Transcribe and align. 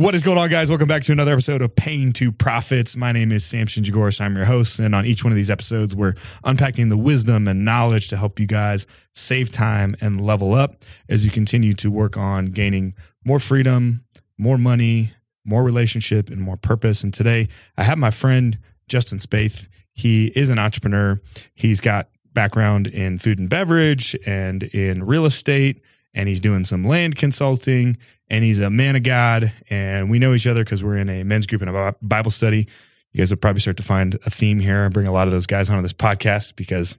What 0.00 0.14
is 0.14 0.22
going 0.22 0.38
on, 0.38 0.48
guys? 0.48 0.70
Welcome 0.70 0.88
back 0.88 1.02
to 1.02 1.12
another 1.12 1.34
episode 1.34 1.60
of 1.60 1.76
Pain 1.76 2.14
to 2.14 2.32
Profits. 2.32 2.96
My 2.96 3.12
name 3.12 3.30
is 3.30 3.44
Samson 3.44 3.84
Jagoras. 3.84 4.18
I'm 4.18 4.34
your 4.34 4.46
host. 4.46 4.78
And 4.78 4.94
on 4.94 5.04
each 5.04 5.24
one 5.24 5.30
of 5.30 5.36
these 5.36 5.50
episodes, 5.50 5.94
we're 5.94 6.14
unpacking 6.42 6.88
the 6.88 6.96
wisdom 6.96 7.46
and 7.46 7.66
knowledge 7.66 8.08
to 8.08 8.16
help 8.16 8.40
you 8.40 8.46
guys 8.46 8.86
save 9.14 9.52
time 9.52 9.94
and 10.00 10.18
level 10.18 10.54
up 10.54 10.86
as 11.10 11.22
you 11.22 11.30
continue 11.30 11.74
to 11.74 11.90
work 11.90 12.16
on 12.16 12.46
gaining 12.46 12.94
more 13.26 13.38
freedom, 13.38 14.02
more 14.38 14.56
money, 14.56 15.12
more 15.44 15.62
relationship, 15.62 16.30
and 16.30 16.40
more 16.40 16.56
purpose. 16.56 17.04
And 17.04 17.12
today, 17.12 17.50
I 17.76 17.84
have 17.84 17.98
my 17.98 18.10
friend 18.10 18.58
Justin 18.88 19.18
Spaeth. 19.18 19.68
He 19.92 20.28
is 20.28 20.48
an 20.48 20.58
entrepreneur. 20.58 21.20
He's 21.54 21.78
got 21.78 22.08
background 22.32 22.86
in 22.86 23.18
food 23.18 23.38
and 23.38 23.50
beverage 23.50 24.16
and 24.24 24.62
in 24.62 25.04
real 25.04 25.26
estate, 25.26 25.82
and 26.14 26.26
he's 26.26 26.40
doing 26.40 26.64
some 26.64 26.84
land 26.84 27.16
consulting 27.16 27.98
and 28.30 28.44
he's 28.44 28.58
a 28.60 28.70
man 28.70 28.96
of 28.96 29.02
God. 29.02 29.52
And 29.68 30.08
we 30.10 30.18
know 30.18 30.32
each 30.34 30.46
other 30.46 30.64
because 30.64 30.82
we're 30.82 30.96
in 30.96 31.08
a 31.08 31.22
men's 31.24 31.46
group 31.46 31.62
and 31.62 31.70
a 31.76 31.94
Bible 32.00 32.30
study. 32.30 32.68
You 33.12 33.18
guys 33.18 33.30
will 33.30 33.38
probably 33.38 33.60
start 33.60 33.76
to 33.78 33.82
find 33.82 34.18
a 34.24 34.30
theme 34.30 34.60
here. 34.60 34.84
I 34.84 34.88
bring 34.88 35.08
a 35.08 35.12
lot 35.12 35.26
of 35.26 35.32
those 35.32 35.46
guys 35.46 35.68
onto 35.68 35.82
this 35.82 35.92
podcast 35.92 36.54
because 36.56 36.96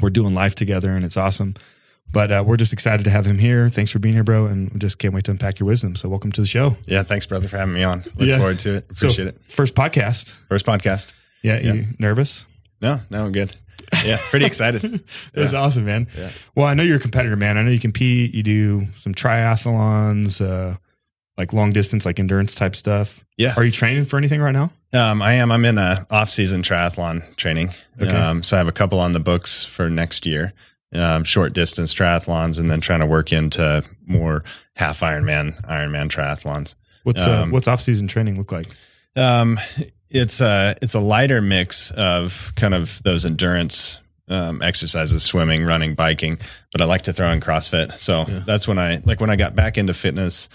we're 0.00 0.10
doing 0.10 0.34
life 0.34 0.54
together 0.54 0.90
and 0.92 1.04
it's 1.04 1.16
awesome. 1.18 1.54
But 2.12 2.30
uh, 2.32 2.44
we're 2.46 2.56
just 2.56 2.72
excited 2.72 3.04
to 3.04 3.10
have 3.10 3.26
him 3.26 3.38
here. 3.38 3.68
Thanks 3.68 3.90
for 3.90 3.98
being 3.98 4.14
here, 4.14 4.24
bro. 4.24 4.46
And 4.46 4.70
we 4.70 4.78
just 4.78 4.98
can't 4.98 5.12
wait 5.14 5.24
to 5.24 5.30
unpack 5.32 5.58
your 5.58 5.66
wisdom. 5.66 5.96
So 5.96 6.08
welcome 6.08 6.32
to 6.32 6.40
the 6.40 6.46
show. 6.46 6.76
Yeah, 6.86 7.02
thanks, 7.02 7.26
brother, 7.26 7.48
for 7.48 7.58
having 7.58 7.74
me 7.74 7.82
on. 7.82 8.04
Look 8.16 8.28
Yeah. 8.28 8.38
forward 8.38 8.58
to 8.60 8.74
it. 8.76 8.86
Appreciate 8.90 9.24
so, 9.24 9.28
it. 9.28 9.40
First 9.48 9.74
podcast. 9.74 10.34
First 10.48 10.64
podcast. 10.66 11.12
Yeah, 11.42 11.58
Yeah. 11.58 11.72
you 11.74 11.86
nervous? 11.98 12.46
No, 12.80 13.00
no, 13.10 13.24
I'm 13.26 13.32
good. 13.32 13.56
Yeah, 14.04 14.18
pretty 14.30 14.44
excited. 14.46 14.82
That's 15.34 15.52
Yeah. 15.52 15.60
awesome, 15.60 15.84
man. 15.86 16.06
Yeah. 16.16 16.30
Well, 16.54 16.66
I 16.66 16.74
know 16.74 16.82
you're 16.82 16.98
a 16.98 17.00
competitor, 17.00 17.36
man. 17.36 17.56
I 17.58 17.62
know 17.62 17.70
you 17.70 17.80
compete. 17.80 18.34
You 18.34 18.42
do 18.42 18.86
some 18.98 19.14
triathlons, 19.14 20.40
uh, 20.44 20.76
like 21.36 21.52
long 21.52 21.72
distance, 21.72 22.04
like 22.06 22.18
endurance 22.20 22.54
type 22.54 22.76
stuff. 22.76 23.24
Yeah. 23.36 23.54
Are 23.56 23.64
you 23.64 23.72
training 23.72 24.04
for 24.04 24.16
anything 24.18 24.40
right 24.40 24.52
now? 24.52 24.70
Um, 24.92 25.22
I 25.22 25.34
am. 25.34 25.50
I'm 25.50 25.64
in 25.64 25.78
a 25.78 26.06
off-season 26.10 26.62
triathlon 26.62 27.34
training. 27.36 27.70
Okay. 28.00 28.10
Um, 28.14 28.42
so 28.42 28.56
I 28.56 28.58
have 28.58 28.68
a 28.68 28.72
couple 28.72 29.00
on 29.00 29.12
the 29.12 29.20
books 29.20 29.64
for 29.64 29.88
next 29.90 30.26
year. 30.26 30.52
Um, 30.94 31.24
short 31.24 31.54
distance 31.54 31.92
triathlons, 31.92 32.60
and 32.60 32.68
then 32.70 32.80
trying 32.80 33.00
to 33.00 33.06
work 33.06 33.32
into 33.32 33.82
more 34.06 34.44
half 34.76 35.00
Ironman, 35.00 35.60
Ironman 35.66 36.08
triathlons. 36.08 36.76
What's 37.02 37.26
uh, 37.26 37.42
Um, 37.42 37.50
what's 37.50 37.66
off 37.66 37.80
season 37.80 38.06
training 38.06 38.36
look 38.38 38.52
like? 38.52 38.66
Um, 39.16 39.58
it's 40.14 40.40
a 40.40 40.76
it's 40.80 40.94
a 40.94 41.00
lighter 41.00 41.42
mix 41.42 41.90
of 41.90 42.52
kind 42.56 42.72
of 42.74 43.02
those 43.02 43.26
endurance 43.26 43.98
um, 44.28 44.62
exercises, 44.62 45.22
swimming, 45.22 45.64
running, 45.66 45.94
biking. 45.94 46.38
But 46.72 46.80
I 46.80 46.86
like 46.86 47.02
to 47.02 47.12
throw 47.12 47.30
in 47.30 47.40
CrossFit. 47.40 47.98
So 47.98 48.24
Yeah. 48.26 48.42
that's 48.46 48.66
when 48.66 48.78
I 48.78 49.02
like 49.04 49.20
when 49.20 49.28
I 49.30 49.36
got 49.36 49.54
back 49.54 49.76
into 49.76 49.92
fitness 49.92 50.48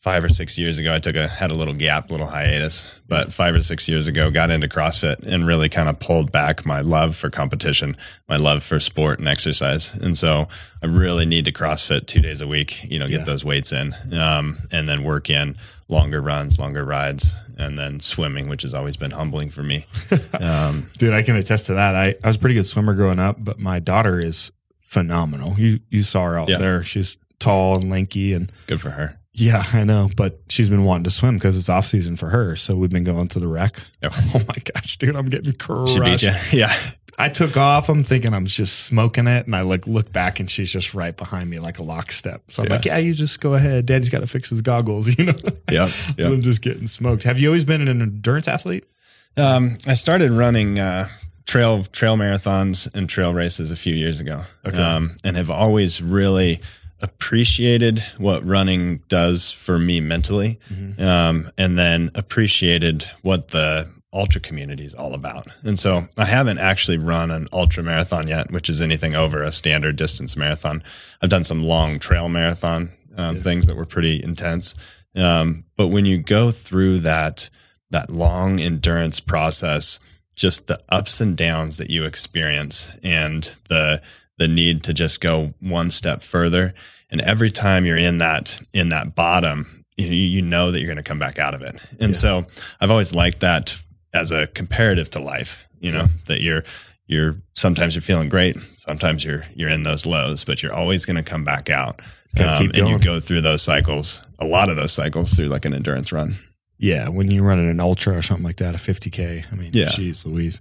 five 0.00 0.22
or 0.22 0.28
six 0.28 0.58
years 0.58 0.78
ago. 0.78 0.94
I 0.94 0.98
took 0.98 1.16
a 1.16 1.26
had 1.28 1.50
a 1.50 1.54
little 1.54 1.72
gap, 1.74 2.10
little 2.10 2.26
hiatus. 2.26 2.90
But 3.08 3.32
five 3.32 3.54
or 3.54 3.62
six 3.62 3.88
years 3.88 4.06
ago, 4.06 4.30
got 4.30 4.50
into 4.50 4.68
CrossFit 4.68 5.26
and 5.26 5.46
really 5.46 5.68
kind 5.68 5.88
of 5.88 5.98
pulled 5.98 6.30
back 6.32 6.64
my 6.66 6.80
love 6.80 7.14
for 7.16 7.28
competition, 7.30 7.96
my 8.28 8.36
love 8.36 8.62
for 8.62 8.80
sport 8.80 9.18
and 9.18 9.28
exercise. 9.28 9.94
And 9.94 10.16
so 10.16 10.48
I 10.82 10.86
really 10.86 11.24
need 11.26 11.44
to 11.46 11.52
CrossFit 11.52 12.06
two 12.06 12.20
days 12.20 12.40
a 12.42 12.46
week. 12.46 12.82
You 12.84 12.98
know, 12.98 13.06
get 13.08 13.20
Yeah. 13.20 13.24
those 13.26 13.44
weights 13.44 13.72
in, 13.72 13.94
um, 14.12 14.58
and 14.72 14.88
then 14.88 15.04
work 15.04 15.28
in 15.30 15.56
longer 15.88 16.20
runs, 16.22 16.58
longer 16.58 16.84
rides, 16.84 17.34
and 17.56 17.78
then 17.78 18.00
swimming, 18.00 18.48
which 18.48 18.62
has 18.62 18.74
always 18.74 18.96
been 18.96 19.10
humbling 19.12 19.50
for 19.50 19.62
me. 19.62 19.86
Um, 20.40 20.90
Dude, 20.98 21.12
I 21.14 21.22
can 21.22 21.36
attest 21.36 21.66
to 21.66 21.74
that. 21.74 21.94
I, 21.94 22.14
I 22.22 22.26
was 22.26 22.36
a 22.36 22.38
pretty 22.38 22.54
good 22.56 22.66
swimmer 22.66 22.94
growing 22.94 23.18
up, 23.18 23.36
but 23.42 23.58
my 23.58 23.78
daughter 23.78 24.18
is 24.20 24.50
phenomenal. 24.80 25.54
You 25.58 25.80
you 25.90 26.02
saw 26.02 26.24
her 26.24 26.38
out 26.38 26.48
Yeah. 26.48 26.58
there. 26.58 26.82
She's 26.82 27.18
tall 27.38 27.76
and 27.76 27.90
lanky 27.90 28.32
and 28.32 28.50
good 28.66 28.80
for 28.80 28.90
her. 28.90 29.18
yeah, 29.32 29.64
I 29.72 29.84
know. 29.84 30.10
But 30.16 30.40
she's 30.48 30.68
been 30.68 30.84
wanting 30.84 31.04
to 31.04 31.10
swim 31.10 31.34
because 31.36 31.56
it's 31.56 31.68
off 31.68 31.86
season 31.86 32.16
for 32.16 32.28
her. 32.30 32.56
So 32.56 32.74
we've 32.76 32.90
been 32.90 33.04
going 33.04 33.28
to 33.28 33.40
the 33.40 33.48
rec. 33.48 33.76
Yep. 34.02 34.12
Oh 34.34 34.38
my 34.48 34.56
gosh, 34.74 34.96
dude, 34.98 35.16
I'm 35.16 35.26
getting 35.26 35.52
crushed. 35.52 35.94
She 35.94 36.00
beat 36.00 36.22
you. 36.22 36.32
Yeah. 36.52 36.74
I 37.18 37.28
took 37.28 37.56
off. 37.56 37.88
I'm 37.88 38.02
thinking 38.02 38.34
I'm 38.34 38.46
just 38.46 38.80
smoking 38.86 39.26
it, 39.26 39.46
and 39.46 39.54
I 39.54 39.60
like 39.62 39.86
look 39.86 40.12
back, 40.12 40.40
and 40.40 40.50
she's 40.50 40.72
just 40.72 40.94
right 40.94 41.16
behind 41.16 41.48
me, 41.48 41.58
like 41.60 41.78
a 41.78 41.82
lockstep. 41.82 42.42
So 42.50 42.62
I'm 42.62 42.68
Yeah. 42.68 42.74
like, 42.76 42.84
"Yeah, 42.84 42.98
you 42.98 43.14
just 43.14 43.40
go 43.40 43.54
ahead. 43.54 43.86
Daddy's 43.86 44.08
got 44.10 44.20
to 44.20 44.26
fix 44.26 44.50
his 44.50 44.62
goggles." 44.62 45.08
You 45.18 45.26
know, 45.26 45.38
yeah, 45.70 45.90
Yep. 46.18 46.32
I'm 46.32 46.42
just 46.42 46.60
getting 46.62 46.86
smoked. 46.86 47.22
Have 47.22 47.38
you 47.38 47.48
always 47.48 47.64
been 47.64 47.86
an 47.86 48.02
endurance 48.02 48.48
athlete? 48.48 48.84
Um, 49.36 49.78
I 49.86 49.94
started 49.94 50.30
running 50.30 50.78
uh, 50.78 51.08
trail 51.46 51.84
trail 51.84 52.16
marathons 52.16 52.88
and 52.94 53.08
trail 53.08 53.32
races 53.34 53.70
a 53.70 53.76
few 53.76 53.94
years 53.94 54.20
ago, 54.20 54.44
Okay. 54.66 54.76
um, 54.80 55.16
and 55.24 55.36
have 55.36 55.50
always 55.50 56.00
really 56.02 56.60
appreciated 57.00 58.04
what 58.18 58.44
running 58.46 58.98
does 59.08 59.50
for 59.50 59.78
me 59.78 60.00
mentally, 60.00 60.58
um, 60.98 61.50
and 61.58 61.78
then 61.78 62.10
appreciated 62.14 63.08
what 63.22 63.48
the 63.48 63.88
ultra 64.14 64.40
community 64.40 64.84
is 64.84 64.94
all 64.94 65.12
about. 65.12 65.46
And 65.64 65.78
so 65.78 66.08
I 66.16 66.24
haven't 66.24 66.58
actually 66.58 66.98
run 66.98 67.30
an 67.30 67.48
ultra 67.52 67.82
marathon 67.82 68.28
yet, 68.28 68.50
which 68.52 68.68
is 68.70 68.80
anything 68.80 69.14
over 69.14 69.42
a 69.42 69.50
standard 69.52 69.96
distance 69.96 70.36
marathon. 70.36 70.82
I've 71.20 71.28
done 71.30 71.44
some 71.44 71.64
long 71.64 71.98
trail 71.98 72.28
marathon 72.28 72.92
um, 73.16 73.36
Yeah. 73.36 73.42
things 73.42 73.66
that 73.66 73.76
were 73.76 73.84
pretty 73.86 74.22
intense. 74.22 74.74
Um, 75.16 75.64
but 75.76 75.88
when 75.88 76.06
you 76.06 76.18
go 76.18 76.50
through 76.50 77.00
that 77.00 77.50
that 77.90 78.10
long 78.10 78.58
endurance 78.60 79.20
process, 79.20 80.00
just 80.34 80.66
the 80.66 80.80
ups 80.88 81.20
and 81.20 81.36
downs 81.36 81.76
that 81.76 81.90
you 81.90 82.04
experience 82.04 82.96
and 83.04 83.54
the 83.68 84.00
the 84.38 84.48
need 84.48 84.82
to 84.84 84.92
just 84.92 85.20
go 85.20 85.54
one 85.60 85.90
step 85.92 86.22
further. 86.22 86.74
And 87.10 87.20
every 87.20 87.52
time 87.52 87.84
you're 87.84 87.96
in 87.96 88.18
that 88.18 88.58
in 88.72 88.88
that 88.88 89.14
bottom, 89.14 89.84
you, 89.96 90.08
you 90.08 90.42
know 90.42 90.72
that 90.72 90.80
you're 90.80 90.88
going 90.88 90.96
to 90.96 91.08
come 91.08 91.20
back 91.20 91.38
out 91.38 91.54
of 91.54 91.62
it. 91.62 91.76
And 92.00 92.12
Yeah. 92.12 92.18
so 92.18 92.46
I've 92.80 92.90
always 92.90 93.14
liked 93.14 93.40
that 93.40 93.80
as 94.14 94.30
a 94.30 94.46
comparative 94.48 95.10
to 95.10 95.18
life, 95.20 95.58
you 95.80 95.92
know, 95.92 96.06
that 96.26 96.40
you're 96.40 96.64
you're 97.06 97.36
sometimes 97.54 97.94
you're 97.94 98.02
feeling 98.02 98.28
great, 98.30 98.56
sometimes 98.78 99.22
you're 99.24 99.44
you're 99.54 99.68
in 99.68 99.82
those 99.82 100.06
lows, 100.06 100.44
but 100.44 100.62
you're 100.62 100.72
always 100.72 101.04
going 101.04 101.16
to 101.16 101.22
come 101.22 101.44
back 101.44 101.68
out. 101.68 102.00
Um, 102.38 102.70
and 102.74 102.88
you 102.88 102.98
go 102.98 103.20
through 103.20 103.42
those 103.42 103.62
cycles, 103.62 104.22
a 104.38 104.44
lot 104.46 104.68
of 104.68 104.76
those 104.76 104.92
cycles 104.92 105.34
through 105.34 105.46
like 105.46 105.64
an 105.66 105.74
endurance 105.74 106.10
run. 106.12 106.38
Yeah, 106.78 107.08
when 107.08 107.30
you're 107.30 107.44
running 107.44 107.68
an 107.68 107.78
ultra 107.78 108.16
or 108.16 108.22
something 108.22 108.44
like 108.44 108.56
that, 108.56 108.74
a 108.74 108.78
50k. 108.78 109.44
I 109.52 109.54
mean, 109.54 109.70
Yeah. 109.72 109.90
geez, 109.90 110.26
Louise. 110.26 110.60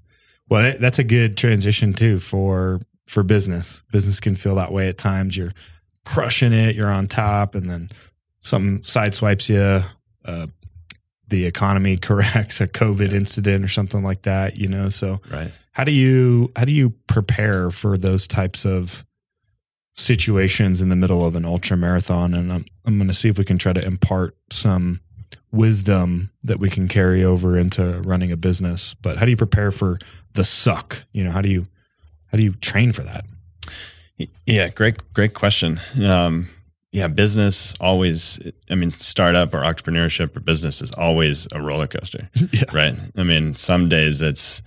Well, 0.50 0.76
that's 0.80 1.00
a 1.00 1.04
good 1.04 1.38
transition 1.38 1.94
too 1.94 2.20
for 2.20 2.82
for 3.08 3.24
business. 3.24 3.84
Business 3.92 4.20
can 4.20 4.36
feel 4.36 4.56
that 4.56 4.72
way 4.72 4.88
at 4.90 4.98
times. 4.98 5.36
You're 5.38 5.54
crushing 6.06 6.54
it, 6.54 6.76
you're 6.76 6.92
on 6.92 7.08
top, 7.08 7.56
and 7.56 7.70
then 7.70 7.90
something 8.42 8.80
sideswipes 8.82 9.50
you. 9.50 9.84
Uh, 10.26 10.48
the 11.30 11.46
economy 11.46 11.98
corrects 12.08 12.62
a 12.62 12.68
COVID 12.68 13.14
incident 13.14 13.64
or 13.64 13.68
something 13.68 14.04
like 14.04 14.24
that. 14.24 14.58
You 14.58 14.68
know, 14.68 14.90
so 14.90 15.22
Right. 15.32 15.52
how 15.72 15.84
do 15.84 15.92
you 15.92 16.52
how 16.56 16.66
do 16.66 16.72
you 16.74 16.92
prepare 17.08 17.72
for 17.72 17.98
those 17.98 18.28
types 18.28 18.66
of 18.66 19.04
situations 19.96 20.82
in 20.82 20.90
the 20.90 20.96
middle 20.96 21.24
of 21.24 21.36
an 21.36 21.46
ultra 21.46 21.78
marathon 21.78 22.34
and 22.34 22.52
i'm, 22.52 22.66
I'm 22.84 22.98
going 22.98 23.10
to 23.10 23.14
see 23.14 23.30
if 23.30 23.38
we 23.38 23.46
can 23.46 23.60
try 23.60 23.74
to 23.74 23.86
impart 23.86 24.36
some 24.50 25.02
wisdom 25.52 26.32
that 26.44 26.58
we 26.60 26.72
can 26.72 26.88
carry 26.88 27.24
over 27.24 27.60
into 27.60 28.02
running 28.02 28.32
a 28.32 28.36
business 28.36 28.96
but 29.04 29.18
how 29.20 29.26
do 29.26 29.30
you 29.32 29.38
prepare 29.38 29.72
for 29.72 30.00
the 30.34 30.44
suck 30.44 31.04
you 31.12 31.24
know 31.24 31.30
how 31.32 31.42
do 31.42 31.50
you 31.50 31.68
how 32.32 32.40
do 32.40 32.44
you 32.44 32.54
train 32.56 32.92
for 32.92 33.04
that 33.04 33.24
Yeah, 34.48 34.70
great, 34.70 35.14
great 35.14 35.34
question. 35.36 35.80
Um, 36.04 36.50
yeah, 36.94 37.08
business 37.08 37.74
always, 37.82 38.40
I 38.70 38.76
mean, 38.76 38.92
startup 38.94 39.54
or 39.54 39.62
entrepreneurship 39.62 40.38
or 40.38 40.40
business 40.40 40.80
is 40.82 40.92
always 40.92 41.48
a 41.52 41.62
roller 41.62 41.88
coaster, 41.88 42.30
yeah 42.54 42.64
right? 42.72 42.94
I 43.18 43.24
mean, 43.24 43.56
some 43.56 43.90
days 43.90 44.22
it's, 44.22 44.62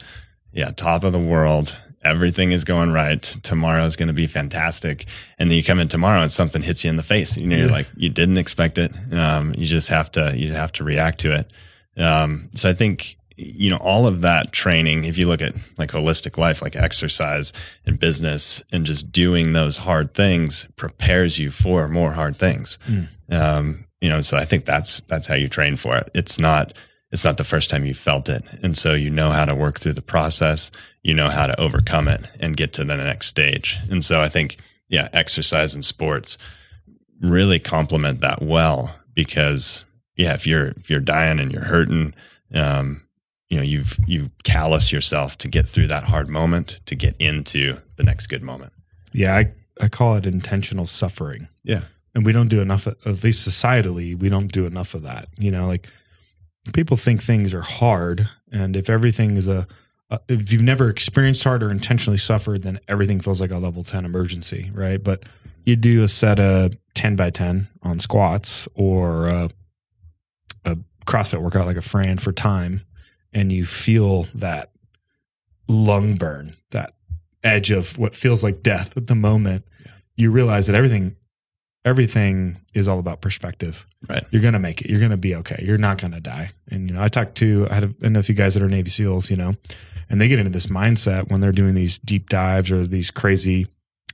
yeah, 0.52 0.72
top 0.72 1.04
of 1.04 1.12
the 1.12 1.20
world. 1.20 1.74
Everything 2.02 2.50
is 2.52 2.64
going 2.64 2.92
right. 2.92 3.22
Tomorrow 3.22 3.84
is 3.84 3.94
going 3.96 4.08
to 4.08 4.12
be 4.12 4.26
fantastic. 4.26 5.06
And 5.38 5.50
then 5.50 5.56
you 5.56 5.64
come 5.64 5.78
in 5.80 5.88
tomorrow 5.88 6.20
and 6.20 6.30
something 6.32 6.62
hits 6.62 6.84
you 6.84 6.90
in 6.90 6.96
the 6.96 7.02
face. 7.02 7.36
You 7.36 7.46
know, 7.46 7.56
you're 7.56 7.66
Yeah. 7.66 7.72
like, 7.72 7.86
you 7.96 8.08
didn't 8.10 8.38
expect 8.38 8.78
it. 8.78 8.92
Um, 9.12 9.54
you 9.56 9.66
just 9.66 9.88
have 9.88 10.10
to, 10.12 10.32
you 10.36 10.52
have 10.52 10.72
to 10.72 10.84
react 10.84 11.20
to 11.20 11.32
it. 11.32 11.52
Um, 12.00 12.50
so 12.54 12.68
I 12.68 12.74
think, 12.74 13.16
you 13.36 13.70
know, 13.70 13.76
all 13.76 14.06
of 14.06 14.22
that 14.22 14.52
training, 14.52 15.04
if 15.04 15.18
you 15.18 15.26
look 15.26 15.42
at 15.42 15.54
like 15.76 15.90
holistic 15.90 16.38
life, 16.38 16.62
like 16.62 16.74
exercise 16.74 17.52
and 17.84 18.00
business 18.00 18.64
and 18.72 18.86
just 18.86 19.12
doing 19.12 19.52
those 19.52 19.76
hard 19.76 20.14
things 20.14 20.66
prepares 20.76 21.38
you 21.38 21.50
for 21.50 21.86
more 21.86 22.12
hard 22.12 22.38
things. 22.38 22.78
Mm. 22.86 23.08
Um, 23.30 23.84
you 24.00 24.08
know, 24.08 24.22
so 24.22 24.36
I 24.36 24.44
think 24.44 24.64
that's, 24.64 25.00
that's 25.02 25.26
how 25.26 25.34
you 25.34 25.48
train 25.48 25.76
for 25.76 25.96
it. 25.96 26.10
It's 26.14 26.38
not, 26.38 26.72
it's 27.12 27.24
not 27.24 27.36
the 27.36 27.44
first 27.44 27.68
time 27.68 27.84
you 27.84 27.94
felt 27.94 28.28
it. 28.28 28.42
And 28.62 28.76
so 28.76 28.94
you 28.94 29.10
know 29.10 29.30
how 29.30 29.44
to 29.44 29.54
work 29.54 29.80
through 29.80 29.94
the 29.94 30.02
process, 30.02 30.70
you 31.02 31.12
know 31.12 31.28
how 31.28 31.46
to 31.46 31.60
overcome 31.60 32.08
it 32.08 32.26
and 32.40 32.56
get 32.56 32.72
to 32.74 32.84
the 32.84 32.96
next 32.96 33.26
stage. 33.26 33.76
And 33.90 34.04
so 34.04 34.20
I 34.20 34.28
think, 34.28 34.58
yeah, 34.88 35.08
exercise 35.12 35.74
and 35.74 35.84
sports 35.84 36.38
really 37.20 37.58
complement 37.58 38.20
that 38.20 38.40
well 38.40 38.94
because 39.14 39.84
yeah, 40.16 40.34
if 40.34 40.46
you're, 40.46 40.68
if 40.68 40.88
you're 40.88 41.00
dying 41.00 41.38
and 41.38 41.52
you're 41.52 41.64
hurting, 41.64 42.14
um, 42.54 43.02
you 43.48 43.56
know, 43.56 43.62
you've, 43.62 43.96
you've 44.06 44.30
callous 44.42 44.90
yourself 44.92 45.38
to 45.38 45.48
get 45.48 45.66
through 45.66 45.86
that 45.88 46.04
hard 46.04 46.28
moment 46.28 46.80
to 46.86 46.94
get 46.96 47.14
into 47.20 47.76
the 47.96 48.02
next 48.02 48.26
good 48.26 48.42
moment. 48.42 48.72
yeah 49.12 49.36
i, 49.36 49.52
I 49.80 49.88
call 49.88 50.16
it 50.16 50.26
intentional 50.26 50.86
suffering 50.86 51.48
Yeah. 51.64 51.82
and 52.14 52.24
we 52.26 52.32
don't 52.32 52.48
do 52.48 52.60
enough. 52.60 52.86
At 52.86 53.22
least 53.22 53.46
societally, 53.46 54.18
we 54.18 54.28
don't 54.28 54.50
do 54.50 54.64
enough 54.66 54.94
of 54.94 55.02
that. 55.02 55.28
You 55.38 55.50
know, 55.50 55.66
like 55.68 55.86
people 56.72 56.96
think 56.96 57.22
things 57.22 57.52
are 57.54 57.60
hard, 57.62 58.26
and 58.50 58.74
if 58.74 58.88
everything 58.88 59.36
is 59.36 59.48
a 59.48 59.66
uh, 60.10 60.18
if 60.28 60.50
you've 60.52 60.62
never 60.62 60.88
experienced 60.88 61.44
hard 61.44 61.62
or 61.62 61.70
intentionally 61.70 62.16
suffered, 62.16 62.62
then 62.62 62.78
everything 62.88 63.20
feels 63.20 63.40
like 63.40 63.50
a 63.50 63.58
level 63.58 63.82
10 63.82 64.04
emergency, 64.06 64.70
right? 64.72 65.02
But 65.02 65.24
you 65.64 65.74
do 65.76 66.02
a 66.04 66.08
set 66.08 66.38
of 66.40 66.72
10 66.94 67.16
by 67.16 67.28
10 67.30 67.66
on 67.82 67.98
squats 67.98 68.66
or 68.74 69.26
a, 69.28 69.50
a 70.64 70.78
CrossFit 71.06 71.42
workout 71.42 71.66
like 71.66 71.76
a 71.76 71.82
Fran 71.82 72.18
for 72.18 72.32
time, 72.32 72.80
and 73.36 73.52
you 73.52 73.66
feel 73.66 74.26
that 74.34 74.70
lung 75.68 76.16
burn, 76.16 76.56
that 76.70 76.94
edge 77.44 77.70
of 77.70 77.98
what 77.98 78.14
feels 78.14 78.42
like 78.42 78.62
death 78.62 78.96
at 78.96 79.08
the 79.08 79.14
moment, 79.14 79.64
yeah. 79.84 79.92
you 80.16 80.30
realize 80.30 80.66
that 80.66 80.74
everything 80.74 81.14
everything 81.84 82.56
is 82.74 82.88
all 82.88 82.98
about 82.98 83.20
perspective. 83.20 83.86
Right. 84.08 84.24
You're 84.30 84.42
going 84.42 84.54
to 84.54 84.58
make 84.58 84.80
it. 84.80 84.90
You're 84.90 84.98
going 84.98 85.12
to 85.12 85.16
be 85.16 85.36
okay. 85.36 85.62
You're 85.64 85.78
not 85.78 85.98
going 85.98 86.12
to 86.12 86.20
die. 86.20 86.50
And, 86.68 86.88
you 86.88 86.96
know, 86.96 87.02
I 87.02 87.06
talked 87.06 87.36
to, 87.36 87.68
I 87.70 87.74
had 87.74 87.84
a, 87.84 87.94
I 88.02 88.08
know 88.08 88.18
a 88.18 88.24
few 88.24 88.34
guys 88.34 88.54
that 88.54 88.62
are 88.62 88.68
Navy 88.68 88.90
SEALs, 88.90 89.30
you 89.30 89.36
know, 89.36 89.54
and 90.10 90.20
they 90.20 90.26
get 90.26 90.40
into 90.40 90.50
this 90.50 90.66
mindset 90.66 91.30
when 91.30 91.40
they're 91.40 91.52
doing 91.52 91.74
these 91.74 91.98
deep 91.98 92.28
dives 92.28 92.72
or 92.72 92.84
these 92.84 93.12
crazy, 93.12 93.68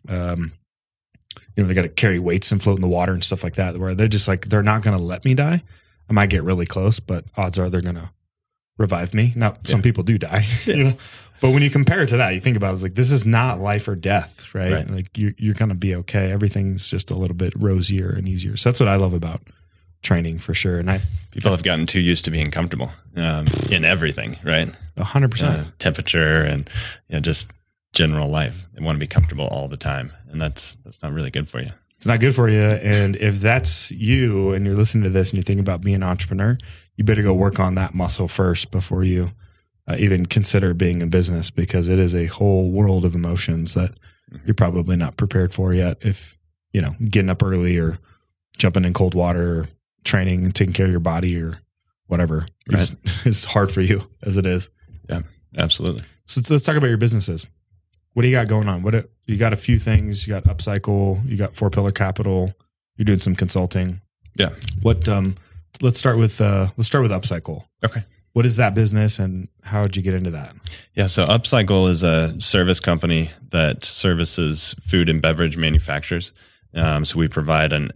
um, 0.08 0.52
you 1.56 1.62
know, 1.62 1.68
they 1.68 1.72
got 1.75 1.82
to 1.82 1.88
carry 1.88 2.18
weights 2.18 2.52
and 2.52 2.62
float 2.62 2.76
in 2.76 2.82
the 2.82 2.88
water 2.88 3.14
and 3.14 3.25
stuff 3.25 3.42
like 3.42 3.54
that, 3.54 3.78
where 3.78 3.94
they're 3.94 4.06
just 4.06 4.28
like, 4.28 4.50
they're 4.50 4.62
not 4.62 4.82
going 4.82 4.96
to 4.96 5.02
let 5.02 5.25
me 5.25 5.32
die. 5.32 5.62
I 6.10 6.12
might 6.12 6.28
get 6.28 6.42
really 6.42 6.66
close, 6.66 7.00
but 7.00 7.25
odds 7.38 7.58
are 7.58 7.70
they're 7.70 7.80
going 7.80 7.94
to 7.94 8.10
revive 8.78 9.14
me. 9.14 9.32
Now, 9.36 9.54
some 9.64 9.82
people 9.82 10.02
do 10.02 10.19
die, 10.19 10.46
you 10.64 10.84
know, 10.84 10.96
but 11.42 11.50
when 11.50 11.62
you 11.62 11.70
compare 11.70 12.02
it 12.02 12.08
to 12.10 12.19
that, 12.19 12.34
you 12.34 12.40
think 12.40 12.56
about 12.56 12.70
it, 12.70 12.74
it's 12.74 12.82
like 12.84 12.94
this 12.94 13.10
is 13.10 13.26
not 13.26 13.58
life 13.58 13.88
or 13.88 13.96
death, 13.96 14.54
right? 14.54 14.72
right. 14.72 14.88
Like 14.88 15.19
you, 15.19 15.34
you're 15.38 15.54
going 15.54 15.70
to 15.70 15.74
be 15.74 15.94
okay. 15.96 16.30
Everything's 16.30 16.88
just 16.88 17.10
a 17.10 17.16
little 17.16 17.34
bit 17.34 17.52
rosier 17.56 18.10
and 18.10 18.28
easier. 18.28 18.56
So 18.56 18.70
that's 18.70 18.78
what 18.78 18.88
I 18.88 18.94
love 18.94 19.12
about 19.12 19.42
training 20.02 20.38
for 20.38 20.54
sure. 20.54 20.78
And 20.78 20.88
I 20.88 21.02
people 21.32 21.50
have 21.50 21.64
gotten 21.64 21.86
too 21.86 22.00
used 22.00 22.24
to 22.26 22.30
being 22.30 22.52
comfortable 22.52 22.90
um, 23.16 23.46
in 23.70 23.84
everything, 23.84 24.36
right? 24.44 24.72
A 24.96 25.04
hundred 25.04 25.32
percent 25.32 25.60
uh, 25.60 25.70
temperature 25.78 26.42
and 26.44 26.70
you 27.08 27.14
know, 27.14 27.20
just 27.20 27.50
general 27.92 28.28
life. 28.28 28.68
They 28.75 28.84
want 28.84 28.94
to 28.96 29.00
be 29.00 29.08
comfortable 29.08 29.48
all 29.48 29.66
the 29.66 29.76
time, 29.76 30.12
and 30.30 30.40
that's 30.40 30.76
that's 30.84 31.02
not 31.02 31.12
really 31.12 31.30
good 31.30 31.48
for 31.48 31.60
you. 31.60 31.70
It's 31.96 32.06
not 32.06 32.20
good 32.20 32.34
for 32.34 32.48
you. 32.48 32.60
And 32.60 33.14
if 33.16 33.40
that's 33.40 33.92
you, 33.92 34.52
and 34.52 34.66
you're 34.66 34.75
listening 34.75 35.04
to 35.04 35.10
this, 35.10 35.30
and 35.30 35.36
you're 35.38 35.44
thinking 35.44 35.60
about 35.60 35.82
being 35.82 35.96
an 35.96 36.02
entrepreneur, 36.02 36.58
you 37.02 37.06
better 37.06 37.22
go 37.22 37.34
work 37.34 37.58
on 37.58 37.75
that 37.75 37.94
muscle 37.94 38.28
first 38.28 38.70
before 38.70 39.02
you 39.02 39.32
uh, 39.88 39.96
even 39.99 40.25
consider 40.25 40.72
being 40.72 41.00
in 41.00 41.10
business 41.10 41.50
because 41.50 41.88
it 41.88 41.99
is 41.99 42.14
a 42.14 42.26
whole 42.26 42.70
world 42.70 43.04
of 43.04 43.16
emotions 43.16 43.75
that 43.75 43.90
mm-hmm. 43.90 44.38
you're 44.46 44.54
probably 44.54 44.94
not 44.94 45.16
prepared 45.16 45.52
for 45.52 45.75
yet. 45.75 45.99
If 46.02 46.38
you 46.72 46.81
know, 46.81 46.94
getting 47.10 47.28
up 47.28 47.43
early 47.43 47.76
or 47.76 47.99
jumping 48.56 48.84
in 48.84 48.93
cold 48.93 49.14
water, 49.14 49.62
or 49.62 49.69
training, 50.04 50.44
and 50.44 50.54
taking 50.54 50.72
care 50.72 50.87
of 50.87 50.93
your 50.93 51.00
body, 51.00 51.37
or 51.43 51.58
whatever 52.06 52.46
right. 52.70 52.81
is, 52.81 52.94
is 53.26 53.44
hard 53.44 53.72
for 53.72 53.81
you 53.81 54.08
as 54.22 54.37
it 54.37 54.46
is. 54.46 54.70
Yeah, 55.08 55.22
absolutely. 55.58 56.04
So 56.26 56.40
let's 56.50 56.62
talk 56.64 56.76
about 56.76 56.87
your 56.87 56.99
businesses. 56.99 57.49
What 58.12 58.22
do 58.22 58.28
you 58.28 58.37
got 58.37 58.46
going 58.46 58.69
on? 58.69 58.84
What 58.84 59.10
you 59.26 59.37
got? 59.37 59.52
A 59.52 59.56
few 59.56 59.81
things. 59.81 60.25
You 60.25 60.34
got 60.34 60.44
Upcycle. 60.44 61.28
You 61.28 61.37
got 61.37 61.56
Four 61.56 61.69
Pillar 61.69 61.90
Capital. 61.90 62.54
You're 62.96 63.06
doing 63.06 63.19
some 63.19 63.34
consulting. 63.34 64.00
Yeah. 64.37 64.50
What? 64.82 65.08
Um. 65.08 65.37
Let's 65.82 65.99
start 65.99 66.17
with. 66.17 66.40
Uh. 66.40 66.70
Let's 66.79 66.87
start 66.87 67.02
with 67.02 67.12
Upcycle. 67.12 67.64
Okay 67.84 68.05
what 68.32 68.46
is 68.46 68.56
that 68.56 68.75
business 68.75 69.19
and 69.19 69.49
how 69.62 69.82
did 69.82 69.96
you 69.96 70.02
get 70.02 70.14
into 70.14 70.31
that? 70.31 70.55
Yeah, 70.94 71.06
so 71.06 71.25
Upcycle 71.26 71.88
is 71.90 72.02
a 72.02 72.40
service 72.40 72.81
company 72.81 73.31
that 73.50 73.84
services 73.84 74.75
food 74.87 75.08
and 75.08 75.20
beverage 75.20 75.56
manufacturers. 75.56 76.32
Um, 76.75 77.05
so 77.05 77.19
we 77.19 77.29
provide 77.29 77.73
an 77.73 77.90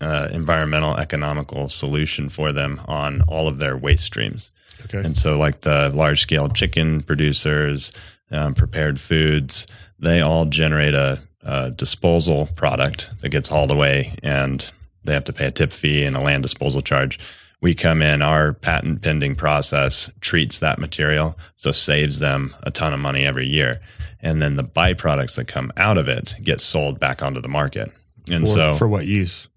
uh, 0.00 0.28
environmental 0.32 0.96
economical 0.96 1.68
solution 1.68 2.28
for 2.28 2.52
them 2.52 2.80
on 2.86 3.22
all 3.28 3.48
of 3.48 3.58
their 3.58 3.76
waste 3.76 4.04
streams. 4.04 4.50
Okay. 4.84 4.98
And 4.98 5.16
so, 5.16 5.36
like 5.36 5.62
the 5.62 5.90
large 5.90 6.20
scale 6.20 6.48
chicken 6.48 7.02
producers, 7.02 7.90
um, 8.30 8.54
prepared 8.54 9.00
foods, 9.00 9.66
they 9.98 10.20
all 10.20 10.44
generate 10.44 10.94
a, 10.94 11.20
a 11.42 11.72
disposal 11.72 12.48
product 12.54 13.10
that 13.20 13.30
gets 13.30 13.48
hauled 13.48 13.72
away 13.72 14.14
and 14.22 14.70
they 15.08 15.14
have 15.14 15.24
to 15.24 15.32
pay 15.32 15.46
a 15.46 15.50
tip 15.50 15.72
fee 15.72 16.04
and 16.04 16.16
a 16.16 16.20
land 16.20 16.42
disposal 16.42 16.82
charge 16.82 17.18
we 17.60 17.74
come 17.74 18.02
in, 18.02 18.22
our 18.22 18.52
patent 18.52 19.02
pending 19.02 19.34
process 19.34 20.10
treats 20.20 20.60
that 20.60 20.78
material, 20.78 21.36
so 21.56 21.72
saves 21.72 22.20
them 22.20 22.54
a 22.62 22.70
ton 22.70 22.92
of 22.92 23.00
money 23.00 23.24
every 23.24 23.46
year. 23.46 23.80
And 24.20 24.40
then 24.40 24.56
the 24.56 24.64
byproducts 24.64 25.36
that 25.36 25.46
come 25.46 25.72
out 25.76 25.98
of 25.98 26.08
it 26.08 26.36
get 26.42 26.60
sold 26.60 27.00
back 27.00 27.22
onto 27.22 27.40
the 27.40 27.48
market. 27.48 27.92
And 28.28 28.46
for, 28.46 28.52
so, 28.52 28.74
for 28.74 28.88
what 28.88 29.06
use? 29.06 29.48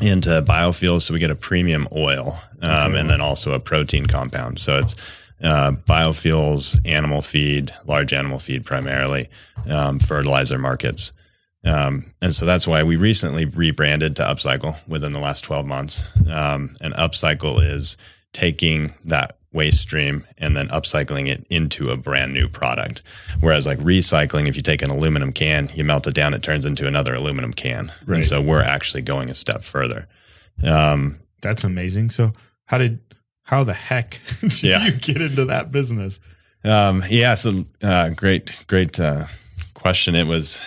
Into 0.00 0.42
biofuels. 0.42 1.02
So 1.02 1.14
we 1.14 1.20
get 1.20 1.30
a 1.30 1.36
premium 1.36 1.88
oil 1.94 2.38
um, 2.62 2.92
okay. 2.92 3.00
and 3.00 3.10
then 3.10 3.20
also 3.20 3.52
a 3.52 3.60
protein 3.60 4.06
compound. 4.06 4.58
So 4.58 4.78
it's 4.78 4.94
uh, 5.42 5.72
biofuels, 5.72 6.78
animal 6.88 7.22
feed, 7.22 7.72
large 7.84 8.12
animal 8.12 8.38
feed 8.38 8.64
primarily, 8.64 9.28
um, 9.68 9.98
fertilizer 9.98 10.58
markets. 10.58 11.12
Um, 11.66 12.14
and 12.22 12.34
so 12.34 12.46
that's 12.46 12.66
why 12.66 12.82
we 12.84 12.96
recently 12.96 13.44
rebranded 13.44 14.16
to 14.16 14.22
Upcycle 14.22 14.78
within 14.86 15.12
the 15.12 15.18
last 15.18 15.42
12 15.42 15.66
months. 15.66 16.04
Um, 16.30 16.76
and 16.80 16.94
Upcycle 16.94 17.62
is 17.62 17.96
taking 18.32 18.94
that 19.04 19.38
waste 19.52 19.80
stream 19.80 20.26
and 20.38 20.56
then 20.56 20.68
upcycling 20.68 21.28
it 21.28 21.44
into 21.50 21.90
a 21.90 21.96
brand 21.96 22.32
new 22.32 22.48
product. 22.48 23.02
Whereas 23.40 23.66
like 23.66 23.78
recycling, 23.78 24.48
if 24.48 24.54
you 24.54 24.62
take 24.62 24.82
an 24.82 24.90
aluminum 24.90 25.32
can, 25.32 25.70
you 25.74 25.82
melt 25.82 26.06
it 26.06 26.14
down, 26.14 26.34
it 26.34 26.42
turns 26.42 26.66
into 26.66 26.86
another 26.86 27.14
aluminum 27.14 27.52
can. 27.52 27.90
Right. 28.04 28.16
And 28.16 28.24
so 28.24 28.40
we're 28.40 28.62
actually 28.62 29.02
going 29.02 29.30
a 29.30 29.34
step 29.34 29.64
further. 29.64 30.06
Um, 30.62 31.20
That's 31.42 31.64
amazing. 31.64 32.10
So 32.10 32.32
how 32.66 32.78
did, 32.78 33.00
how 33.42 33.64
the 33.64 33.74
heck 33.74 34.20
did 34.40 34.62
yeah. 34.62 34.84
you 34.84 34.92
get 34.92 35.20
into 35.20 35.46
that 35.46 35.72
business? 35.72 36.20
Um, 36.62 37.02
yeah. 37.08 37.34
So, 37.34 37.64
uh, 37.82 38.10
great, 38.10 38.52
great, 38.66 39.00
uh, 39.00 39.26
question. 39.74 40.14
It 40.16 40.26
was 40.26 40.60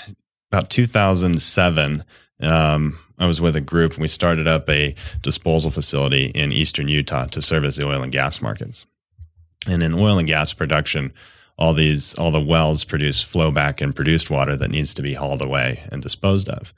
about 0.51 0.69
2007, 0.69 2.03
um, 2.41 2.99
I 3.17 3.25
was 3.25 3.41
with 3.41 3.55
a 3.55 3.61
group 3.61 3.93
and 3.93 4.01
we 4.01 4.07
started 4.07 4.47
up 4.47 4.69
a 4.69 4.95
disposal 5.21 5.71
facility 5.71 6.27
in 6.27 6.51
eastern 6.51 6.87
Utah 6.87 7.25
to 7.27 7.41
service 7.41 7.75
the 7.75 7.87
oil 7.87 8.01
and 8.01 8.11
gas 8.11 8.41
markets. 8.41 8.85
And 9.67 9.83
in 9.83 9.93
oil 9.93 10.17
and 10.17 10.27
gas 10.27 10.53
production, 10.53 11.13
all 11.57 11.73
these 11.73 12.15
all 12.15 12.31
the 12.31 12.39
wells 12.39 12.85
produce 12.85 13.23
flowback 13.23 13.81
and 13.81 13.93
produced 13.93 14.29
water 14.29 14.55
that 14.55 14.71
needs 14.71 14.93
to 14.93 15.01
be 15.01 15.13
hauled 15.13 15.41
away 15.41 15.83
and 15.91 16.01
disposed 16.01 16.47
of. 16.47 16.73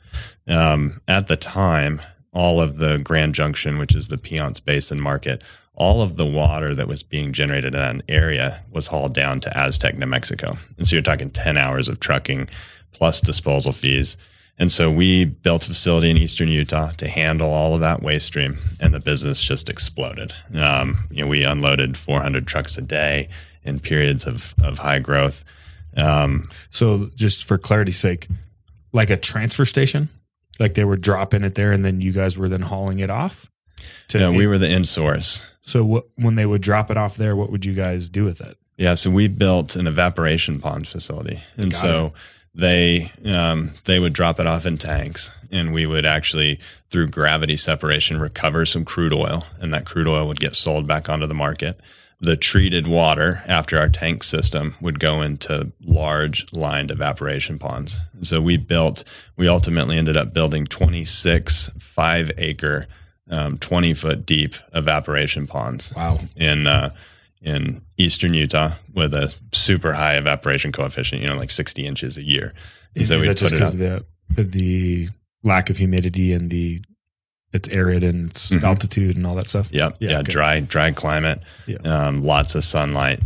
Um, 0.47 0.99
at 1.07 1.27
the 1.27 1.35
time, 1.35 2.01
all 2.33 2.59
of 2.59 2.79
the 2.79 2.97
Grand 2.97 3.35
Junction, 3.35 3.77
which 3.77 3.95
is 3.95 4.07
the 4.07 4.17
Piceance 4.17 4.63
Basin 4.63 4.99
market, 4.99 5.43
all 5.75 6.01
of 6.01 6.17
the 6.17 6.25
water 6.25 6.73
that 6.73 6.87
was 6.87 7.03
being 7.03 7.31
generated 7.31 7.75
in 7.75 7.79
that 7.79 8.05
area 8.09 8.63
was 8.71 8.87
hauled 8.87 9.13
down 9.13 9.39
to 9.41 9.57
Aztec, 9.57 9.97
New 9.97 10.07
Mexico. 10.07 10.57
And 10.77 10.87
so 10.87 10.95
you're 10.95 11.03
talking 11.03 11.29
10 11.29 11.57
hours 11.57 11.87
of 11.87 11.99
trucking 11.99 12.49
plus 12.91 13.21
disposal 13.21 13.71
fees. 13.71 14.17
And 14.57 14.71
so 14.71 14.91
we 14.91 15.25
built 15.25 15.65
a 15.65 15.69
facility 15.69 16.09
in 16.09 16.17
eastern 16.17 16.47
Utah 16.47 16.91
to 16.97 17.07
handle 17.07 17.49
all 17.49 17.73
of 17.73 17.81
that 17.81 18.03
waste 18.03 18.27
stream, 18.27 18.59
and 18.79 18.93
the 18.93 18.99
business 18.99 19.41
just 19.41 19.69
exploded. 19.69 20.33
Um, 20.55 21.07
you 21.09 21.23
know, 21.23 21.27
we 21.27 21.43
unloaded 21.43 21.97
400 21.97 22.45
trucks 22.45 22.77
a 22.77 22.81
day 22.81 23.29
in 23.63 23.79
periods 23.79 24.25
of, 24.27 24.53
of 24.61 24.77
high 24.77 24.99
growth. 24.99 25.43
Um, 25.97 26.49
so, 26.69 27.09
just 27.15 27.43
for 27.43 27.57
clarity's 27.57 27.97
sake, 27.97 28.27
like 28.91 29.09
a 29.09 29.17
transfer 29.17 29.65
station, 29.65 30.09
like 30.59 30.75
they 30.75 30.85
were 30.85 30.95
dropping 30.95 31.43
it 31.43 31.55
there, 31.55 31.71
and 31.71 31.83
then 31.83 32.01
you 32.01 32.11
guys 32.11 32.37
were 32.37 32.47
then 32.47 32.61
hauling 32.61 32.99
it 32.99 33.09
off. 33.09 33.49
To 34.09 34.19
no, 34.19 34.31
we 34.31 34.45
were 34.45 34.59
the 34.59 34.71
in 34.71 34.85
source. 34.85 35.45
So, 35.61 35.83
what, 35.83 36.05
when 36.15 36.35
they 36.35 36.45
would 36.45 36.61
drop 36.61 36.91
it 36.91 36.97
off 36.97 37.17
there, 37.17 37.35
what 37.35 37.51
would 37.51 37.65
you 37.65 37.73
guys 37.73 38.09
do 38.09 38.23
with 38.23 38.41
it? 38.41 38.57
Yeah, 38.77 38.93
so 38.93 39.09
we 39.09 39.27
built 39.27 39.75
an 39.75 39.87
evaporation 39.87 40.59
pond 40.59 40.87
facility, 40.87 41.41
and 41.57 41.71
Got 41.71 41.81
so. 41.81 42.05
It 42.05 42.13
they 42.53 43.11
um, 43.25 43.73
they 43.85 43.99
would 43.99 44.13
drop 44.13 44.39
it 44.39 44.47
off 44.47 44.65
in 44.65 44.77
tanks 44.77 45.31
and 45.51 45.73
we 45.73 45.85
would 45.85 46.05
actually 46.05 46.59
through 46.89 47.07
gravity 47.07 47.55
separation 47.55 48.19
recover 48.19 48.65
some 48.65 48.85
crude 48.85 49.13
oil 49.13 49.43
and 49.59 49.73
that 49.73 49.85
crude 49.85 50.07
oil 50.07 50.27
would 50.27 50.39
get 50.39 50.55
sold 50.55 50.87
back 50.87 51.09
onto 51.09 51.27
the 51.27 51.33
market. 51.33 51.79
The 52.19 52.37
treated 52.37 52.85
water 52.85 53.41
after 53.47 53.79
our 53.79 53.89
tank 53.89 54.23
system 54.23 54.75
would 54.79 54.99
go 54.99 55.21
into 55.21 55.71
large 55.83 56.45
lined 56.53 56.91
evaporation 56.91 57.57
ponds. 57.57 57.99
And 58.13 58.27
so 58.27 58.41
we 58.41 58.57
built 58.57 59.03
we 59.37 59.47
ultimately 59.47 59.97
ended 59.97 60.17
up 60.17 60.33
building 60.33 60.65
26 60.65 61.71
five 61.79 62.31
acre 62.37 62.87
um, 63.29 63.57
20 63.57 63.93
foot 63.93 64.25
deep 64.25 64.55
evaporation 64.73 65.47
ponds. 65.47 65.93
Wow. 65.95 66.19
In 66.35 66.67
uh, 66.67 66.93
in 67.41 67.81
eastern 67.97 68.33
Utah 68.33 68.73
with 68.93 69.13
a 69.13 69.33
super 69.51 69.93
high 69.93 70.15
evaporation 70.15 70.71
coefficient, 70.71 71.21
you 71.21 71.27
know, 71.27 71.35
like 71.35 71.51
60 71.51 71.85
inches 71.85 72.17
a 72.17 72.23
year. 72.23 72.53
And 72.95 73.07
so 73.07 73.17
is 73.19 73.25
that 73.25 73.37
just 73.37 73.53
because 73.53 73.77
the 73.77 74.05
the 74.29 75.09
lack 75.43 75.69
of 75.69 75.77
humidity 75.77 76.33
and 76.33 76.49
the 76.49 76.81
it's 77.53 77.67
arid 77.69 78.03
and 78.03 78.29
it's 78.29 78.49
mm-hmm. 78.49 78.63
altitude 78.63 79.15
and 79.15 79.25
all 79.25 79.35
that 79.35 79.47
stuff? 79.47 79.69
Yep. 79.71 79.97
Yeah. 79.99 80.09
Yeah. 80.09 80.19
Okay. 80.19 80.31
Dry, 80.31 80.59
dry 80.61 80.91
climate, 80.91 81.41
yeah. 81.67 81.77
um, 81.79 82.23
lots 82.23 82.55
of 82.55 82.63
sunlight. 82.63 83.19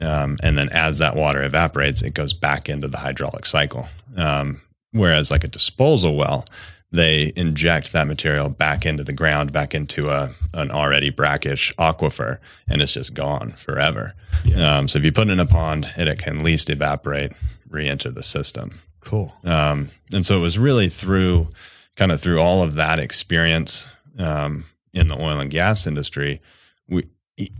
Um, 0.00 0.38
and 0.42 0.56
then 0.56 0.68
as 0.70 0.98
that 0.98 1.16
water 1.16 1.42
evaporates, 1.42 2.02
it 2.02 2.14
goes 2.14 2.32
back 2.32 2.68
into 2.68 2.88
the 2.88 2.98
hydraulic 2.98 3.46
cycle. 3.46 3.88
Um, 4.16 4.62
whereas 4.92 5.30
like 5.30 5.44
a 5.44 5.48
disposal 5.48 6.16
well, 6.16 6.44
they 6.90 7.32
inject 7.36 7.92
that 7.92 8.06
material 8.06 8.48
back 8.48 8.86
into 8.86 9.04
the 9.04 9.12
ground, 9.12 9.52
back 9.52 9.74
into 9.74 10.08
a 10.08 10.34
an 10.54 10.70
already 10.70 11.10
brackish 11.10 11.74
aquifer, 11.76 12.38
and 12.68 12.80
it's 12.80 12.92
just 12.92 13.14
gone 13.14 13.52
forever. 13.52 14.14
Yeah. 14.44 14.78
Um, 14.78 14.88
so 14.88 14.98
if 14.98 15.04
you 15.04 15.12
put 15.12 15.28
it 15.28 15.32
in 15.32 15.40
a 15.40 15.46
pond, 15.46 15.90
it, 15.96 16.08
it 16.08 16.18
can 16.18 16.42
least 16.42 16.70
evaporate, 16.70 17.32
re-enter 17.68 18.10
the 18.10 18.22
system. 18.22 18.80
Cool. 19.00 19.34
Um, 19.44 19.90
and 20.12 20.24
so 20.24 20.36
it 20.36 20.40
was 20.40 20.58
really 20.58 20.88
through 20.88 21.48
kind 21.96 22.12
of 22.12 22.20
through 22.20 22.38
all 22.38 22.62
of 22.62 22.74
that 22.74 22.98
experience 22.98 23.88
um, 24.18 24.64
in 24.92 25.08
the 25.08 25.20
oil 25.20 25.40
and 25.40 25.50
gas 25.50 25.86
industry, 25.86 26.40
we 26.88 27.04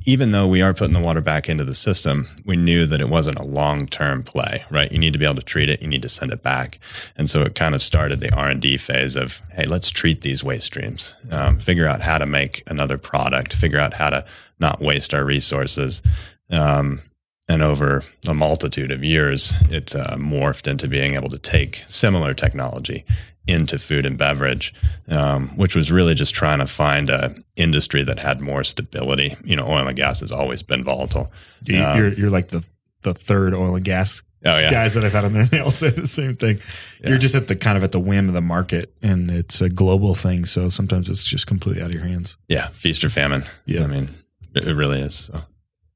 even 0.04 0.32
though 0.32 0.46
we 0.46 0.60
are 0.60 0.74
putting 0.74 0.94
the 0.94 1.00
water 1.00 1.20
back 1.20 1.48
into 1.48 1.64
the 1.64 1.74
system, 1.74 2.28
we 2.44 2.56
knew 2.56 2.84
that 2.86 3.00
it 3.00 3.08
wasn't 3.08 3.38
a 3.38 3.46
long 3.46 3.86
term 3.86 4.22
play, 4.22 4.64
right? 4.70 4.90
You 4.90 4.98
need 4.98 5.12
to 5.12 5.18
be 5.18 5.24
able 5.24 5.36
to 5.36 5.42
treat 5.42 5.68
it, 5.68 5.80
you 5.80 5.88
need 5.88 6.02
to 6.02 6.08
send 6.08 6.32
it 6.32 6.42
back, 6.42 6.78
and 7.16 7.30
so 7.30 7.42
it 7.42 7.54
kind 7.54 7.74
of 7.74 7.82
started 7.82 8.20
the 8.20 8.34
R 8.34 8.48
and 8.48 8.60
D 8.60 8.76
phase 8.76 9.14
of, 9.14 9.40
hey, 9.52 9.64
let's 9.64 9.90
treat 9.90 10.22
these 10.22 10.42
waste 10.42 10.66
streams, 10.66 11.14
um, 11.30 11.58
figure 11.58 11.86
out 11.86 12.00
how 12.00 12.18
to 12.18 12.26
make 12.26 12.62
another 12.66 12.98
product, 12.98 13.52
figure 13.52 13.78
out 13.78 13.94
how 13.94 14.10
to 14.10 14.24
not 14.58 14.80
waste 14.80 15.14
our 15.14 15.24
resources. 15.24 16.02
Um, 16.50 17.02
and 17.50 17.62
over 17.62 18.04
a 18.26 18.34
multitude 18.34 18.90
of 18.90 19.02
years, 19.02 19.54
it 19.70 19.94
uh, 19.94 20.16
morphed 20.16 20.66
into 20.66 20.86
being 20.86 21.14
able 21.14 21.30
to 21.30 21.38
take 21.38 21.82
similar 21.88 22.34
technology 22.34 23.06
into 23.48 23.78
food 23.78 24.04
and 24.06 24.18
beverage, 24.18 24.74
um, 25.08 25.48
which 25.56 25.74
was 25.74 25.90
really 25.90 26.14
just 26.14 26.34
trying 26.34 26.58
to 26.58 26.66
find 26.66 27.10
a 27.10 27.34
industry 27.56 28.04
that 28.04 28.18
had 28.18 28.40
more 28.40 28.62
stability. 28.62 29.36
You 29.44 29.56
know, 29.56 29.66
oil 29.66 29.86
and 29.86 29.96
gas 29.96 30.20
has 30.20 30.32
always 30.32 30.62
been 30.62 30.84
volatile. 30.84 31.32
You, 31.64 31.82
Um, 31.82 31.98
you're 31.98 32.12
you're 32.12 32.30
like 32.30 32.48
the 32.48 32.64
the 33.02 33.14
third 33.14 33.54
oil 33.54 33.74
and 33.76 33.84
gas 33.84 34.22
Oh 34.44 34.56
yeah, 34.56 34.70
guys 34.70 34.94
that 34.94 35.04
I've 35.04 35.12
had 35.12 35.24
on 35.24 35.32
there. 35.32 35.44
They 35.50 35.58
all 35.58 35.70
say 35.70 35.90
the 35.90 36.06
same 36.06 36.36
thing. 36.36 36.60
Yeah. 37.00 37.10
You're 37.10 37.18
just 37.18 37.34
at 37.34 37.48
the 37.48 37.56
kind 37.56 37.76
of 37.76 37.82
at 37.82 37.92
the 37.92 37.98
whim 38.00 38.28
of 38.28 38.34
the 38.34 38.40
market, 38.40 38.94
and 39.02 39.30
it's 39.30 39.60
a 39.60 39.68
global 39.68 40.14
thing. 40.14 40.44
So 40.44 40.68
sometimes 40.68 41.08
it's 41.08 41.24
just 41.24 41.46
completely 41.46 41.82
out 41.82 41.88
of 41.88 41.94
your 41.94 42.04
hands. 42.04 42.36
yeah, 42.48 42.68
feast 42.68 43.02
or 43.02 43.10
famine. 43.10 43.46
Yeah. 43.66 43.82
I 43.82 43.86
mean, 43.88 44.14
it, 44.54 44.66
it 44.66 44.74
really 44.74 45.00
is. 45.00 45.16
So. 45.16 45.40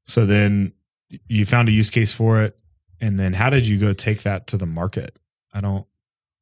So 0.05 0.25
then 0.25 0.73
you 1.27 1.45
found 1.45 1.69
a 1.69 1.71
use 1.71 1.89
case 1.89 2.11
for 2.11 2.41
it, 2.41 2.57
and 2.99 3.17
then 3.17 3.31
how 3.33 3.49
did 3.49 3.65
you 3.65 3.79
go 3.79 3.93
take 3.93 4.23
that 4.23 4.47
to 4.47 4.57
the 4.57 4.65
market? 4.65 5.15
I 5.53 5.61
don't. 5.61 5.85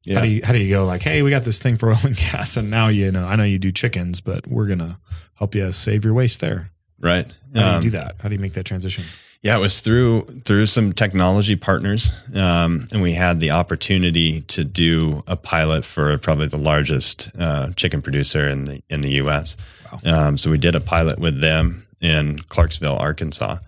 Yeah. 0.04 0.16
How 0.16 0.22
do 0.24 0.28
you 0.30 0.40
how 0.44 0.52
do 0.52 0.58
you 0.58 0.70
go 0.74 0.84
like, 0.84 1.02
hey, 1.02 1.22
we 1.22 1.30
got 1.30 1.44
this 1.44 1.58
thing 1.58 1.76
for 1.78 1.90
oil 1.90 1.98
and 2.04 2.16
gas, 2.16 2.56
and 2.56 2.70
now 2.70 2.88
you 2.88 3.10
know 3.12 3.24
I 3.26 3.36
know 3.36 3.44
you 3.44 3.58
do 3.58 3.70
chickens, 3.72 4.20
but 4.20 4.46
we're 4.46 4.66
gonna 4.66 4.98
help 5.34 5.54
you 5.54 5.70
save 5.72 6.04
your 6.04 6.14
waste 6.14 6.40
there. 6.40 6.70
right. 7.00 7.26
How 7.54 7.60
do 7.60 7.66
Um, 7.68 7.76
you 7.76 7.82
do 7.82 7.90
that? 7.98 8.16
How 8.20 8.28
do 8.28 8.34
you 8.34 8.40
make 8.40 8.54
that 8.54 8.64
transition? 8.64 9.04
Yeah, 9.42 9.56
it 9.56 9.60
was 9.60 9.80
through 9.80 10.22
through 10.44 10.66
some 10.66 10.92
technology 10.92 11.56
partners, 11.56 12.10
um, 12.34 12.86
and 12.92 13.02
we 13.02 13.12
had 13.12 13.40
the 13.40 13.50
opportunity 13.50 14.42
to 14.42 14.62
do 14.64 15.22
a 15.26 15.36
pilot 15.36 15.84
for 15.84 16.16
probably 16.18 16.46
the 16.46 16.58
largest 16.58 17.30
uh, 17.38 17.70
chicken 17.76 18.02
producer 18.02 18.48
in 18.48 18.64
the 18.66 18.82
in 18.88 19.00
the 19.00 19.10
U.S. 19.22 19.56
Wow. 19.92 20.00
Um, 20.28 20.36
so 20.38 20.50
we 20.50 20.58
did 20.58 20.74
a 20.76 20.80
pilot 20.80 21.18
with 21.18 21.40
them 21.40 21.86
in 22.00 22.38
Clarksville, 22.48 22.96
Arkansas, 22.96 23.58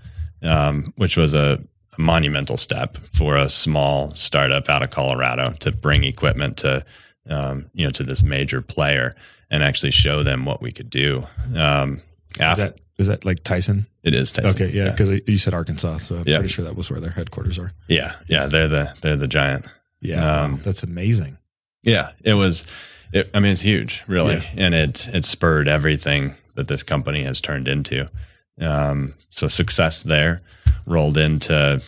um, 0.42 0.92
which 0.96 1.16
was 1.16 1.34
a, 1.34 1.60
a 1.96 2.00
monumental 2.00 2.56
step 2.56 2.98
for 3.12 3.36
a 3.36 3.48
small 3.48 4.14
startup 4.14 4.68
out 4.68 4.82
of 4.82 4.90
Colorado 4.90 5.52
to 5.60 5.72
bring 5.72 6.04
equipment 6.04 6.56
to 6.58 6.84
um, 7.28 7.70
you 7.74 7.84
know 7.84 7.90
to 7.92 8.02
this 8.04 8.22
major 8.22 8.60
player 8.60 9.14
and 9.50 9.62
actually 9.62 9.90
show 9.92 10.22
them 10.22 10.44
what 10.44 10.60
we 10.62 10.72
could 10.72 10.90
do. 10.90 11.24
Um, 11.56 12.02
Is 12.38 12.56
that 12.56 12.78
is 12.98 13.06
that 13.08 13.24
like 13.24 13.42
Tyson? 13.42 13.86
it 14.02 14.14
is 14.14 14.30
Tyson. 14.32 14.50
Okay, 14.50 14.70
yeah, 14.76 14.90
because 14.90 15.10
you 15.26 15.38
said 15.38 15.54
Arkansas, 15.54 15.98
so 15.98 16.16
I'm 16.16 16.24
Yeah. 16.26 16.38
pretty 16.38 16.52
sure 16.52 16.64
that 16.64 16.76
was 16.76 16.90
where 16.90 17.00
their 17.00 17.10
headquarters 17.10 17.58
are. 17.58 17.72
yeah, 17.88 18.14
yeah. 18.28 18.46
They're 18.46 18.68
the 18.68 18.92
they're 19.00 19.16
the 19.16 19.26
giant. 19.28 19.64
Yeah, 20.00 20.42
Um, 20.42 20.60
that's 20.62 20.82
amazing. 20.82 21.38
Yeah, 21.82 22.10
it 22.22 22.34
was. 22.34 22.66
It, 23.12 23.30
I 23.32 23.40
mean, 23.40 23.52
it's 23.52 23.60
huge, 23.62 24.02
really, 24.06 24.34
Yeah. 24.36 24.42
and 24.66 24.74
it 24.74 25.08
it 25.14 25.24
spurred 25.24 25.68
everything 25.68 26.34
that 26.56 26.68
this 26.68 26.82
company 26.82 27.22
has 27.24 27.40
turned 27.40 27.68
into. 27.68 28.08
Um, 28.60 29.14
so 29.30 29.48
success 29.48 30.02
there 30.02 30.40
rolled 30.86 31.16
into 31.18 31.80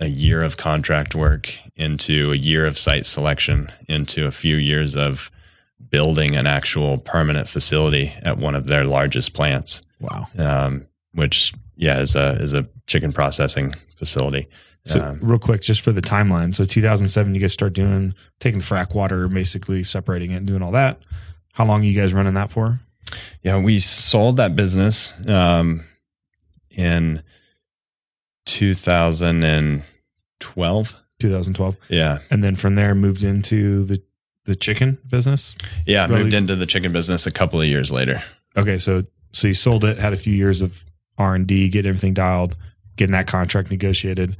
a 0.00 0.06
year 0.06 0.42
of 0.42 0.56
contract 0.56 1.14
work, 1.14 1.52
into 1.76 2.32
a 2.32 2.36
year 2.36 2.66
of 2.66 2.78
site 2.78 3.06
selection, 3.06 3.68
into 3.88 4.26
a 4.26 4.30
few 4.32 4.56
years 4.56 4.94
of 4.96 5.30
building 5.90 6.36
an 6.36 6.46
actual 6.46 6.98
permanent 6.98 7.48
facility 7.48 8.12
at 8.22 8.38
one 8.38 8.54
of 8.54 8.66
their 8.66 8.84
largest 8.84 9.32
plants, 9.32 9.80
Wow. 10.00 10.28
um, 10.38 10.86
which 11.12 11.52
yeah 11.76 12.00
is 12.00 12.14
a 12.16 12.32
is 12.40 12.52
a 12.54 12.66
chicken 12.86 13.12
processing 13.12 13.74
facility. 13.96 14.48
So 14.84 15.00
Um, 15.02 15.18
real 15.22 15.38
quick, 15.38 15.60
just 15.62 15.80
for 15.80 15.92
the 15.92 16.00
timeline. 16.02 16.54
So 16.54 16.64
2007, 16.64 17.34
you 17.34 17.40
guys 17.40 17.52
start 17.52 17.72
doing 17.72 18.14
taking 18.40 18.60
the 18.60 18.64
frac 18.64 18.94
water, 18.94 19.28
basically 19.28 19.82
separating 19.82 20.30
it 20.32 20.36
and 20.36 20.46
doing 20.46 20.62
all 20.62 20.72
that. 20.72 21.00
How 21.52 21.64
long 21.64 21.80
are 21.82 21.84
you 21.84 22.00
guys 22.00 22.12
running 22.14 22.34
that 22.34 22.50
for? 22.50 22.80
Yeah, 23.42 23.58
we 23.60 23.80
sold 23.80 24.36
that 24.36 24.54
business 24.56 25.12
um, 25.28 25.84
in 26.70 27.22
2012. 28.48 30.94
2012, 31.20 31.76
Yeah, 31.88 32.18
and 32.30 32.42
then 32.44 32.54
from 32.56 32.74
there 32.76 32.94
moved 32.94 33.22
into 33.24 33.84
the 33.84 34.00
the 34.44 34.54
chicken 34.56 34.96
business. 35.10 35.54
yeah. 35.86 36.06
Really? 36.06 36.22
Moved 36.22 36.34
into 36.34 36.56
the 36.56 36.64
chicken 36.64 36.90
business 36.92 37.26
a 37.26 37.30
couple 37.30 37.60
of 37.60 37.66
years 37.66 37.90
later. 37.90 38.22
Okay, 38.56 38.78
so 38.78 39.04
so 39.32 39.48
you 39.48 39.54
sold 39.54 39.84
it, 39.84 39.98
had 39.98 40.12
a 40.14 40.16
few 40.16 40.32
years 40.34 40.62
of 40.62 40.88
R 41.18 41.34
and 41.34 41.46
D, 41.46 41.68
getting 41.68 41.88
everything 41.88 42.14
dialed, 42.14 42.56
getting 42.96 43.12
that 43.12 43.26
contract 43.26 43.70
negotiated, 43.70 44.36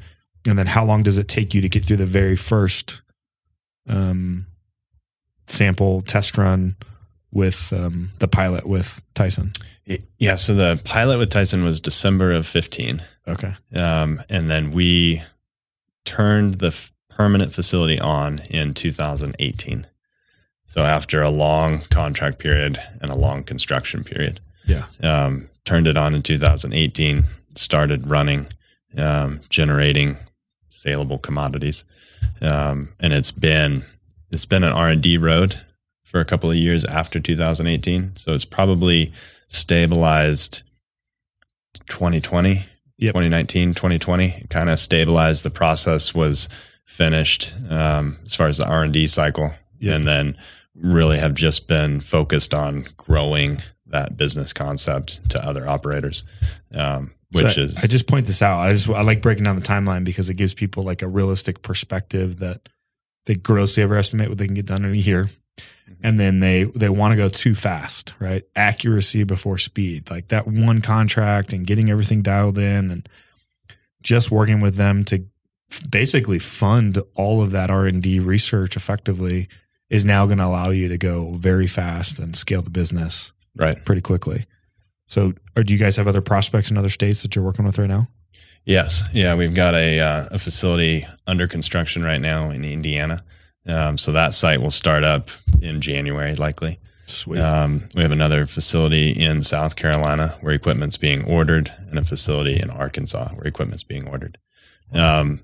and 0.46 0.58
then 0.58 0.66
how 0.66 0.84
long 0.84 1.02
does 1.02 1.18
it 1.18 1.28
take 1.28 1.52
you 1.52 1.60
to 1.60 1.68
get 1.68 1.84
through 1.84 1.98
the 1.98 2.06
very 2.06 2.36
first 2.36 3.02
um, 3.88 4.46
sample 5.46 6.02
test 6.02 6.38
run 6.38 6.76
with 7.32 7.72
um, 7.72 8.10
the 8.18 8.28
pilot 8.28 8.66
with 8.66 9.02
Tyson? 9.14 9.52
Yeah, 10.18 10.36
so 10.36 10.54
the 10.54 10.80
pilot 10.84 11.18
with 11.18 11.30
Tyson 11.30 11.64
was 11.64 11.80
December 11.80 12.32
of 12.32 12.46
15, 12.46 13.02
Okay, 13.28 13.54
um, 13.74 14.22
and 14.28 14.48
then 14.48 14.72
we 14.72 15.22
turned 16.04 16.56
the 16.56 16.68
f- 16.68 16.92
permanent 17.10 17.54
facility 17.54 18.00
on 18.00 18.40
in 18.50 18.74
2018. 18.74 19.86
So 20.64 20.82
after 20.82 21.22
a 21.22 21.30
long 21.30 21.80
contract 21.90 22.38
period 22.38 22.80
and 23.00 23.10
a 23.10 23.16
long 23.16 23.42
construction 23.44 24.04
period. 24.04 24.40
yeah, 24.66 24.86
um, 25.02 25.48
turned 25.64 25.86
it 25.86 25.96
on 25.96 26.14
in 26.14 26.22
2018 26.22 27.24
started 27.54 28.06
running 28.06 28.46
um, 28.96 29.40
generating 29.48 30.16
saleable 30.70 31.18
commodities. 31.18 31.84
Um, 32.40 32.90
and 33.00 33.12
it's 33.12 33.30
been 33.30 33.84
it's 34.30 34.46
been 34.46 34.64
an 34.64 34.72
r&d 34.72 35.18
road 35.18 35.60
for 36.04 36.20
a 36.20 36.24
couple 36.24 36.50
of 36.50 36.56
years 36.56 36.84
after 36.84 37.18
2018 37.20 38.12
so 38.16 38.32
it's 38.32 38.44
probably 38.44 39.12
stabilized 39.48 40.62
2020 41.88 42.64
Yep. 42.98 43.12
2019 43.14 43.74
2020 43.74 44.46
kind 44.50 44.68
of 44.68 44.78
stabilized 44.80 45.44
the 45.44 45.50
process 45.50 46.14
was 46.14 46.48
finished 46.84 47.54
um, 47.70 48.18
as 48.26 48.34
far 48.34 48.48
as 48.48 48.58
the 48.58 48.66
r&d 48.68 49.06
cycle 49.06 49.50
Yep. 49.80 49.94
and 49.96 50.08
then 50.08 50.36
really 50.74 51.18
have 51.18 51.34
just 51.34 51.68
been 51.68 52.00
focused 52.00 52.52
on 52.54 52.88
growing 52.96 53.62
that 53.86 54.16
business 54.16 54.52
concept 54.52 55.28
to 55.30 55.44
other 55.44 55.68
operators 55.68 56.24
um, 56.74 57.12
which 57.30 57.54
So 57.54 57.60
I- 57.60 57.64
is 57.64 57.76
I 57.76 57.86
just 57.86 58.06
point 58.06 58.26
this 58.26 58.40
out. 58.42 58.58
I 58.60 58.72
just 58.72 58.88
I 58.88 59.02
like 59.02 59.20
breaking 59.22 59.44
down 59.44 59.56
the 59.56 59.62
timeline 59.62 60.02
because 60.04 60.28
it 60.30 60.34
gives 60.34 60.54
people 60.54 60.82
like 60.82 61.02
a 61.02 61.06
realistic 61.08 61.60
perspective 61.62 62.38
that 62.38 62.68
they 63.26 63.34
grossly 63.34 63.82
overestimate 63.82 64.28
what 64.30 64.38
they 64.38 64.46
can 64.46 64.54
get 64.54 64.64
done 64.66 64.84
in 64.84 64.92
a 64.92 64.96
year, 64.96 65.28
and 66.02 66.18
then 66.18 66.40
they 66.40 66.64
they 66.64 66.88
want 66.88 67.12
to 67.12 67.16
go 67.16 67.28
too 67.28 67.54
fast, 67.54 68.14
right? 68.18 68.44
Accuracy 68.56 69.24
before 69.24 69.58
speed, 69.58 70.10
like 70.10 70.28
that 70.28 70.46
one 70.46 70.80
contract 70.80 71.52
and 71.52 71.66
getting 71.66 71.90
everything 71.90 72.22
dialed 72.22 72.58
in, 72.58 72.90
and 72.90 73.08
just 74.02 74.30
working 74.30 74.60
with 74.60 74.76
them 74.76 75.04
to 75.04 75.24
f- 75.70 75.90
basically 75.90 76.38
fund 76.38 77.02
all 77.14 77.42
of 77.42 77.50
that 77.52 77.70
R 77.70 77.86
and 77.86 78.02
D 78.02 78.20
research 78.20 78.76
effectively 78.76 79.48
is 79.90 80.04
now 80.04 80.26
going 80.26 80.38
to 80.38 80.44
allow 80.44 80.70
you 80.70 80.88
to 80.88 80.98
go 80.98 81.32
very 81.32 81.66
fast 81.66 82.18
and 82.18 82.36
scale 82.36 82.62
the 82.62 82.70
business 82.70 83.32
right 83.56 83.84
pretty 83.84 84.02
quickly. 84.02 84.46
So, 85.06 85.32
or 85.56 85.62
do 85.62 85.72
you 85.72 85.78
guys 85.78 85.96
have 85.96 86.06
other 86.06 86.20
prospects 86.20 86.70
in 86.70 86.76
other 86.76 86.90
states 86.90 87.22
that 87.22 87.34
you're 87.34 87.44
working 87.44 87.64
with 87.64 87.78
right 87.78 87.88
now? 87.88 88.08
yes 88.68 89.02
yeah 89.12 89.34
we've 89.34 89.54
got 89.54 89.74
a, 89.74 89.98
uh, 89.98 90.28
a 90.32 90.38
facility 90.38 91.06
under 91.26 91.48
construction 91.48 92.04
right 92.04 92.20
now 92.20 92.50
in 92.50 92.64
indiana 92.64 93.24
um, 93.68 93.98
so 93.98 94.12
that 94.12 94.34
site 94.34 94.60
will 94.60 94.70
start 94.70 95.04
up 95.04 95.30
in 95.60 95.80
january 95.80 96.34
likely 96.34 96.78
Sweet. 97.08 97.40
Um, 97.40 97.88
we 97.94 98.02
have 98.02 98.12
another 98.12 98.46
facility 98.46 99.10
in 99.10 99.42
South 99.42 99.76
Carolina 99.76 100.36
where 100.40 100.52
equipment's 100.52 100.98
being 100.98 101.24
ordered, 101.24 101.74
and 101.88 101.98
a 101.98 102.04
facility 102.04 102.60
in 102.60 102.70
Arkansas 102.70 103.30
where 103.30 103.46
equipment's 103.46 103.82
being 103.82 104.06
ordered. 104.06 104.36
Um, 104.92 105.40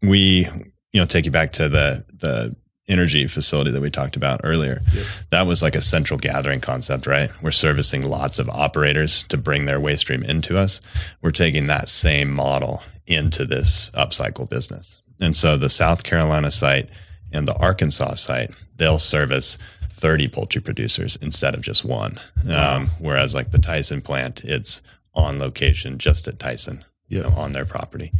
we, 0.00 0.48
you 0.92 1.00
know, 1.00 1.06
take 1.06 1.24
you 1.24 1.30
back 1.32 1.52
to 1.54 1.68
the 1.68 2.04
the 2.12 2.54
energy 2.88 3.26
facility 3.26 3.70
that 3.70 3.80
we 3.80 3.90
talked 3.90 4.16
about 4.16 4.40
earlier. 4.44 4.80
Yep. 4.92 5.06
That 5.30 5.46
was 5.46 5.62
like 5.62 5.76
a 5.76 5.82
central 5.82 6.18
gathering 6.18 6.60
concept, 6.60 7.06
right? 7.06 7.30
We're 7.40 7.52
servicing 7.52 8.02
lots 8.02 8.38
of 8.38 8.48
operators 8.50 9.24
to 9.24 9.36
bring 9.36 9.66
their 9.66 9.80
waste 9.80 10.02
stream 10.02 10.22
into 10.22 10.58
us. 10.58 10.80
We're 11.20 11.30
taking 11.30 11.66
that 11.66 11.88
same 11.88 12.30
model 12.30 12.82
into 13.06 13.44
this 13.44 13.90
upcycle 13.94 14.48
business. 14.48 15.00
And 15.20 15.34
so 15.34 15.56
the 15.56 15.70
South 15.70 16.02
Carolina 16.02 16.50
site 16.50 16.88
and 17.32 17.46
the 17.48 17.56
Arkansas 17.56 18.14
site, 18.14 18.50
they'll 18.76 18.98
service 18.98 19.58
30 19.90 20.28
poultry 20.28 20.60
producers 20.60 21.16
instead 21.22 21.54
of 21.54 21.62
just 21.62 21.84
one. 21.84 22.18
Um, 22.48 22.90
whereas 22.98 23.34
like 23.34 23.50
the 23.50 23.58
Tyson 23.58 24.00
plant, 24.00 24.42
it's 24.44 24.82
on 25.14 25.38
location 25.38 25.98
just 25.98 26.26
at 26.28 26.38
Tyson, 26.38 26.84
you 27.08 27.18
Yeah. 27.20 27.28
know, 27.28 27.36
on 27.36 27.52
their 27.52 27.64
property. 27.66 28.12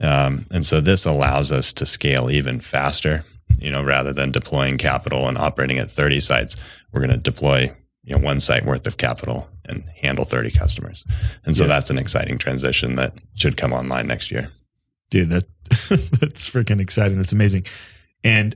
Um, 0.00 0.46
and 0.50 0.64
so 0.64 0.80
this 0.80 1.04
allows 1.04 1.52
us 1.52 1.72
to 1.74 1.84
scale 1.86 2.30
even 2.30 2.60
faster, 2.60 3.24
you 3.58 3.70
know, 3.70 3.82
rather 3.82 4.12
than 4.12 4.30
deploying 4.32 4.78
capital 4.78 5.28
and 5.28 5.36
operating 5.36 5.78
at 5.78 5.90
30 5.90 6.20
sites, 6.20 6.56
we're 6.92 7.00
going 7.00 7.10
to 7.10 7.16
deploy, 7.18 7.70
you 8.04 8.16
know, 8.16 8.22
one 8.24 8.40
site 8.40 8.64
worth 8.64 8.86
of 8.86 8.96
capital 8.96 9.48
and 9.66 9.84
handle 10.00 10.24
30 10.24 10.50
customers. 10.50 11.04
And 11.44 11.54
so 11.56 11.64
Yeah. 11.64 11.68
that's 11.68 11.90
an 11.90 11.98
exciting 11.98 12.38
transition 12.38 12.96
that 12.96 13.12
should 13.34 13.56
come 13.56 13.72
online 13.72 14.06
next 14.06 14.30
year. 14.30 14.50
dude 15.10 15.28
that 15.30 15.44
that's 16.20 16.48
freaking 16.48 16.80
exciting 16.80 17.18
it's 17.20 17.32
amazing 17.32 17.64
and 18.24 18.54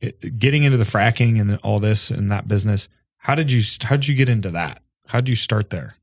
it, 0.00 0.38
getting 0.38 0.62
into 0.62 0.76
the 0.78 0.84
fracking 0.84 1.40
and 1.40 1.56
all 1.62 1.78
this 1.78 2.10
and 2.10 2.30
that 2.32 2.48
business 2.48 2.88
how 3.18 3.34
did 3.34 3.50
you 3.52 3.62
how 3.82 3.96
did 3.96 4.08
you 4.08 4.14
get 4.14 4.28
into 4.28 4.50
that 4.50 4.82
how 5.06 5.18
did 5.20 5.28
you 5.28 5.36
start 5.36 5.70
there 5.70 5.94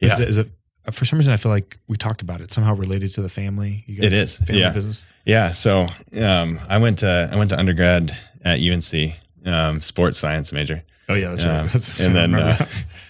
Yeah. 0.00 0.12
is 0.12 0.20
it, 0.20 0.28
is 0.28 0.38
it 0.38 0.50
for 0.92 1.04
some 1.04 1.18
reason 1.18 1.32
i 1.32 1.36
feel 1.36 1.50
like 1.52 1.78
we 1.88 1.96
talked 1.96 2.22
about 2.22 2.40
it 2.40 2.52
somehow 2.52 2.74
related 2.74 3.10
to 3.14 3.22
the 3.22 3.28
family 3.28 3.84
you 3.86 4.02
It 4.02 4.12
is, 4.12 4.36
family 4.36 4.62
yeah. 4.62 4.70
business 4.72 5.04
Yeah. 5.24 5.52
So 5.52 5.86
um, 6.16 6.58
I 6.68 6.78
went 6.78 7.00
to 7.00 7.28
I 7.32 7.36
went 7.36 7.50
to 7.50 7.58
undergrad 7.58 8.16
at 8.44 8.60
UNC, 8.60 9.14
um, 9.44 9.80
sports 9.82 10.16
science 10.18 10.52
major. 10.52 10.82
oh 11.10 11.14
yeah 11.14 11.30
that's 11.30 11.44
Um, 11.44 11.48
right 11.50 11.70
that's, 11.72 12.00
and 12.00 12.14
then, 12.16 12.34
uh, 12.34 12.66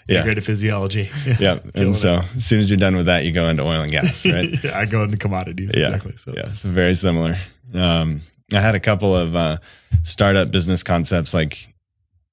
yeah. 0.09 0.23
great 0.25 0.39
at 0.39 0.43
physiology 0.45 1.11
Yeah. 1.27 1.59
Killing 1.75 1.89
And 1.89 1.95
so 1.97 2.21
as 2.37 2.45
soon 2.47 2.59
as 2.61 2.71
you're 2.71 2.77
done 2.79 2.97
with 2.97 3.07
that, 3.07 3.25
you 3.25 3.31
go 3.33 3.49
into 3.49 3.63
oil 3.63 3.83
and 3.83 3.91
gas, 3.93 4.25
right? 4.27 4.51
yeah, 4.65 4.77
i 4.79 4.85
go 4.85 5.03
into 5.05 5.17
commodities 5.17 5.71
Yeah. 5.77 5.87
exactly 5.87 6.17
so 6.17 6.33
yeah. 6.37 6.55
So 6.55 6.71
very 6.71 6.95
similar. 6.97 7.39
Um, 7.75 8.23
I 8.53 8.61
had 8.61 8.75
a 8.75 8.81
couple 8.81 9.15
of 9.15 9.37
uh, 9.37 9.59
startup 10.03 10.51
business 10.51 10.83
concepts 10.83 11.35
like 11.35 11.69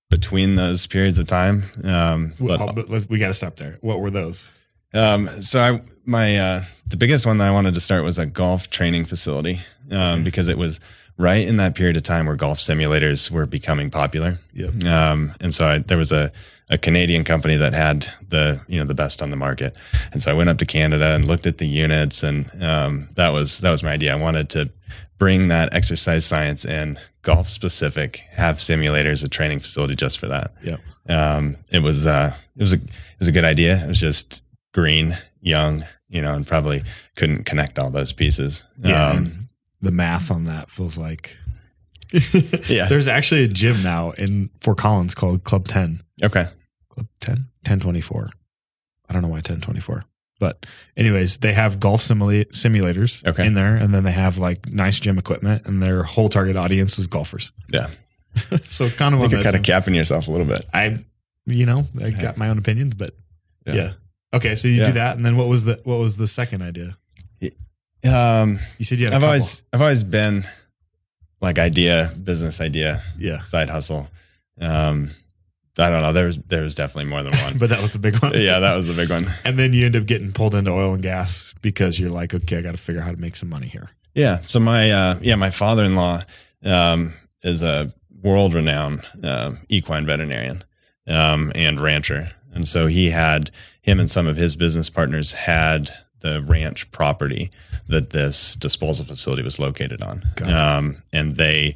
between 0.10 0.56
those 0.56 0.88
periods 0.88 1.20
of 1.20 1.28
time. 1.28 1.64
Um, 1.84 2.34
but 2.40 2.74
but 2.74 2.90
let's, 2.90 3.10
we 3.10 3.20
got 3.20 3.28
to 3.28 3.34
stop 3.34 3.56
there 3.58 3.78
what 3.82 4.00
were 4.00 4.12
those 4.12 4.50
Um, 4.96 5.28
so 5.28 5.60
I, 5.60 5.82
my, 6.06 6.38
uh, 6.38 6.64
the 6.88 6.98
biggest 6.98 7.26
one 7.26 7.38
that 7.40 7.48
I 7.48 7.52
wanted 7.52 7.74
to 7.74 7.82
start 7.82 8.04
was 8.04 8.18
a 8.18 8.26
golf 8.26 8.70
training 8.70 9.06
facility, 9.06 9.60
um, 9.92 10.24
because 10.24 10.48
it 10.48 10.58
was 10.58 10.80
right 11.18 11.46
in 11.46 11.58
that 11.58 11.76
period 11.76 11.98
of 11.98 12.04
time 12.04 12.28
where 12.28 12.36
golf 12.36 12.60
simulators 12.60 13.30
were 13.30 13.46
becoming 13.46 13.90
popular. 13.90 14.40
Yep. 14.54 14.84
Um, 14.86 15.34
and 15.42 15.54
so 15.54 15.66
I, 15.66 15.78
there 15.80 15.98
was 15.98 16.12
a, 16.12 16.32
a 16.70 16.78
Canadian 16.78 17.24
company 17.24 17.58
that 17.58 17.74
had 17.74 18.08
the, 18.30 18.62
you 18.68 18.80
know, 18.80 18.86
the 18.86 18.94
best 18.94 19.22
on 19.22 19.32
the 19.32 19.36
market. 19.36 19.76
And 20.14 20.24
so 20.24 20.32
I 20.32 20.34
went 20.34 20.50
up 20.50 20.58
to 20.60 20.66
Canada 20.66 21.14
and 21.14 21.28
looked 21.28 21.46
at 21.46 21.58
the 21.58 21.68
units 21.68 22.24
and, 22.24 22.50
um, 22.64 23.10
that 23.16 23.30
was, 23.30 23.60
that 23.60 23.72
was 23.72 23.84
my 23.84 23.92
idea. 23.92 24.14
I 24.14 24.20
wanted 24.20 24.50
to 24.52 24.70
bring 25.18 25.48
that 25.50 25.74
exercise 25.74 26.26
science 26.26 26.66
in 26.66 27.00
golf 27.22 27.50
specific, 27.50 28.22
have 28.32 28.58
simulators, 28.58 29.24
a 29.24 29.28
training 29.30 29.60
facility 29.60 29.96
just 29.96 30.20
for 30.20 30.28
that 30.28 30.52
Yep. 30.64 30.80
um, 31.10 31.58
it 31.70 31.80
was 31.80 32.06
uh, 32.06 32.36
it 32.56 32.62
was 32.62 32.74
a 32.74 32.78
it 32.78 33.20
was 33.20 33.28
a 33.28 33.32
good 33.32 33.46
idea. 33.46 33.84
It 33.84 33.88
was 33.88 34.00
just 34.00 34.44
green, 34.74 35.18
young, 35.42 35.86
you 36.10 36.22
know, 36.22 36.34
and 36.34 36.46
probably 36.46 36.84
couldn't 37.16 37.46
connect 37.46 37.80
all 37.80 37.90
those 37.90 38.12
pieces. 38.14 38.64
Yeah, 38.84 39.10
Um, 39.12 39.50
the 39.82 39.92
math 39.92 40.32
on 40.32 40.46
that 40.46 40.70
feels 40.70 40.98
like. 40.98 41.38
Yeah. 42.70 42.88
There's 42.88 43.08
actually 43.08 43.44
a 43.44 43.48
gym 43.48 43.82
now 43.84 44.12
in 44.12 44.50
Fort 44.62 44.78
Collins 44.78 45.16
called 45.16 45.44
Club 45.44 45.68
10. 45.68 46.02
okay. 46.24 46.48
Club 46.90 47.08
10? 47.20 47.36
1024. 47.66 48.30
I 49.10 49.14
don't 49.14 49.22
know 49.22 49.28
why 49.28 49.36
1024. 49.38 50.06
But, 50.40 50.66
anyways, 50.98 51.38
they 51.38 51.54
have 51.54 51.80
golf 51.80 52.02
simula- 52.02 52.50
simulators 52.52 53.26
Okay. 53.26 53.46
in 53.48 53.54
there, 53.54 53.76
and 53.76 53.94
then 53.94 54.04
they 54.04 54.12
have 54.12 54.38
like 54.38 54.68
nice 54.70 55.00
gym 55.00 55.18
equipment, 55.18 55.66
and 55.66 55.82
their 55.82 56.04
whole 56.04 56.28
target 56.30 56.56
audience 56.58 57.00
is 57.00 57.08
golfers. 57.08 57.52
Yeah. 57.72 57.88
so, 58.64 58.90
kind 58.90 59.16
of 59.16 59.22
I 59.22 59.24
think 59.24 59.32
you're 59.34 59.44
kind 59.44 59.56
of 59.56 59.64
capping 59.64 59.96
yourself 59.96 60.28
a 60.28 60.32
little 60.32 60.46
bit. 60.46 60.66
I, 60.74 61.04
you 61.46 61.66
know, 61.66 61.88
I 62.02 62.08
Yeah. 62.08 62.22
got 62.22 62.38
my 62.38 62.50
own 62.50 62.58
opinions, 62.58 62.96
but 62.96 63.16
yeah. 63.66 63.74
Yeah. 63.74 63.92
Okay, 64.34 64.56
so 64.56 64.68
you 64.68 64.76
Yeah. 64.82 64.88
do 64.88 64.92
that, 64.94 65.16
and 65.16 65.26
then 65.26 65.38
what 65.38 65.48
was 65.48 65.64
the 65.64 65.80
what 65.86 66.00
was 66.00 66.18
the 66.18 66.28
second 66.28 66.62
idea? 66.62 66.98
Um, 68.04 68.60
You 68.78 68.86
said 68.86 69.00
you 69.00 69.06
had 69.06 69.16
I've 69.16 69.24
always 69.24 69.64
I've 69.74 69.82
always 69.82 70.04
been 70.04 70.46
like 71.42 71.58
idea, 71.58 72.14
business 72.24 72.62
idea, 72.62 73.02
yeah, 73.18 73.42
side 73.42 73.70
hustle. 73.70 74.10
Um, 74.62 75.12
I 75.78 75.90
don't 75.90 76.02
know. 76.02 76.14
There 76.14 76.28
was 76.28 76.38
there 76.48 76.62
was 76.62 76.74
definitely 76.76 77.10
more 77.10 77.24
than 77.24 77.34
one. 77.44 77.58
but 77.58 77.70
that 77.70 77.82
was 77.82 77.94
the 77.94 78.00
big 78.00 78.18
one. 78.20 78.34
yeah, 78.42 78.60
that 78.60 78.76
was 78.76 78.88
the 78.88 78.94
big 78.94 79.10
one. 79.10 79.32
And 79.44 79.60
then 79.60 79.74
you 79.74 79.86
end 79.86 79.96
up 79.96 80.06
getting 80.06 80.32
pulled 80.32 80.56
into 80.56 80.72
oil 80.72 80.94
and 80.94 81.04
gas 81.04 81.54
because 81.62 82.00
you're 82.00 82.10
like, 82.12 82.34
okay, 82.34 82.58
I 82.58 82.62
got 82.62 82.72
to 82.72 82.78
figure 82.78 83.02
out 83.02 83.06
how 83.06 83.12
to 83.12 83.18
make 83.20 83.36
some 83.36 83.50
money 83.50 83.68
here. 83.68 83.90
Yeah. 84.14 84.42
So 84.46 84.60
my 84.60 84.92
uh, 84.92 85.20
yeah, 85.22 85.36
my 85.36 85.50
father-in-law 85.50 86.22
um, 86.64 87.14
is 87.44 87.62
a 87.62 87.94
world-renowned 88.24 89.06
uh, 89.24 89.54
equine 89.70 90.06
veterinarian 90.06 90.64
um, 91.08 91.52
and 91.56 91.80
rancher, 91.80 92.32
and 92.54 92.68
so 92.68 92.88
he 92.88 93.10
had 93.10 93.52
him 93.82 94.00
and 94.00 94.10
some 94.10 94.28
of 94.28 94.38
his 94.38 94.56
business 94.56 94.90
partners 94.90 95.34
had 95.34 95.94
the 96.22 96.42
ranch 96.42 96.90
property 96.92 97.52
that 97.88 98.10
this 98.12 98.56
disposal 98.56 99.06
facility 99.06 99.44
was 99.44 99.60
located 99.60 100.02
on, 100.02 100.24
um, 100.44 101.04
and 101.12 101.36
they. 101.36 101.76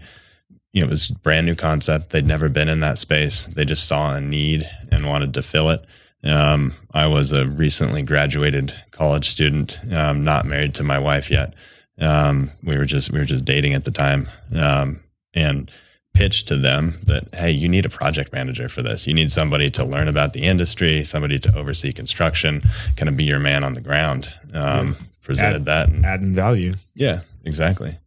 You 0.71 0.81
know, 0.81 0.87
it 0.87 0.91
was 0.91 1.09
a 1.09 1.13
brand 1.15 1.45
new 1.45 1.55
concept. 1.55 2.11
They'd 2.11 2.25
never 2.25 2.47
been 2.49 2.69
in 2.69 2.79
that 2.81 2.97
space. 2.99 3.45
They 3.45 3.65
just 3.65 3.87
saw 3.87 4.15
a 4.15 4.21
need 4.21 4.69
and 4.91 5.07
wanted 5.07 5.33
to 5.33 5.41
fill 5.41 5.69
it. 5.69 5.83
Um, 6.23 6.75
I 6.93 7.07
was 7.07 7.31
a 7.31 7.47
recently 7.47 8.01
graduated 8.03 8.73
college 8.91 9.29
student, 9.29 9.79
um, 9.93 10.23
not 10.23 10.45
married 10.45 10.75
to 10.75 10.83
my 10.83 10.99
wife 10.99 11.31
yet. 11.31 11.53
Um, 11.99 12.51
we 12.63 12.77
were 12.77 12.85
just 12.85 13.11
we 13.11 13.19
were 13.19 13.25
just 13.25 13.45
dating 13.45 13.73
at 13.73 13.83
the 13.85 13.91
time, 13.91 14.29
um, 14.55 15.01
and 15.33 15.71
pitched 16.13 16.47
to 16.49 16.57
them 16.57 16.99
that 17.03 17.33
hey, 17.33 17.51
you 17.51 17.69
need 17.69 17.85
a 17.85 17.89
project 17.89 18.33
manager 18.33 18.67
for 18.69 18.81
this. 18.81 19.07
You 19.07 19.13
need 19.13 19.31
somebody 19.31 19.69
to 19.71 19.85
learn 19.85 20.07
about 20.07 20.33
the 20.33 20.43
industry, 20.43 21.03
somebody 21.03 21.39
to 21.39 21.57
oversee 21.57 21.93
construction, 21.93 22.61
kind 22.95 23.09
of 23.09 23.15
be 23.17 23.23
your 23.23 23.39
man 23.39 23.63
on 23.63 23.73
the 23.73 23.81
ground. 23.81 24.33
Um, 24.53 24.97
Presented 25.21 25.61
Add- 25.61 25.65
that, 25.65 25.89
and 25.89 26.05
Adding 26.05 26.33
value. 26.33 26.73
yeah, 26.95 27.21
exactly. 27.45 27.97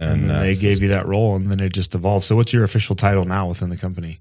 And, 0.00 0.30
then 0.30 0.36
uh, 0.36 0.40
they 0.40 0.54
gave 0.54 0.80
you 0.82 0.88
that 0.88 1.06
role 1.06 1.34
and 1.36 1.50
then 1.50 1.60
it 1.60 1.72
just 1.72 1.94
evolved. 1.94 2.24
So 2.24 2.36
what's 2.36 2.52
your 2.52 2.64
official 2.64 2.94
title 2.96 3.24
now 3.24 3.48
within 3.48 3.70
the 3.70 3.76
company? 3.76 4.20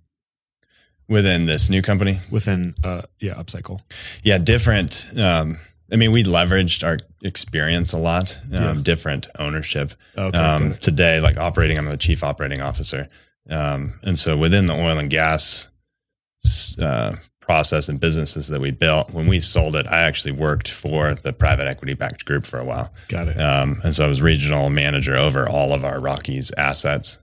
within 1.09 1.45
this 1.45 1.69
new 1.69 1.81
company. 1.81 2.19
Within, 2.29 2.75
uh, 2.83 3.03
yeah, 3.19 3.35
Upcycle. 3.35 3.79
Yeah, 4.23 4.37
different. 4.37 5.07
Um, 5.17 5.57
I 5.91 5.95
mean, 5.95 6.11
we 6.11 6.23
leveraged 6.23 6.85
our 6.85 6.97
experience 7.23 7.93
a 7.93 7.97
lot. 7.97 8.37
Um, 8.45 8.51
Yeah. 8.51 8.73
Different 8.81 9.27
ownership. 9.39 9.93
Okay. 10.17 10.37
um, 10.37 10.73
today, 10.75 11.21
like 11.21 11.37
operating, 11.37 11.77
I'm 11.77 11.85
the 11.85 11.97
chief 11.97 12.23
operating 12.23 12.61
officer. 12.61 13.07
Um, 13.49 13.99
and 14.03 14.19
so 14.19 14.35
within 14.35 14.65
the 14.65 14.73
oil 14.73 14.97
and 14.97 15.09
gas 15.09 15.67
uh, 16.81 17.15
process 17.47 17.87
and 17.87 17.97
businesses 17.97 18.49
that 18.49 18.59
we 18.59 18.71
built, 18.71 19.11
when 19.11 19.25
we 19.25 19.39
sold 19.39 19.73
it, 19.77 19.87
I 19.87 20.01
actually 20.01 20.33
worked 20.33 20.69
for 20.69 21.15
the 21.15 21.31
private 21.31 21.65
equity 21.65 21.93
backed 21.93 22.25
group 22.25 22.45
for 22.45 22.59
a 22.59 22.65
while. 22.65 22.93
Got 23.07 23.29
it. 23.29 23.39
Um, 23.39 23.79
and 23.85 23.95
so 23.95 24.03
I 24.03 24.09
was 24.09 24.21
regional 24.21 24.69
manager 24.69 25.15
over 25.15 25.47
all 25.47 25.71
of 25.71 25.85
our 25.85 26.01
Rockies 26.01 26.51
assets. 26.57 27.19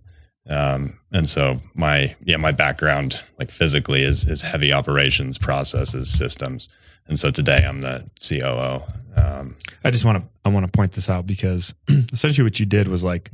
Um, 0.49 0.99
and 1.13 1.29
so 1.29 1.61
my, 1.75 2.17
yeah, 2.25 2.39
my 2.39 2.53
background, 2.53 3.23
like 3.39 3.51
physically 3.51 4.03
is, 4.03 4.25
is 4.25 4.41
heavy 4.41 4.73
operations, 4.73 5.37
processes, 5.37 6.11
systems. 6.11 6.71
And 7.07 7.21
so 7.21 7.31
today 7.31 7.63
I'm 7.63 7.83
the 7.83 8.09
COO. 8.27 8.83
Um, 9.21 9.57
I 9.85 9.91
just 9.91 10.07
want 10.07 10.25
to 10.25 10.29
I 10.43 10.49
want 10.49 10.65
to 10.65 10.73
point 10.73 10.93
this 10.93 11.11
out 11.11 11.27
because 11.27 11.75
essentially 12.13 12.45
what 12.45 12.59
you 12.59 12.65
did 12.65 12.89
was 12.89 13.05
like 13.05 13.31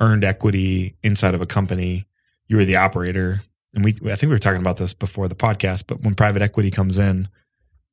earned 0.00 0.24
equity 0.24 0.96
inside 1.02 1.34
of 1.34 1.42
a 1.42 1.46
company. 1.46 2.06
You 2.48 2.56
were 2.56 2.64
the 2.64 2.76
operator, 2.76 3.42
and 3.74 3.84
we 3.84 3.92
I 4.04 4.16
think 4.16 4.22
we 4.22 4.28
were 4.28 4.38
talking 4.38 4.60
about 4.60 4.76
this 4.76 4.94
before 4.94 5.28
the 5.28 5.34
podcast. 5.34 5.84
But 5.86 6.02
when 6.02 6.14
private 6.14 6.42
equity 6.42 6.70
comes 6.70 6.98
in, 6.98 7.28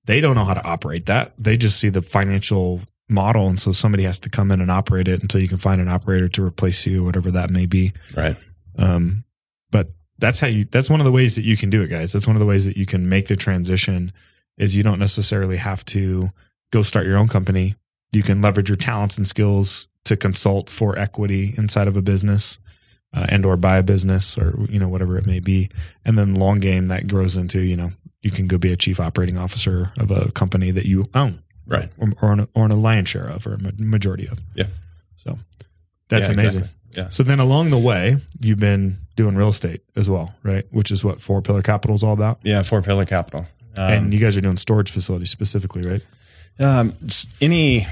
they 0.06 0.22
don't 0.22 0.36
know 0.36 0.46
how 0.46 0.54
to 0.54 0.64
operate 0.64 1.06
that. 1.08 1.34
They 1.38 1.58
just 1.58 1.80
see 1.80 1.90
the 1.90 2.02
financial 2.02 2.82
model, 3.10 3.48
and 3.48 3.60
so 3.60 3.72
somebody 3.72 4.04
has 4.04 4.20
to 4.20 4.30
come 4.30 4.52
in 4.52 4.62
and 4.62 4.72
operate 4.72 5.08
it 5.08 5.22
until 5.22 5.42
you 5.42 5.48
can 5.48 5.58
find 5.58 5.82
an 5.82 5.90
operator 5.90 6.28
to 6.30 6.44
replace 6.44 6.86
you, 6.86 7.04
whatever 7.04 7.32
that 7.32 7.50
may 7.50 7.66
be. 7.66 7.94
right. 8.16 8.38
Um, 8.78 9.26
but 9.70 9.90
that's 10.18 10.40
how 10.40 10.48
you. 10.48 10.66
That's 10.66 10.90
one 10.90 11.02
of 11.02 11.06
the 11.06 11.12
ways 11.12 11.36
that 11.36 11.44
you 11.44 11.58
can 11.58 11.70
do 11.70 11.82
it, 11.82 11.88
guys. 11.88 12.14
That's 12.14 12.28
one 12.28 12.36
of 12.36 12.40
the 12.40 12.46
ways 12.46 12.66
that 12.66 12.78
you 12.78 12.86
can 12.86 13.10
make 13.10 13.28
the 13.28 13.36
transition. 13.36 14.12
Is 14.58 14.76
you 14.76 14.84
don't 14.84 15.00
necessarily 15.00 15.58
have 15.58 15.84
to 15.86 16.30
go 16.72 16.84
start 16.84 17.06
your 17.06 17.18
own 17.18 17.28
company. 17.28 17.76
You 18.12 18.22
can 18.22 18.42
leverage 18.42 18.70
your 18.70 18.76
talents 18.76 19.18
and 19.18 19.26
skills 19.26 19.88
to 20.06 20.18
consult 20.18 20.70
for 20.70 20.98
equity 20.98 21.54
inside 21.58 21.88
of 21.88 21.96
a 21.96 22.02
business, 22.02 22.60
uh, 23.14 23.26
and 23.30 23.46
or 23.46 23.58
buy 23.58 23.78
a 23.78 23.84
business, 23.84 24.38
or 24.38 24.56
you 24.70 24.80
know 24.80 24.88
whatever 24.88 25.18
it 25.18 25.26
may 25.26 25.40
be. 25.40 25.70
And 26.06 26.18
then 26.18 26.36
long 26.36 26.60
game 26.60 26.88
that 26.88 27.08
grows 27.08 27.36
into 27.38 27.62
you 27.62 27.76
know 27.76 27.92
you 28.22 28.32
can 28.32 28.48
go 28.48 28.58
be 28.58 28.72
a 28.72 28.78
chief 28.78 29.00
operating 29.00 29.38
officer 29.38 29.92
of 29.98 30.12
a 30.12 30.32
company 30.32 30.72
that 30.72 30.86
you 30.86 31.10
own, 31.16 31.42
Right. 31.66 31.90
or 31.98 32.14
or 32.22 32.32
an, 32.34 32.48
or 32.54 32.66
an 32.66 32.72
a 32.72 32.76
lion's 32.76 33.10
share 33.10 33.26
of, 33.28 33.46
or 33.48 33.54
a 33.56 33.60
majority 33.82 34.28
of. 34.28 34.40
Yeah. 34.56 34.68
So 35.16 35.38
that's 36.10 36.28
Yeah, 36.30 36.34
amazing. 36.34 36.62
exactly. 36.62 36.78
Yeah. 36.94 37.10
So 37.10 37.24
then 37.24 37.40
along 37.40 37.70
the 37.70 37.78
way, 37.80 38.18
you've 38.40 38.60
been 38.60 38.98
doing 39.16 39.36
real 39.36 39.50
estate 39.50 39.82
as 39.96 40.10
well, 40.10 40.34
right? 40.44 40.66
Which 40.72 40.92
is 40.92 41.04
what 41.04 41.22
Four 41.22 41.42
Pillar 41.42 41.62
Capital 41.62 41.96
is 41.96 42.04
all 42.04 42.12
about. 42.14 42.40
Yeah. 42.44 42.64
Four 42.64 42.82
pillar 42.82 43.06
capital. 43.06 43.46
Um, 43.78 43.94
and 43.94 44.14
you 44.14 44.20
guys 44.20 44.36
are 44.36 44.42
doing 44.42 44.58
storage 44.58 44.92
facilities 44.92 45.30
specifically, 45.30 45.84
right? 45.84 46.02
Um, 46.60 46.94
any 47.40 47.88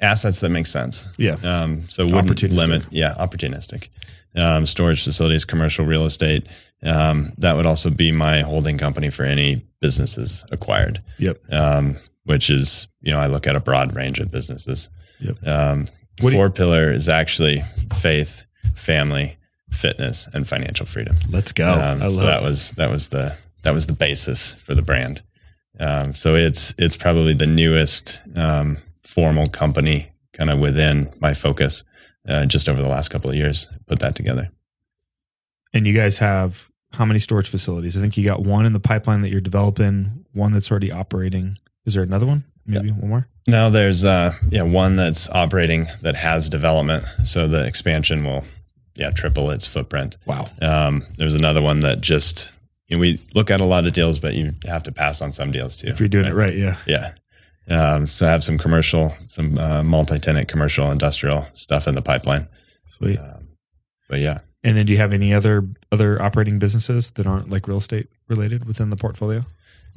assets 0.00 0.38
that 0.40 0.50
make 0.50 0.66
sense. 0.68 1.06
Yeah. 1.16 1.36
Um, 1.42 1.88
so 1.88 2.04
wouldn't 2.06 2.42
limit. 2.44 2.84
Yeah, 2.90 3.14
opportunistic. 3.18 3.88
Um, 4.34 4.64
storage 4.66 5.04
facilities, 5.04 5.44
commercial 5.44 5.84
real 5.84 6.06
estate. 6.06 6.46
Um, 6.82 7.32
that 7.38 7.54
would 7.54 7.66
also 7.66 7.90
be 7.90 8.12
my 8.12 8.40
holding 8.40 8.78
company 8.78 9.10
for 9.10 9.24
any 9.24 9.64
businesses 9.80 10.44
acquired. 10.50 11.02
Yep. 11.18 11.40
Um, 11.52 11.98
which 12.24 12.48
is, 12.50 12.88
you 13.02 13.10
know, 13.12 13.18
I 13.18 13.26
look 13.26 13.46
at 13.46 13.56
a 13.56 13.60
broad 13.60 13.94
range 13.94 14.20
of 14.20 14.30
businesses. 14.30 14.88
Yep. 15.20 15.46
Um, 15.46 15.88
do 16.16 16.26
you- 16.26 16.32
four 16.32 16.48
pillar 16.50 16.90
is 16.90 17.08
actually 17.08 17.62
faith, 17.98 18.42
family, 18.74 19.36
fitness, 19.70 20.28
and 20.32 20.48
financial 20.48 20.86
freedom. 20.86 21.16
Let's 21.28 21.52
go. 21.52 21.70
Um, 21.72 22.02
I 22.02 22.08
so 22.08 22.16
love 22.16 22.26
that 22.26 22.42
it. 22.42 22.44
was 22.44 22.70
that 22.72 22.90
was 22.90 23.08
the 23.08 23.36
that 23.64 23.72
was 23.74 23.86
the 23.86 23.92
basis 23.92 24.52
for 24.64 24.74
the 24.74 24.82
brand. 24.82 25.22
Um, 25.80 26.14
so 26.14 26.34
it's 26.36 26.74
it's 26.78 26.96
probably 26.96 27.34
the 27.34 27.46
newest 27.46 28.20
um, 28.36 28.78
formal 29.02 29.46
company 29.46 30.10
kind 30.32 30.50
of 30.50 30.58
within 30.58 31.12
my 31.20 31.34
focus. 31.34 31.84
Uh, 32.28 32.46
just 32.46 32.68
over 32.68 32.80
the 32.80 32.88
last 32.88 33.08
couple 33.08 33.30
of 33.30 33.36
years, 33.36 33.66
put 33.86 33.98
that 33.98 34.14
together. 34.14 34.50
And 35.72 35.86
you 35.86 35.92
guys 35.92 36.18
have 36.18 36.70
how 36.92 37.04
many 37.04 37.18
storage 37.18 37.48
facilities? 37.48 37.96
I 37.96 38.00
think 38.00 38.16
you 38.16 38.24
got 38.24 38.42
one 38.42 38.66
in 38.66 38.72
the 38.72 38.80
pipeline 38.80 39.22
that 39.22 39.30
you're 39.30 39.40
developing, 39.40 40.24
one 40.32 40.52
that's 40.52 40.70
already 40.70 40.92
operating. 40.92 41.56
Is 41.84 41.94
there 41.94 42.02
another 42.02 42.26
one? 42.26 42.44
Maybe 42.64 42.92
one 42.92 43.08
more? 43.08 43.28
Now 43.46 43.70
there's 43.70 44.04
uh, 44.04 44.34
yeah 44.50 44.62
one 44.62 44.94
that's 44.96 45.28
operating 45.30 45.88
that 46.02 46.14
has 46.14 46.48
development, 46.48 47.04
so 47.24 47.48
the 47.48 47.66
expansion 47.66 48.24
will 48.24 48.44
yeah 48.94 49.10
triple 49.10 49.50
its 49.50 49.66
footprint. 49.66 50.16
Wow. 50.26 50.48
Um, 50.60 51.04
there's 51.16 51.34
another 51.34 51.60
one 51.60 51.80
that 51.80 52.00
just 52.00 52.50
you 52.86 52.96
know, 52.96 53.00
we 53.00 53.18
look 53.34 53.50
at 53.50 53.60
a 53.60 53.64
lot 53.64 53.86
of 53.86 53.94
deals, 53.94 54.18
but 54.18 54.34
you 54.34 54.54
have 54.66 54.84
to 54.84 54.92
pass 54.92 55.20
on 55.20 55.32
some 55.32 55.50
deals 55.50 55.76
too. 55.76 55.88
If 55.88 55.98
you're 55.98 56.08
doing 56.08 56.26
it 56.26 56.34
right, 56.34 56.54
yeah. 56.54 56.76
Yeah. 56.86 57.14
Um, 57.68 58.06
so 58.06 58.26
I 58.26 58.30
have 58.30 58.42
some 58.44 58.58
commercial, 58.58 59.14
some 59.28 59.56
uh, 59.58 59.82
multi-tenant 59.82 60.48
commercial, 60.48 60.90
industrial 60.90 61.46
stuff 61.54 61.86
in 61.86 61.94
the 61.94 62.02
pipeline. 62.02 62.48
Sweet. 62.86 63.18
Um, 63.18 63.48
but 64.08 64.20
yeah, 64.20 64.40
And 64.64 64.76
then 64.76 64.86
do 64.86 64.92
you 64.92 64.98
have 64.98 65.12
any 65.12 65.32
other 65.32 65.66
other 65.90 66.20
operating 66.20 66.58
businesses 66.58 67.10
that 67.12 67.26
aren't 67.26 67.50
like 67.50 67.68
real 67.68 67.78
estate 67.78 68.08
related 68.28 68.64
within 68.64 68.90
the 68.90 68.96
portfolio? 68.96 69.44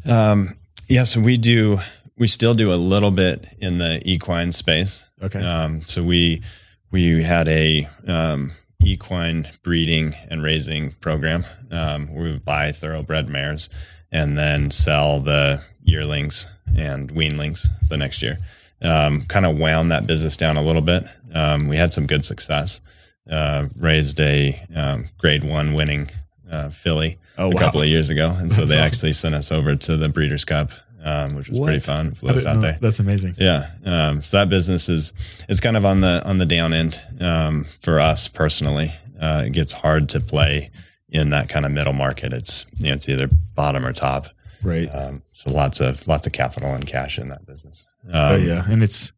um, 0.05 0.55
yeah. 0.87 1.03
So 1.03 1.19
we 1.19 1.37
do, 1.37 1.79
we 2.17 2.27
still 2.27 2.53
do 2.53 2.71
a 2.71 2.75
little 2.75 3.11
bit 3.11 3.47
in 3.59 3.79
the 3.79 3.99
equine 4.07 4.51
space. 4.51 5.03
Okay. 5.21 5.41
Um, 5.41 5.83
so 5.85 6.03
we 6.03 6.43
we 6.91 7.23
had 7.23 7.47
a 7.47 7.89
um, 8.07 8.51
equine 8.79 9.49
breeding 9.63 10.15
and 10.29 10.43
raising 10.43 10.91
program 11.01 11.45
um, 11.71 12.13
we 12.13 12.31
would 12.31 12.45
buy 12.45 12.71
thoroughbred 12.71 13.27
mares 13.27 13.69
and 14.11 14.37
then 14.37 14.69
sell 14.71 15.19
the 15.19 15.61
yearlings 15.85 16.47
and 16.77 17.11
weanlings 17.13 17.67
the 17.89 17.97
next 17.97 18.21
year. 18.21 18.37
Um, 18.81 19.25
kind 19.25 19.45
of 19.45 19.57
wound 19.57 19.91
that 19.91 20.05
business 20.05 20.35
down 20.35 20.57
a 20.57 20.61
little 20.61 20.81
bit. 20.81 21.05
Um, 21.33 21.67
we 21.67 21.77
had 21.77 21.93
some 21.93 22.05
good 22.07 22.25
success. 22.25 22.81
Uh, 23.29 23.67
raised 23.77 24.19
a 24.19 24.61
um, 24.75 25.09
grade 25.17 25.43
one 25.43 25.73
winning 25.73 26.11
uh, 26.51 26.69
filly 26.69 27.17
oh, 27.39 27.51
a 27.51 27.55
couple 27.55 27.81
of 27.81 27.87
years 27.87 28.09
ago, 28.11 28.29
and 28.37 28.51
so 28.51 28.61
That's 28.65 28.69
they 28.69 28.75
awesome. 28.75 28.85
actually 28.85 29.13
sent 29.13 29.35
us 29.35 29.51
over 29.51 29.75
to 29.75 29.97
the 29.97 30.09
Breeders' 30.09 30.45
Cup, 30.45 30.69
um, 31.03 31.33
which 31.35 31.49
was 31.49 31.57
What? 31.59 31.65
pretty 31.67 31.79
fun. 31.79 32.13
Flew 32.13 32.29
us 32.35 32.45
out 32.45 32.61
there. 32.61 32.77
That's 32.79 32.99
amazing. 32.99 33.35
Yeah. 33.39 33.71
Um, 33.83 34.21
so 34.21 34.37
that 34.37 34.49
business 34.49 34.89
is 34.89 35.13
is 35.49 35.59
kind 35.59 35.75
of 35.75 35.85
on 35.85 36.01
the 36.01 36.21
on 36.27 36.37
the 36.37 36.45
down 36.45 36.73
end 36.73 37.01
um, 37.19 37.65
for 37.81 37.99
us 37.99 38.27
personally. 38.27 38.93
Uh, 39.19 39.43
it 39.47 39.53
gets 39.53 39.73
hard 39.73 40.09
to 40.09 40.19
play 40.19 40.69
in 41.09 41.29
that 41.31 41.49
kind 41.49 41.65
of 41.65 41.71
middle 41.71 41.93
market. 41.93 42.31
It's 42.33 42.67
you 42.77 42.89
know 42.89 42.93
it's 42.95 43.09
either 43.09 43.27
bottom 43.55 43.85
or 43.85 43.93
top. 43.93 44.27
Right. 44.65 44.87
Um, 44.87 45.21
so 45.33 45.51
lots 45.51 45.79
of 45.79 46.05
lots 46.07 46.27
of 46.27 46.33
capital 46.33 46.73
and 46.73 46.85
cash 46.85 47.17
in 47.19 47.29
that 47.29 47.45
business. 47.45 47.85
Um, 48.05 48.11
oh 48.13 48.35
yeah, 48.35 48.63
and 48.69 48.83
it's 48.83 49.11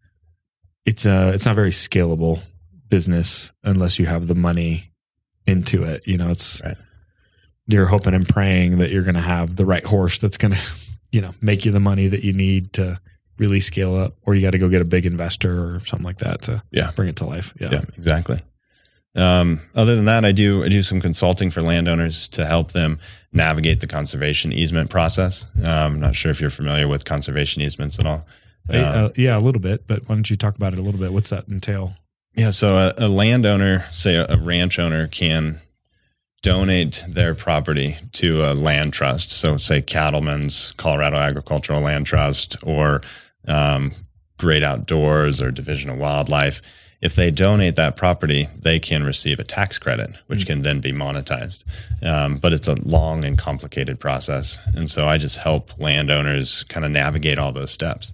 it's 0.86 1.05
uh 1.05 1.31
it's 1.33 1.45
not 1.45 1.55
very 1.55 1.71
scalable 1.71 2.41
business 2.89 3.51
unless 3.63 3.99
you 3.99 4.05
have 4.05 4.27
the 4.27 4.36
money 4.36 4.91
into 5.45 5.83
it. 5.83 6.07
You 6.07 6.17
know, 6.17 6.29
it's 6.29 6.62
Right. 6.63 6.77
you're 7.67 7.86
hoping 7.88 8.13
and 8.13 8.27
praying 8.27 8.77
that 8.79 8.91
you're 8.91 9.03
going 9.03 9.15
to 9.15 9.21
have 9.21 9.55
the 9.55 9.65
right 9.65 9.86
horse 9.86 10.19
that's 10.19 10.38
going 10.38 10.53
to, 10.55 10.60
you 11.12 11.21
know, 11.21 11.33
make 11.41 11.65
you 11.65 11.71
the 11.71 11.79
money 11.79 12.07
that 12.07 12.23
you 12.23 12.33
need 12.33 12.73
to 12.73 12.99
really 13.38 13.60
scale 13.60 13.95
up, 13.95 14.15
or 14.23 14.33
you 14.36 14.41
got 14.41 14.51
to 14.51 14.57
go 14.57 14.67
get 14.69 14.81
a 14.81 14.86
big 14.86 15.05
investor 15.05 15.75
or 15.75 15.81
something 15.86 16.05
like 16.05 16.17
that 16.19 16.41
to 16.43 16.63
Yeah. 16.71 16.91
bring 16.95 17.07
it 17.10 17.17
to 17.17 17.25
life. 17.25 17.53
Yeah. 17.60 17.69
Yeah, 17.71 17.81
exactly. 17.97 18.41
Um, 19.17 19.62
other 19.75 19.95
than 19.95 20.06
that, 20.06 20.23
I 20.25 20.32
do 20.32 20.63
I 20.63 20.69
do 20.69 20.82
some 20.82 21.01
consulting 21.01 21.49
for 21.49 21.62
landowners 21.62 22.27
to 22.30 22.45
help 22.45 22.71
them 22.73 22.99
navigate 23.34 23.80
the 23.80 23.88
conservation 23.88 24.53
easement 24.53 24.89
process. 24.89 25.45
Um, 25.58 25.65
I'm 25.65 25.99
not 25.99 26.15
sure 26.15 26.32
if 26.32 26.39
you're 26.39 26.49
familiar 26.49 26.88
with 26.88 27.06
conservation 27.06 27.62
easements 27.62 27.99
at 27.99 28.06
all. 28.06 28.25
Um, 28.69 28.84
uh, 28.84 29.10
yeah, 29.15 29.38
a 29.38 29.39
little 29.39 29.62
bit, 29.62 29.88
but 29.88 30.08
why 30.08 30.15
don't 30.15 30.30
you 30.30 30.36
talk 30.36 30.56
about 30.56 30.73
it 30.73 30.80
a 30.80 30.82
little 30.82 30.99
bit? 30.99 31.13
What's 31.13 31.30
that 31.30 31.47
entail? 31.47 31.95
Yeah, 32.36 32.51
so 32.51 32.77
a, 32.77 32.93
a 32.97 33.08
landowner, 33.08 33.86
say 33.91 34.15
a, 34.15 34.27
a 34.30 34.38
ranch 34.38 34.77
owner, 34.77 35.08
can 35.08 35.62
donate 36.43 37.03
their 37.08 37.34
property 37.34 37.97
to 38.13 38.43
a 38.43 38.53
land 38.53 38.93
trust. 38.93 39.32
So, 39.32 39.58
say 39.58 39.82
Cattlemen's 39.82 40.73
Colorado 40.77 41.17
Agricultural 41.17 41.82
Land 41.82 42.06
Trust 42.06 42.58
or 42.63 43.01
um, 43.47 43.93
Great 44.38 44.63
Outdoors 44.63 45.41
or 45.41 45.51
Division 45.51 45.89
of 45.89 45.97
Wildlife. 45.97 46.62
If 46.99 47.15
they 47.15 47.29
donate 47.29 47.75
that 47.75 47.95
property, 47.95 48.47
they 48.62 48.79
can 48.79 49.03
receive 49.03 49.39
a 49.39 49.43
tax 49.43 49.77
credit, 49.77 50.15
which 50.25 50.47
can 50.47 50.63
then 50.63 50.79
be 50.79 50.91
monetized. 50.91 51.63
Um, 52.01 52.38
but 52.38 52.53
it's 52.53 52.67
a 52.67 52.73
long 52.73 53.23
and 53.23 53.38
complicated 53.38 53.99
process. 53.99 54.57
And 54.73 54.89
so 54.89 55.07
I 55.07 55.17
just 55.17 55.38
help 55.38 55.79
landowners 55.79 56.63
kind 56.63 56.86
of 56.86 56.91
navigate 56.91 57.38
all 57.38 57.51
those 57.51 57.71
steps. 57.71 58.13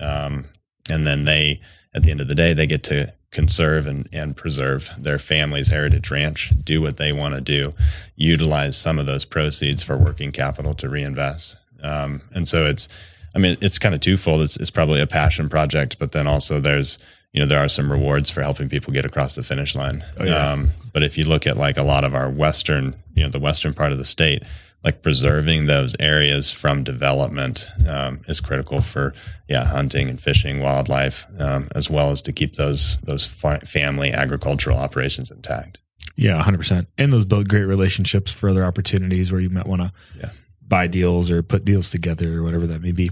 Um, 0.00 0.46
and 0.88 1.06
then 1.06 1.26
they, 1.26 1.60
at 1.94 2.04
the 2.04 2.10
end 2.10 2.22
of 2.22 2.28
the 2.28 2.34
day, 2.34 2.54
they 2.54 2.66
get 2.66 2.82
to 2.84 3.12
conserve 3.32 3.86
and, 3.86 4.08
and 4.12 4.36
preserve 4.36 4.90
their 4.98 5.18
family's 5.18 5.68
heritage 5.68 6.10
ranch, 6.10 6.52
do 6.64 6.80
what 6.80 6.96
they 6.96 7.12
want 7.12 7.34
to 7.34 7.40
do, 7.40 7.74
utilize 8.16 8.76
some 8.76 8.98
of 8.98 9.06
those 9.06 9.24
proceeds 9.24 9.82
for 9.82 9.96
working 9.96 10.32
capital 10.32 10.74
to 10.74 10.88
reinvest. 10.88 11.56
Um, 11.82 12.22
and 12.34 12.48
so 12.48 12.66
it's, 12.66 12.88
I 13.34 13.38
mean, 13.38 13.56
it's 13.60 13.78
kind 13.78 13.94
of 13.94 14.00
twofold. 14.00 14.42
It's, 14.42 14.56
it's 14.56 14.70
probably 14.70 15.00
a 15.00 15.06
passion 15.06 15.48
project, 15.48 15.98
but 15.98 16.12
then 16.12 16.26
also 16.26 16.60
there's, 16.60 16.98
you 17.32 17.40
know, 17.40 17.46
there 17.46 17.58
are 17.62 17.68
some 17.68 17.90
rewards 17.90 18.30
for 18.30 18.42
helping 18.42 18.68
people 18.68 18.92
get 18.92 19.04
across 19.04 19.34
the 19.34 19.42
finish 19.42 19.74
line. 19.74 20.04
Oh, 20.18 20.24
yeah. 20.24 20.52
um, 20.52 20.70
but 20.92 21.02
if 21.02 21.16
you 21.16 21.24
look 21.24 21.46
at 21.46 21.56
like 21.56 21.76
a 21.78 21.82
lot 21.82 22.04
of 22.04 22.14
our 22.14 22.28
Western, 22.30 22.94
you 23.14 23.22
know, 23.22 23.30
the 23.30 23.38
Western 23.40 23.72
part 23.74 23.92
of 23.92 23.98
the 23.98 24.04
state, 24.04 24.42
like 24.84 25.00
preserving 25.02 25.66
those 25.66 25.94
areas 26.00 26.50
from 26.50 26.82
development 26.84 27.70
um, 27.88 28.20
is 28.26 28.40
critical 28.40 28.80
for 28.80 29.14
yeah 29.48 29.64
hunting 29.64 30.08
and 30.10 30.20
fishing 30.20 30.58
wildlife 30.60 31.24
um, 31.38 31.68
as 31.76 31.88
well 31.88 32.10
as 32.10 32.20
to 32.22 32.32
keep 32.32 32.56
those 32.56 32.98
those 33.04 33.24
fa- 33.24 33.60
family 33.64 34.10
agricultural 34.12 34.76
operations 34.76 35.30
intact 35.30 35.78
Yeah, 36.16 36.42
100%. 36.42 36.86
And 36.98 37.12
those 37.12 37.24
build 37.24 37.48
great 37.48 37.62
relationships 37.64 38.32
for 38.32 38.48
other 38.48 38.64
opportunities 38.64 39.30
where 39.30 39.40
you 39.40 39.50
might 39.50 39.66
want 39.68 39.82
to 39.82 39.92
Yeah. 40.18 40.30
buy 40.66 40.88
deals 40.88 41.30
or 41.30 41.44
put 41.44 41.64
deals 41.64 41.88
together 41.88 42.38
or 42.38 42.42
whatever 42.42 42.66
that 42.66 42.82
may 42.82 42.92
be. 42.92 43.10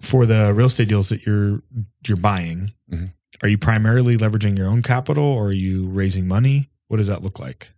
For 0.00 0.24
the 0.24 0.52
real 0.54 0.66
estate 0.68 0.88
deals 0.88 1.10
that 1.10 1.26
you're 1.26 1.62
you're 2.08 2.16
buying, 2.16 2.72
Mhm. 2.90 3.12
Are 3.42 3.48
you 3.48 3.58
primarily 3.58 4.16
leveraging 4.16 4.56
your 4.56 4.66
own 4.68 4.82
capital 4.82 5.24
or 5.24 5.48
are 5.48 5.52
you 5.52 5.86
raising 5.88 6.26
money? 6.26 6.70
What 6.88 6.98
does 6.98 7.08
that 7.08 7.22
look 7.22 7.38
like? 7.38 7.70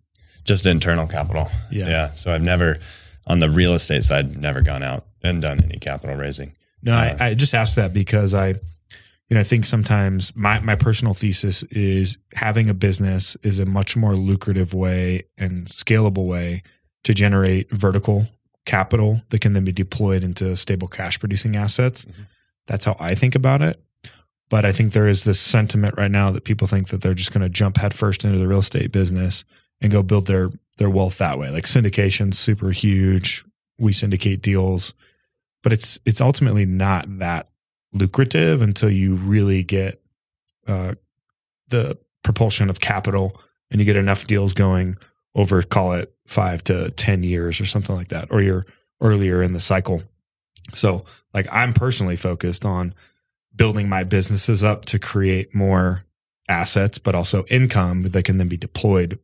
just 0.44 0.64
internal 0.64 1.06
capital 1.06 1.50
Yeah. 1.70 1.88
yeah 1.88 2.14
so 2.14 2.32
i've 2.32 2.40
never 2.40 2.78
on 3.26 3.38
the 3.38 3.50
real 3.50 3.74
estate 3.74 4.02
side 4.02 4.34
never 4.40 4.62
gone 4.62 4.82
out 4.82 5.04
and 5.22 5.42
done 5.42 5.62
any 5.62 5.78
capital 5.78 6.16
raising 6.16 6.54
No, 6.80 6.94
Uh, 6.94 7.16
I, 7.20 7.26
I 7.26 7.34
just 7.34 7.52
asked 7.54 7.76
that 7.76 7.92
because 7.92 8.32
I, 8.34 8.48
you 8.48 9.34
know, 9.34 9.40
I 9.40 9.44
think 9.44 9.66
sometimes 9.66 10.34
my, 10.34 10.58
my 10.60 10.74
personal 10.74 11.12
thesis 11.12 11.64
is 11.64 12.16
having 12.34 12.70
a 12.70 12.74
business 12.74 13.36
is 13.42 13.58
a 13.58 13.66
much 13.66 13.94
more 13.94 14.14
lucrative 14.14 14.72
way 14.72 15.24
and 15.36 15.66
scalable 15.66 16.26
way 16.26 16.62
to 17.04 17.12
generate 17.12 17.70
vertical 17.70 18.26
capital 18.64 19.20
that 19.28 19.40
can 19.40 19.52
then 19.52 19.64
be 19.64 19.72
deployed 19.72 20.24
into 20.24 20.56
stable 20.56 20.88
cash 20.88 21.18
producing 21.20 21.56
assets. 21.56 22.06
Mhm. 22.06 22.26
That's 22.68 22.86
how 22.86 22.96
I 22.98 23.14
think 23.14 23.34
about 23.34 23.60
it. 23.60 23.78
But 24.50 24.64
I 24.64 24.72
think 24.72 24.92
there 24.92 25.06
is 25.06 25.24
this 25.24 25.40
sentiment 25.40 25.96
right 25.98 26.10
now 26.10 26.30
that 26.32 26.44
people 26.44 26.66
think 26.66 26.88
that 26.88 27.02
they're 27.02 27.14
just 27.14 27.32
going 27.32 27.42
to 27.42 27.48
jump 27.48 27.76
headfirst 27.76 28.24
into 28.24 28.38
the 28.38 28.48
real 28.48 28.60
estate 28.60 28.92
business 28.92 29.44
and 29.80 29.92
go 29.92 30.02
build 30.02 30.26
their 30.26 30.50
their 30.78 30.90
wealth 30.90 31.18
that 31.18 31.38
way. 31.38 31.50
Like 31.50 31.66
syndication's 31.66 32.38
super 32.38 32.70
huge. 32.70 33.44
We 33.78 33.92
syndicate 33.92 34.42
deals 34.42 34.94
but 35.62 35.72
it's 35.72 35.98
it's 36.04 36.20
ultimately 36.20 36.66
not 36.66 37.18
that 37.18 37.48
lucrative 37.92 38.62
until 38.62 38.90
you 38.90 39.16
really 39.16 39.62
get 39.62 40.00
uh, 40.66 40.94
the 41.68 41.98
propulsion 42.22 42.70
of 42.70 42.80
capital 42.80 43.40
and 43.70 43.80
you 43.80 43.84
get 43.84 43.96
enough 43.96 44.26
deals 44.26 44.52
going 44.54 44.96
over 45.34 45.62
call 45.62 45.92
it 45.92 46.14
five 46.26 46.62
to 46.64 46.90
ten 46.92 47.22
years 47.22 47.60
or 47.60 47.66
something 47.66 47.94
like 47.94 48.08
that 48.08 48.28
or 48.30 48.40
you're 48.40 48.66
earlier 49.00 49.42
in 49.42 49.52
the 49.52 49.60
cycle 49.60 50.02
so 50.74 51.04
like 51.32 51.46
i'm 51.52 51.72
personally 51.72 52.16
focused 52.16 52.64
on 52.64 52.94
building 53.58 53.88
my 53.90 54.04
businesses 54.04 54.64
up 54.64 54.86
to 54.86 54.98
create 54.98 55.54
more 55.54 56.04
assets 56.48 56.96
but 56.96 57.14
also 57.14 57.44
income 57.50 58.04
that 58.04 58.22
can 58.24 58.38
then 58.38 58.48
be 58.48 58.56
deployed 58.56 59.18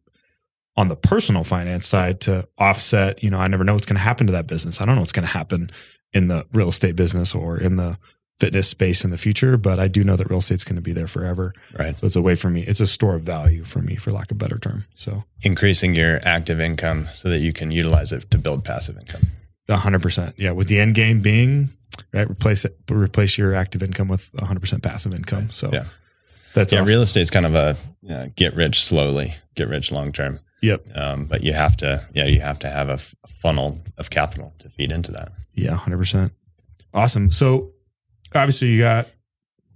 on 0.76 0.88
the 0.88 0.96
personal 0.96 1.42
finance 1.44 1.86
side 1.86 2.20
to 2.20 2.46
offset 2.58 3.22
you 3.22 3.30
know 3.30 3.38
i 3.38 3.48
never 3.48 3.64
know 3.64 3.72
what's 3.72 3.86
going 3.86 3.96
to 3.96 4.02
happen 4.02 4.26
to 4.26 4.32
that 4.34 4.46
business 4.46 4.80
i 4.80 4.84
don't 4.84 4.96
know 4.96 5.00
what's 5.00 5.12
going 5.12 5.26
to 5.26 5.32
happen 5.32 5.70
in 6.12 6.28
the 6.28 6.46
real 6.52 6.68
estate 6.68 6.96
business 6.96 7.34
or 7.34 7.56
in 7.58 7.76
the 7.76 7.96
fitness 8.40 8.68
space 8.68 9.04
in 9.04 9.10
the 9.10 9.16
future, 9.16 9.56
but 9.56 9.78
I 9.78 9.86
do 9.86 10.02
know 10.02 10.16
that 10.16 10.28
real 10.28 10.40
estate's 10.40 10.64
going 10.64 10.76
to 10.76 10.82
be 10.82 10.92
there 10.92 11.06
forever. 11.06 11.54
Right. 11.78 11.96
So 11.96 12.06
it's 12.06 12.16
a 12.16 12.22
way 12.22 12.34
for 12.34 12.50
me. 12.50 12.62
It's 12.62 12.80
a 12.80 12.86
store 12.86 13.14
of 13.14 13.22
value 13.22 13.64
for 13.64 13.80
me, 13.80 13.94
for 13.96 14.10
lack 14.10 14.30
of 14.30 14.36
a 14.36 14.38
better 14.38 14.58
term. 14.58 14.84
So 14.94 15.24
Increasing 15.42 15.94
your 15.94 16.18
active 16.24 16.60
income 16.60 17.08
so 17.12 17.28
that 17.28 17.38
you 17.38 17.52
can 17.52 17.70
utilize 17.70 18.12
it 18.12 18.30
to 18.32 18.38
build 18.38 18.64
passive 18.64 18.98
income. 18.98 19.28
a 19.68 19.76
hundred 19.76 20.02
percent. 20.02 20.34
Yeah. 20.36 20.50
With 20.50 20.66
the 20.68 20.80
end 20.80 20.94
game 20.96 21.20
being 21.20 21.70
right, 22.12 22.30
replace 22.30 22.64
it, 22.64 22.76
replace 22.90 23.36
your 23.38 23.54
active 23.54 23.82
income 23.82 24.08
with 24.08 24.28
hundred 24.40 24.60
percent 24.60 24.82
passive 24.82 25.14
income. 25.14 25.50
So 25.50 25.70
Yeah. 25.72 25.84
that's 26.54 26.72
yeah, 26.72 26.80
awesome. 26.80 26.90
real 26.90 27.02
estate's 27.02 27.30
kind 27.30 27.46
of 27.46 27.54
a 27.54 27.76
uh, 28.10 28.26
get 28.36 28.54
rich 28.54 28.82
slowly, 28.84 29.34
get 29.54 29.68
rich 29.68 29.90
long 29.92 30.12
term. 30.12 30.40
Yep. 30.62 30.86
Um, 30.96 31.24
but 31.26 31.42
you 31.42 31.52
have 31.52 31.76
to, 31.78 32.06
yeah, 32.14 32.24
you 32.24 32.40
have 32.40 32.58
to 32.60 32.68
have 32.70 32.88
a, 32.88 32.94
f- 32.94 33.14
a 33.24 33.28
funnel 33.28 33.80
of 33.98 34.08
capital 34.10 34.54
to 34.60 34.70
feed 34.70 34.90
into 34.90 35.12
that. 35.12 35.32
Yeah, 35.54 35.74
hundred 35.76 35.98
percent. 35.98 36.32
Awesome. 36.94 37.30
So 37.30 37.72
obviously 38.34 38.68
you 38.68 38.80
got 38.80 39.08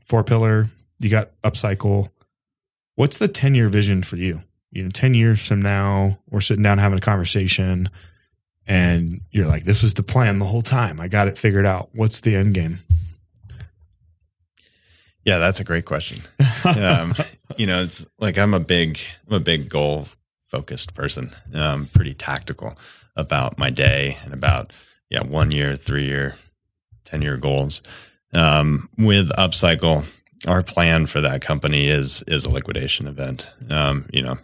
four 0.06 0.24
pillar, 0.24 0.70
you 0.98 1.10
got 1.10 1.30
upcycle. 1.42 2.08
What's 2.94 3.18
the 3.18 3.28
ten 3.28 3.54
year 3.54 3.68
vision 3.68 4.02
for 4.02 4.16
you? 4.16 4.42
You 4.70 4.84
know, 4.84 4.90
ten 4.90 5.14
years 5.14 5.46
from 5.46 5.60
now, 5.62 6.18
we're 6.30 6.40
sitting 6.40 6.62
down 6.62 6.78
having 6.78 6.98
a 6.98 7.02
conversation, 7.02 7.88
and 8.68 9.22
you're 9.32 9.46
like, 9.46 9.64
"This 9.64 9.82
was 9.82 9.94
the 9.94 10.04
plan 10.04 10.38
the 10.38 10.44
whole 10.44 10.62
time. 10.62 11.00
I 11.00 11.08
got 11.08 11.26
it 11.26 11.38
figured 11.38 11.66
out. 11.66 11.88
What's 11.92 12.20
the 12.20 12.36
end 12.36 12.54
game?" 12.54 12.80
Yeah, 15.24 15.38
that's 15.38 15.60
a 15.60 15.64
great 15.64 15.84
question. 15.84 16.22
Um, 16.64 17.14
you 17.56 17.66
know, 17.66 17.82
it's 17.82 18.06
like 18.18 18.38
I'm 18.38 18.54
a 18.54 18.60
big, 18.60 18.98
I'm 19.26 19.34
a 19.34 19.40
big 19.40 19.68
goal 19.68 20.08
focused 20.48 20.94
person. 20.94 21.34
Um, 21.54 21.90
pretty 21.92 22.14
tactical 22.14 22.74
about 23.16 23.58
my 23.58 23.70
day 23.70 24.16
and 24.22 24.32
about 24.32 24.72
yeah, 25.10 25.22
one 25.22 25.50
year, 25.50 25.76
three 25.76 26.06
year, 26.06 26.36
ten 27.04 27.22
year 27.22 27.36
goals. 27.36 27.82
Um, 28.34 28.88
with 28.98 29.30
upcycle, 29.30 30.06
our 30.46 30.62
plan 30.62 31.06
for 31.06 31.20
that 31.20 31.40
company 31.40 31.88
is 31.88 32.22
is 32.26 32.44
a 32.44 32.50
liquidation 32.50 33.06
event. 33.06 33.50
Um, 33.70 34.06
you 34.12 34.22
know, 34.22 34.38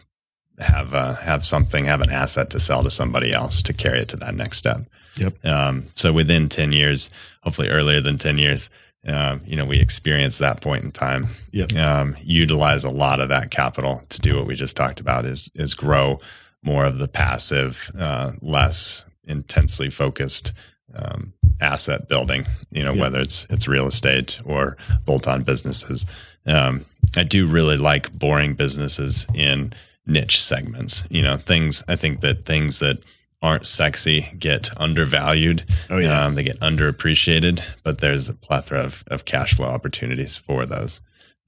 have 0.59 0.95
uh, 0.95 1.15
have 1.15 1.45
something, 1.45 1.85
have 1.85 2.01
an 2.01 2.11
asset 2.11 2.51
to 2.51 2.61
sell 2.61 2.83
to 2.83 2.91
somebody 2.91 3.33
else 3.33 3.63
to 3.63 3.73
carry 3.73 4.01
it 4.01 4.09
to 4.09 4.17
that 4.19 4.35
next 4.35 4.59
step. 4.59 4.83
Yep. 5.17 5.45
Um, 5.45 5.89
so 5.95 6.13
within 6.13 6.49
ten 6.49 6.73
years, 6.73 7.11
hopefully 7.43 7.69
earlier 7.69 8.01
than 8.01 8.19
ten 8.19 8.39
years, 8.39 8.71
um, 9.07 9.43
you 9.45 9.57
know, 9.57 9.65
we 9.65 9.79
experience 9.81 10.39
that 10.39 10.61
point 10.61 10.85
in 10.85 10.93
time. 10.93 11.29
Yep. 11.53 11.73
Um, 11.75 12.17
utilize 12.23 12.85
a 12.85 12.91
lot 12.91 13.21
of 13.21 13.29
that 13.29 13.51
capital 13.51 14.03
to 14.09 14.21
do 14.21 14.37
what 14.37 14.47
we 14.47 14.55
just 14.55 14.77
talked 14.77 15.01
about 15.01 15.25
is 15.25 15.51
is 15.55 15.75
grow 15.75 16.19
more 16.63 16.85
of 16.87 16.99
the 16.99 17.09
passive, 17.09 17.91
uh, 17.99 18.33
less 18.41 19.05
intensely 19.25 19.91
focused 19.91 20.53
um, 20.95 21.33
asset 21.61 22.09
building. 22.09 22.47
You 22.71 22.83
know, 22.85 22.93
Yep. 22.93 23.01
whether 23.01 23.21
it's 23.21 23.47
it's 23.51 23.69
real 23.69 23.87
estate 23.87 24.41
or 24.45 24.77
bolt 25.05 25.27
on 25.29 25.43
businesses. 25.43 26.07
Um, 26.47 26.85
I 27.17 27.23
do 27.25 27.47
really 27.47 27.77
like 27.77 28.13
boring 28.13 28.55
businesses 28.55 29.27
in 29.35 29.73
niche 30.07 30.41
segments. 30.43 31.05
You 31.11 31.23
know, 31.23 31.37
things 31.37 31.83
I 31.89 31.97
think 31.97 32.21
that 32.21 32.45
things 32.45 32.79
that 32.81 32.99
aren't 33.43 33.67
sexy 33.67 34.33
get 34.39 34.71
undervalued. 34.81 35.65
Oh, 35.91 35.99
yeah. 35.99 36.25
Um, 36.25 36.35
they 36.35 36.45
get 36.45 36.61
underappreciated, 36.61 37.63
but 37.83 37.99
there's 37.99 38.29
a 38.29 38.35
plethora 38.35 38.81
of, 38.83 39.05
of 39.09 39.25
cash 39.27 39.55
flow 39.55 39.69
opportunities 39.69 40.39
for 40.39 40.65
those. 40.65 41.01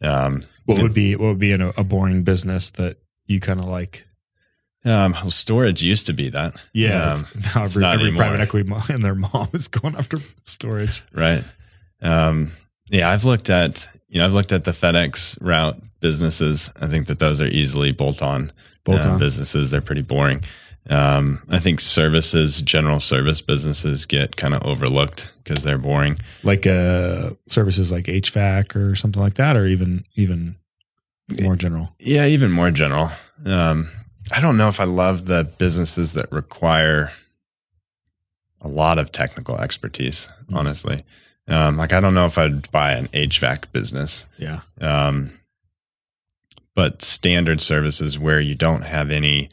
Um, 0.02 0.44
What 0.66 0.82
would 0.82 0.92
be 0.92 1.16
what 1.16 1.28
would 1.28 1.38
be 1.38 1.52
in 1.52 1.62
a, 1.62 1.70
a 1.76 1.84
boring 1.84 2.22
business 2.22 2.68
that 2.72 2.98
you 3.26 3.40
kind 3.40 3.60
of 3.60 3.66
like? 3.66 4.04
um, 4.84 5.12
well, 5.12 5.30
storage 5.30 5.82
used 5.82 6.06
to 6.06 6.12
be 6.12 6.28
that. 6.28 6.54
Yeah, 6.74 7.14
Um, 7.14 7.26
now 7.54 7.62
every, 7.64 7.84
every 7.84 8.12
private 8.14 8.40
equity 8.40 8.68
mo- 8.68 8.82
and 8.90 9.02
their 9.02 9.14
mom 9.14 9.48
is 9.54 9.66
going 9.68 9.96
after 9.96 10.18
storage. 10.44 11.02
right. 11.12 11.42
Um, 12.02 12.52
yeah, 12.90 13.10
I've 13.10 13.24
looked 13.24 13.48
at 13.50 13.88
you 14.08 14.18
know 14.18 14.24
I've 14.26 14.32
looked 14.34 14.52
at 14.52 14.64
the 14.64 14.72
FedEx 14.72 15.38
route 15.40 15.76
businesses. 16.00 16.70
I 16.80 16.86
think 16.86 17.06
that 17.08 17.18
those 17.18 17.40
are 17.40 17.46
easily 17.46 17.92
bolt 17.92 18.22
on 18.22 18.50
Bolt-on. 18.84 19.18
businesses. 19.18 19.70
They're 19.70 19.80
pretty 19.80 20.02
boring. 20.02 20.44
Um, 20.88 21.42
I 21.50 21.58
think 21.58 21.80
services, 21.80 22.62
general 22.62 23.00
service 23.00 23.40
businesses 23.40 24.06
get 24.06 24.36
kind 24.36 24.54
of 24.54 24.64
overlooked 24.64 25.32
because 25.42 25.64
they're 25.64 25.78
boring. 25.78 26.18
like 26.44 26.66
uh 26.66 27.30
services 27.48 27.90
like 27.90 28.04
HVAC 28.04 28.76
or 28.76 28.94
something 28.94 29.20
like 29.20 29.34
that, 29.34 29.56
or 29.56 29.66
even 29.66 30.04
even 30.14 30.54
more 31.42 31.56
general. 31.56 31.92
Yeah, 31.98 32.26
even 32.26 32.52
more 32.52 32.70
general. 32.70 33.10
Um, 33.44 33.90
I 34.32 34.40
don't 34.40 34.56
know 34.56 34.68
if 34.68 34.78
I 34.78 34.84
love 34.84 35.26
the 35.26 35.42
businesses 35.58 36.12
that 36.12 36.30
require 36.30 37.12
a 38.60 38.68
lot 38.68 38.98
of 38.98 39.10
technical 39.12 39.58
expertise, 39.58 40.28
Mhm. 40.48 40.56
honestly. 40.56 41.02
Um, 41.48 41.76
like, 41.76 41.92
I 41.92 42.00
don't 42.00 42.14
know 42.14 42.26
if 42.26 42.38
I'd 42.38 42.70
buy 42.72 42.92
an 42.94 43.08
HVAC 43.08 43.70
business. 43.72 44.24
Yeah, 44.38 44.60
Um, 44.80 45.38
but 46.74 47.02
standard 47.02 47.60
services 47.60 48.18
where 48.18 48.40
you 48.40 48.54
don't 48.54 48.82
have 48.82 49.10
any 49.10 49.48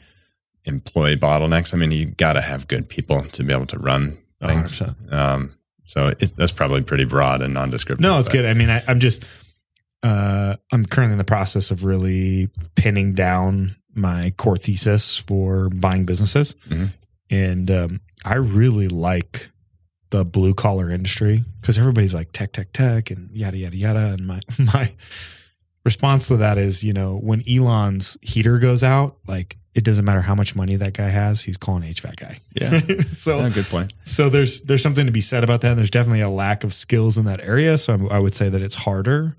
employee 0.64 1.16
bottlenecks. 1.16 1.72
I 1.72 1.76
mean, 1.78 1.90
you 1.92 2.06
got 2.06 2.34
to 2.34 2.40
have 2.40 2.68
good 2.68 2.88
people 2.88 3.22
to 3.22 3.42
be 3.44 3.52
able 3.52 3.66
to 3.66 3.78
run 3.78 4.18
things. 4.44 4.82
Um, 5.10 5.54
so 5.84 6.08
it, 6.18 6.34
that's 6.36 6.52
probably 6.52 6.82
pretty 6.82 7.04
broad 7.04 7.42
and 7.42 7.54
nondescriptive. 7.54 8.00
No, 8.00 8.18
it's 8.18 8.28
but- 8.28 8.32
good. 8.32 8.46
I 8.46 8.54
mean, 8.54 8.70
I, 8.70 8.82
I'm 8.88 9.00
just 9.00 9.24
uh 10.02 10.56
I'm 10.70 10.84
currently 10.84 11.12
in 11.12 11.18
the 11.18 11.24
process 11.24 11.70
of 11.70 11.82
really 11.84 12.50
pinning 12.74 13.14
down 13.14 13.76
my 13.94 14.34
core 14.36 14.56
thesis 14.58 15.16
for 15.16 15.70
buying 15.70 16.04
businesses, 16.04 16.54
Mhm. 16.68 16.92
and 17.30 17.70
um, 17.70 18.00
I 18.24 18.34
really 18.34 18.88
like 18.88 19.50
the 20.14 20.24
blue 20.24 20.54
collar 20.54 20.90
industry 20.90 21.44
because 21.60 21.76
everybody's 21.76 22.14
like 22.14 22.30
tech, 22.32 22.52
tech, 22.52 22.72
tech, 22.72 23.10
and 23.10 23.30
yada 23.32 23.56
yada 23.56 23.76
yada. 23.76 23.98
And 24.16 24.26
my 24.28 24.40
my 24.58 24.92
response 25.84 26.28
to 26.28 26.36
that 26.38 26.56
is, 26.58 26.82
you 26.84 26.92
know, 26.92 27.16
when 27.16 27.42
Elon's 27.48 28.16
heater 28.22 28.58
goes 28.58 28.82
out, 28.84 29.16
like 29.26 29.56
it 29.74 29.82
doesn't 29.82 30.04
matter 30.04 30.20
how 30.20 30.34
much 30.36 30.54
money 30.54 30.76
that 30.76 30.92
guy 30.92 31.08
has, 31.08 31.42
he's 31.42 31.56
calling 31.56 31.82
HVAC 31.82 32.16
guy. 32.16 32.38
Yeah. 32.54 33.00
so 33.10 33.40
Yeah, 33.40 33.48
good 33.48 33.66
point. 33.66 33.92
so 34.04 34.28
there's 34.30 34.60
there's 34.62 34.82
something 34.82 35.06
to 35.06 35.12
be 35.12 35.20
said 35.20 35.42
about 35.42 35.62
that. 35.62 35.70
And 35.70 35.78
there's 35.78 35.90
definitely 35.90 36.20
a 36.20 36.30
lack 36.30 36.62
of 36.64 36.72
skills 36.72 37.18
in 37.18 37.24
that 37.24 37.40
area. 37.40 37.76
So 37.76 37.92
I'm- 37.94 38.08
I 38.10 38.18
would 38.20 38.34
say 38.34 38.48
that 38.48 38.62
it's 38.62 38.76
harder 38.76 39.36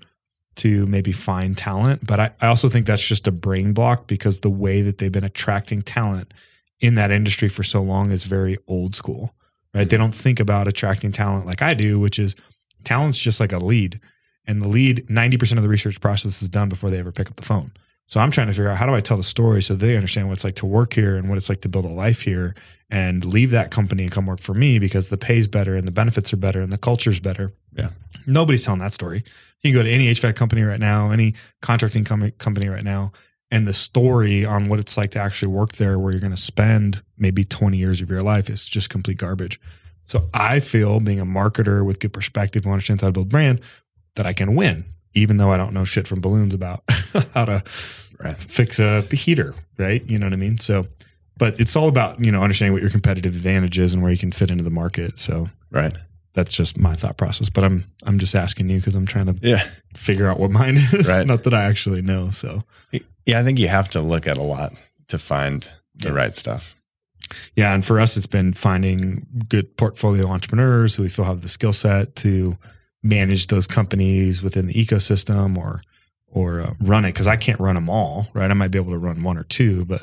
to 0.56 0.86
maybe 0.86 1.12
find 1.12 1.56
talent. 1.56 2.06
But 2.06 2.20
I, 2.20 2.30
I 2.40 2.46
also 2.48 2.68
think 2.68 2.86
that's 2.86 3.06
just 3.06 3.26
a 3.26 3.32
brain 3.32 3.72
block 3.72 4.06
because 4.06 4.40
the 4.40 4.50
way 4.50 4.82
that 4.82 4.98
they've 4.98 5.10
been 5.12 5.24
attracting 5.24 5.82
talent 5.82 6.32
in 6.80 6.96
that 6.96 7.10
industry 7.10 7.48
for 7.48 7.62
so 7.62 7.82
long 7.82 8.10
is 8.10 8.24
very 8.24 8.58
old 8.68 8.94
school, 8.94 9.34
right? 9.76 9.88
They 9.88 9.96
don't 9.96 10.14
think 10.14 10.40
about 10.40 10.66
attracting 10.66 11.12
talent 11.12 11.46
like 11.46 11.60
I 11.62 11.74
do, 11.74 12.00
which 12.00 12.18
is 12.18 12.34
talent's 12.84 13.18
just 13.18 13.40
like 13.40 13.52
a 13.52 13.58
lead. 13.58 14.00
And 14.46 14.62
the 14.62 14.68
lead, 14.68 15.06
90% 15.08 15.56
of 15.56 15.62
the 15.62 15.68
research 15.68 16.00
process 16.00 16.40
is 16.40 16.48
done 16.48 16.68
before 16.68 16.88
they 16.88 16.98
ever 16.98 17.12
pick 17.12 17.28
up 17.28 17.36
the 17.36 17.42
phone. 17.42 17.72
So 18.06 18.20
I'm 18.20 18.30
trying 18.30 18.46
to 18.46 18.52
figure 18.52 18.68
out 18.68 18.78
how 18.78 18.86
do 18.86 18.94
I 18.94 19.00
tell 19.00 19.16
the 19.16 19.24
story 19.24 19.60
so 19.60 19.74
they 19.74 19.96
understand 19.96 20.28
what 20.28 20.34
it's 20.34 20.44
like 20.44 20.54
to 20.56 20.66
work 20.66 20.94
here 20.94 21.16
and 21.16 21.28
what 21.28 21.36
it's 21.36 21.48
like 21.48 21.60
to 21.62 21.68
build 21.68 21.84
a 21.84 21.88
life 21.88 22.22
here 22.22 22.54
and 22.88 23.24
leave 23.24 23.50
that 23.50 23.72
company 23.72 24.04
and 24.04 24.12
come 24.12 24.26
work 24.26 24.40
for 24.40 24.54
me 24.54 24.78
because 24.78 25.08
the 25.08 25.18
pay's 25.18 25.48
better 25.48 25.74
and 25.74 25.88
the 25.88 25.92
benefits 25.92 26.32
are 26.32 26.36
better 26.36 26.60
and 26.60 26.72
the 26.72 26.78
culture's 26.78 27.18
better. 27.18 27.52
Yeah. 27.76 27.90
Nobody's 28.26 28.64
telling 28.64 28.80
that 28.80 28.92
story. 28.92 29.24
You 29.62 29.72
can 29.72 29.80
go 29.80 29.82
to 29.82 29.90
any 29.90 30.08
HVAC 30.12 30.36
company 30.36 30.62
right 30.62 30.78
now, 30.78 31.10
any 31.10 31.34
contracting 31.62 32.04
com- 32.04 32.30
company 32.38 32.68
right 32.68 32.84
now, 32.84 33.10
and 33.50 33.66
the 33.66 33.72
story 33.72 34.44
on 34.44 34.68
what 34.68 34.78
it's 34.78 34.96
like 34.96 35.12
to 35.12 35.18
actually 35.20 35.48
work 35.48 35.72
there 35.76 35.98
where 35.98 36.10
you're 36.12 36.20
going 36.20 36.34
to 36.34 36.40
spend 36.40 37.02
maybe 37.16 37.44
20 37.44 37.76
years 37.76 38.00
of 38.00 38.10
your 38.10 38.22
life 38.22 38.50
is 38.50 38.64
just 38.66 38.90
complete 38.90 39.18
garbage. 39.18 39.60
So 40.02 40.28
I 40.34 40.60
feel 40.60 41.00
being 41.00 41.20
a 41.20 41.26
marketer 41.26 41.84
with 41.84 42.00
good 42.00 42.12
perspective 42.12 42.64
who 42.64 42.70
understands 42.70 43.02
how 43.02 43.08
to 43.08 43.12
build 43.12 43.28
brand 43.28 43.60
that 44.16 44.26
I 44.26 44.32
can 44.32 44.54
win, 44.54 44.84
even 45.14 45.36
though 45.36 45.50
I 45.52 45.56
don't 45.56 45.72
know 45.74 45.84
shit 45.84 46.06
from 46.08 46.20
balloons 46.20 46.54
about 46.54 46.82
how 47.34 47.44
to 47.44 47.62
Right. 48.18 48.40
fix 48.40 48.78
a 48.78 49.02
heater, 49.12 49.54
right? 49.78 50.02
You 50.08 50.18
know 50.18 50.24
what 50.26 50.32
I 50.32 50.36
mean? 50.36 50.56
So, 50.58 50.86
but 51.36 51.60
it's 51.60 51.76
all 51.76 51.86
about, 51.86 52.18
you 52.24 52.32
know, 52.32 52.42
understanding 52.42 52.72
what 52.72 52.80
your 52.80 52.90
competitive 52.90 53.36
advantage 53.36 53.78
is 53.78 53.92
and 53.92 54.02
where 54.02 54.10
you 54.10 54.16
can 54.16 54.32
fit 54.32 54.50
into 54.50 54.64
the 54.64 54.70
market. 54.70 55.18
So 55.18 55.50
Right. 55.70 55.92
that's 56.32 56.54
just 56.54 56.78
my 56.78 56.96
thought 56.96 57.18
process. 57.18 57.50
But 57.50 57.64
I'm 57.64 57.84
I'm 58.04 58.18
just 58.18 58.34
asking 58.34 58.70
you 58.70 58.78
because 58.78 58.94
I'm 58.94 59.04
trying 59.04 59.26
to 59.26 59.36
Yeah. 59.46 59.68
figure 59.94 60.28
out 60.28 60.40
what 60.40 60.50
mine 60.50 60.76
is. 60.92 61.06
Right. 61.06 61.26
Not 61.26 61.44
that 61.44 61.52
I 61.52 61.64
actually 61.64 62.00
know. 62.00 62.30
So 62.30 62.64
Yeah. 63.26 63.40
I 63.40 63.42
think 63.44 63.58
you 63.58 63.68
have 63.68 63.90
to 63.90 64.00
look 64.00 64.26
at 64.26 64.36
a 64.38 64.42
lot 64.42 64.72
to 65.08 65.18
find 65.18 65.70
the 65.94 66.08
Yeah. 66.08 66.14
right 66.14 66.36
stuff. 66.36 66.74
yeah, 67.56 67.74
and 67.74 67.84
for 67.84 67.98
us 67.98 68.16
it's 68.16 68.26
been 68.28 68.52
finding 68.52 69.26
good 69.48 69.76
portfolio 69.76 70.28
entrepreneurs 70.28 70.94
who 70.94 71.02
we 71.02 71.08
feel 71.08 71.24
have 71.24 71.42
the 71.42 71.48
skill 71.48 71.72
set 71.72 72.14
to 72.16 72.56
manage 73.02 73.48
those 73.48 73.66
companies 73.66 74.42
within 74.44 74.66
the 74.66 74.74
ecosystem 74.74 75.56
or 75.56 75.82
or 76.28 76.60
uh, 76.60 76.74
run 76.80 77.04
it 77.04 77.12
because 77.12 77.26
I 77.26 77.36
can't 77.36 77.58
run 77.58 77.74
them 77.76 77.88
all, 77.88 78.28
right? 78.34 78.50
I 78.50 78.54
might 78.54 78.70
be 78.70 78.78
able 78.78 78.92
to 78.92 78.98
run 78.98 79.22
one 79.22 79.38
or 79.38 79.44
two, 79.44 79.84
but 79.86 80.02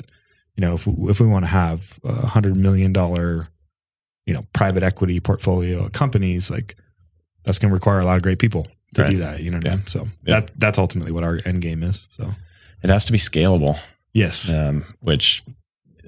you 0.56 0.60
know, 0.62 0.74
if 0.74 0.86
we, 0.86 1.10
if 1.10 1.20
we 1.20 1.26
want 1.26 1.44
to 1.44 1.50
have 1.50 1.98
a 2.04 2.26
hundred 2.26 2.56
million 2.56 2.92
dollar, 2.92 3.48
you 4.26 4.34
know, 4.34 4.44
private 4.52 4.82
equity 4.82 5.18
portfolio 5.20 5.84
of 5.86 5.92
companies, 5.92 6.50
like 6.50 6.76
that's 7.44 7.58
going 7.58 7.70
to 7.70 7.74
require 7.74 8.00
a 8.00 8.04
lot 8.04 8.16
of 8.16 8.22
great 8.22 8.38
people 8.38 8.66
to 8.94 9.02
Right. 9.02 9.10
do 9.12 9.16
that. 9.18 9.40
You 9.42 9.50
know 9.50 9.58
what 9.58 9.68
I 9.68 9.76
mean? 9.76 9.86
So 9.86 10.08
Yeah. 10.26 10.40
that 10.40 10.50
that's 10.58 10.78
ultimately 10.78 11.12
what 11.12 11.24
our 11.24 11.40
end 11.44 11.62
game 11.62 11.82
is. 11.82 12.06
So 12.10 12.34
It 12.84 12.90
has 12.90 13.06
to 13.06 13.12
be 13.12 13.18
scalable, 13.18 13.80
yes. 14.12 14.48
um, 14.48 14.84
which 15.00 15.42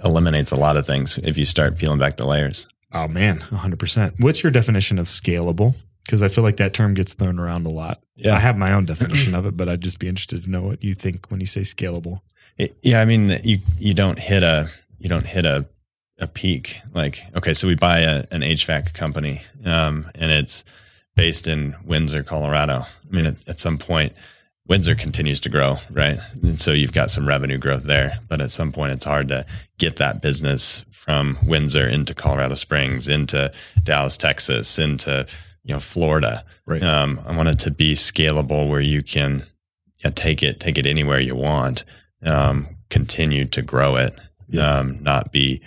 eliminates 0.04 0.50
a 0.52 0.56
lot 0.56 0.76
of 0.76 0.86
things 0.86 1.18
if 1.22 1.38
you 1.38 1.46
start 1.46 1.78
peeling 1.78 1.98
back 1.98 2.18
the 2.18 2.26
layers. 2.26 2.66
Oh 2.92 3.08
man, 3.08 3.38
hundred 3.40 3.78
percent. 3.78 4.14
What's 4.18 4.42
your 4.42 4.52
definition 4.52 4.98
of 4.98 5.08
scalable? 5.08 5.74
Because 6.04 6.22
I 6.22 6.28
feel 6.28 6.44
like 6.44 6.58
that 6.58 6.74
term 6.74 6.94
gets 6.94 7.14
thrown 7.14 7.38
around 7.38 7.66
a 7.66 7.70
lot. 7.70 8.00
Yeah. 8.14 8.36
I 8.36 8.38
have 8.38 8.56
my 8.56 8.72
own 8.72 8.84
definition 8.84 9.34
of 9.34 9.44
it, 9.46 9.56
but 9.56 9.68
I'd 9.68 9.80
just 9.80 9.98
be 9.98 10.06
interested 10.06 10.44
to 10.44 10.50
know 10.50 10.62
what 10.62 10.84
you 10.84 10.94
think 10.94 11.26
when 11.30 11.40
you 11.40 11.46
say 11.46 11.62
scalable. 11.62 12.20
It- 12.58 12.76
yeah, 12.82 13.00
I 13.00 13.06
mean, 13.06 13.40
you 13.42 13.60
you 13.78 13.94
don't 13.94 14.18
hit 14.18 14.42
a 14.42 14.70
you 14.98 15.08
don't 15.08 15.26
hit 15.26 15.46
a 15.46 15.66
a 16.18 16.26
peak. 16.26 16.76
Like, 16.94 17.22
okay, 17.34 17.54
so 17.54 17.66
we 17.66 17.74
buy 17.74 18.00
a, 18.00 18.24
an 18.30 18.42
HVAC 18.42 18.92
company, 18.94 19.42
um, 19.64 20.10
and 20.14 20.30
it's 20.30 20.64
based 21.14 21.48
in 21.48 21.74
Windsor, 21.84 22.22
Colorado. 22.22 22.80
I 23.10 23.14
mean, 23.14 23.26
at, 23.26 23.36
at 23.46 23.58
some 23.58 23.78
point, 23.78 24.12
Windsor 24.68 24.94
continues 24.96 25.40
to 25.40 25.48
grow, 25.48 25.78
right? 25.90 26.18
And 26.42 26.60
so 26.60 26.72
you've 26.72 26.92
got 26.92 27.10
some 27.10 27.26
revenue 27.26 27.58
growth 27.58 27.84
there, 27.84 28.18
but 28.28 28.40
at 28.40 28.50
some 28.50 28.72
point, 28.72 28.92
it's 28.92 29.04
hard 29.04 29.28
to 29.28 29.46
get 29.78 29.96
that 29.96 30.20
business 30.20 30.84
from 30.90 31.38
Windsor 31.44 31.86
into 31.86 32.14
Colorado 32.14 32.54
Springs, 32.56 33.06
into 33.08 33.52
Dallas, 33.84 34.16
Texas, 34.16 34.78
into 34.78 35.26
you 35.62 35.74
know 35.74 35.80
Florida. 35.80 36.44
Right. 36.66 36.82
Um, 36.82 37.20
I 37.26 37.36
want 37.36 37.48
it 37.48 37.58
to 37.60 37.70
be 37.70 37.94
scalable 37.94 38.68
where 38.68 38.80
you 38.80 39.02
can 39.02 39.46
yeah, 40.04 40.10
take 40.10 40.42
it 40.42 40.58
take 40.60 40.78
it 40.78 40.86
anywhere 40.86 41.20
you 41.20 41.34
want 41.36 41.84
um, 42.24 42.68
continue 42.90 43.44
to 43.46 43.62
grow 43.62 43.94
it, 43.96 44.18
Yeah. 44.48 44.78
um, 44.78 45.00
not 45.02 45.30
be 45.32 45.60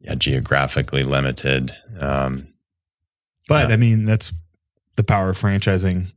yeah, 0.00 0.14
geographically 0.14 1.02
limited. 1.02 1.76
Um, 1.98 2.48
But. 3.46 3.70
I 3.72 3.76
mean, 3.76 4.04
that's 4.06 4.32
the 4.96 5.04
power 5.04 5.28
of 5.30 5.38
franchising, 5.38 6.12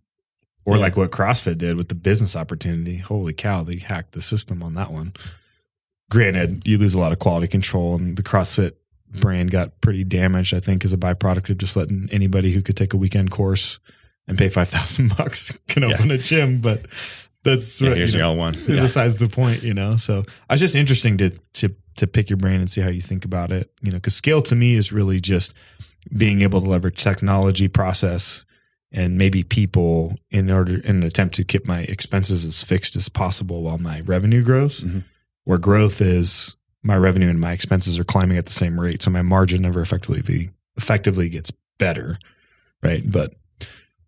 or 0.65 0.75
Yeah. 0.75 0.81
like 0.81 0.97
what 0.97 1.11
CrossFit 1.11 1.57
did 1.57 1.75
with 1.75 1.89
the 1.89 1.95
business 1.95 2.35
opportunity. 2.35 2.97
Holy 2.97 3.33
cow, 3.33 3.63
they 3.63 3.77
hacked 3.77 4.11
the 4.13 4.21
system 4.21 4.61
on 4.61 4.73
that 4.75 4.91
one. 4.91 5.13
Granted, 6.09 6.63
you 6.65 6.77
lose 6.77 6.93
a 6.93 6.99
lot 6.99 7.13
of 7.13 7.19
quality 7.19 7.47
control, 7.47 7.95
and 7.95 8.17
the 8.17 8.23
CrossFit 8.23 8.73
mm. 9.13 9.21
brand 9.21 9.49
got 9.51 9.79
pretty 9.79 10.03
damaged. 10.03 10.53
I 10.53 10.59
think 10.59 10.83
as 10.83 10.91
a 10.91 10.97
byproduct 10.97 11.49
of 11.49 11.57
just 11.57 11.75
letting 11.75 12.09
anybody 12.11 12.51
who 12.51 12.61
could 12.61 12.75
take 12.75 12.93
a 12.93 12.97
weekend 12.97 13.31
course 13.31 13.79
and 14.27 14.37
pay 14.37 14.49
five 14.49 14.69
thousand 14.69 15.15
bucks 15.17 15.57
can 15.67 15.83
Yeah. 15.83 15.95
open 15.95 16.11
a 16.11 16.17
gym. 16.17 16.59
But 16.59 16.85
that's 17.43 17.79
yeah, 17.79 17.89
what, 17.89 17.97
here's 17.97 18.13
you 18.13 18.19
know, 18.19 18.33
one. 18.33 18.53
Yeah. 18.67 18.81
besides 18.81 19.17
the 19.17 19.29
point, 19.29 19.63
you 19.63 19.73
know. 19.73 19.95
So 19.95 20.25
I 20.49 20.53
was 20.53 20.59
just 20.59 20.75
interesting 20.75 21.17
to 21.19 21.29
to 21.53 21.73
to 21.95 22.07
pick 22.07 22.29
your 22.29 22.37
brain 22.37 22.59
and 22.59 22.69
see 22.69 22.81
how 22.81 22.89
you 22.89 23.01
think 23.01 23.23
about 23.25 23.51
it, 23.51 23.71
you 23.81 23.91
know, 23.91 23.97
because 23.97 24.13
scale 24.15 24.41
to 24.43 24.55
me 24.55 24.75
is 24.75 24.91
really 24.91 25.19
just 25.21 25.53
being 26.15 26.41
able 26.41 26.61
to 26.61 26.69
leverage 26.69 27.01
technology, 27.01 27.67
process, 27.69 28.43
and 28.91 29.17
maybe 29.17 29.43
people 29.43 30.15
in 30.29 30.51
order 30.51 30.79
in 30.79 30.97
an 30.97 31.03
attempt 31.03 31.35
to 31.35 31.43
keep 31.43 31.65
my 31.65 31.81
expenses 31.81 32.45
as 32.45 32.63
fixed 32.63 32.95
as 32.95 33.07
possible 33.09 33.63
while 33.63 33.77
my 33.77 34.01
revenue 34.01 34.43
grows. 34.43 34.83
Mhm. 34.83 35.03
Where 35.45 35.57
growth 35.57 36.01
is 36.01 36.55
my 36.83 36.97
revenue 36.97 37.29
and 37.29 37.39
my 37.39 37.53
expenses 37.53 37.97
are 37.99 38.03
climbing 38.03 38.37
at 38.37 38.45
the 38.47 38.53
same 38.53 38.79
rate, 38.79 39.01
so 39.01 39.09
my 39.11 39.21
margin 39.21 39.61
never 39.61 39.81
effectively 39.81 40.49
effectively 40.77 41.29
gets 41.29 41.51
better, 41.77 42.17
right? 42.81 43.09
But 43.09 43.33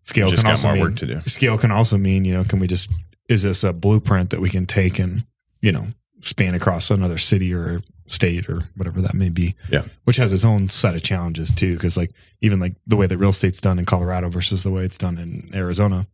scale 0.02 0.28
Just 0.28 0.42
can 0.42 0.50
also 0.50 0.68
more 0.68 0.74
mean, 0.74 0.82
work 0.84 0.96
to 0.96 1.06
do. 1.06 1.20
scale 1.26 1.56
can 1.58 1.70
also 1.70 1.96
mean, 1.96 2.24
you 2.24 2.34
know, 2.34 2.44
can 2.44 2.58
we 2.58 2.66
just 2.66 2.88
is 3.28 3.42
this 3.42 3.64
a 3.64 3.72
blueprint 3.72 4.30
that 4.30 4.40
we 4.40 4.50
can 4.50 4.66
take 4.66 4.98
and, 4.98 5.24
you 5.62 5.72
know, 5.72 5.86
span 6.20 6.54
across 6.54 6.90
another 6.90 7.16
city 7.18 7.54
or 7.54 7.82
state 8.06 8.48
or 8.50 8.62
whatever 8.76 9.00
that 9.00 9.14
may 9.14 9.28
be. 9.30 9.54
Yeah. 9.70 9.84
Which 10.04 10.16
has 10.16 10.32
its 10.32 10.44
own 10.44 10.68
set 10.68 10.94
of 10.94 11.02
challenges 11.02 11.52
too. 11.52 11.76
Cause 11.78 11.96
like 11.96 12.12
even 12.40 12.60
like 12.60 12.74
the 12.86 12.96
way 12.96 13.06
that 13.06 13.16
real 13.18 13.30
estate's 13.30 13.60
done 13.60 13.78
in 13.78 13.84
Colorado 13.86 14.28
versus 14.28 14.62
the 14.62 14.70
way 14.70 14.84
it's 14.84 14.98
done 14.98 15.18
in 15.18 15.50
Arizona 15.54 16.06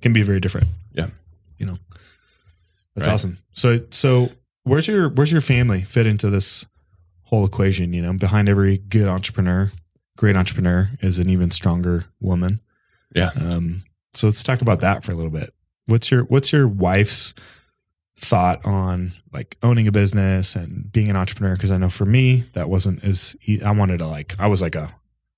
can 0.00 0.12
be 0.12 0.22
very 0.22 0.40
different. 0.40 0.68
Yeah. 0.92 1.08
You 1.58 1.66
know. 1.66 1.78
That's 2.94 3.06
Right. 3.06 3.14
awesome. 3.14 3.38
So 3.52 3.80
so 3.90 4.30
where's 4.64 4.86
your 4.86 5.08
where's 5.10 5.32
your 5.32 5.40
family 5.40 5.82
fit 5.82 6.06
into 6.06 6.30
this 6.30 6.64
whole 7.22 7.44
equation? 7.44 7.92
You 7.92 8.02
know, 8.02 8.12
behind 8.12 8.48
every 8.48 8.78
good 8.78 9.08
entrepreneur, 9.08 9.72
great 10.16 10.36
entrepreneur 10.36 10.90
is 11.00 11.18
an 11.18 11.28
even 11.30 11.50
stronger 11.50 12.04
woman. 12.20 12.60
Yeah. 13.14 13.30
Um, 13.36 13.82
so 14.14 14.26
let's 14.26 14.42
talk 14.42 14.60
about 14.62 14.80
that 14.80 15.04
for 15.04 15.12
a 15.12 15.14
little 15.14 15.30
bit. 15.30 15.52
What's 15.86 16.10
your 16.10 16.24
What's 16.24 16.52
your 16.52 16.66
wife's 16.68 17.34
thought 18.20 18.64
on 18.66 19.12
like 19.32 19.56
owning 19.62 19.86
a 19.86 19.92
business 19.92 20.54
and 20.56 20.90
being 20.92 21.08
an 21.08 21.16
entrepreneur? 21.16 21.54
Because 21.54 21.70
I 21.70 21.78
know 21.78 21.88
for 21.88 22.04
me 22.04 22.44
that 22.54 22.68
wasn't 22.68 23.02
as 23.04 23.36
e- 23.46 23.60
I 23.64 23.70
wanted 23.70 23.98
to 23.98 24.06
like 24.06 24.34
I 24.38 24.46
was 24.48 24.60
like 24.60 24.74
a 24.74 24.92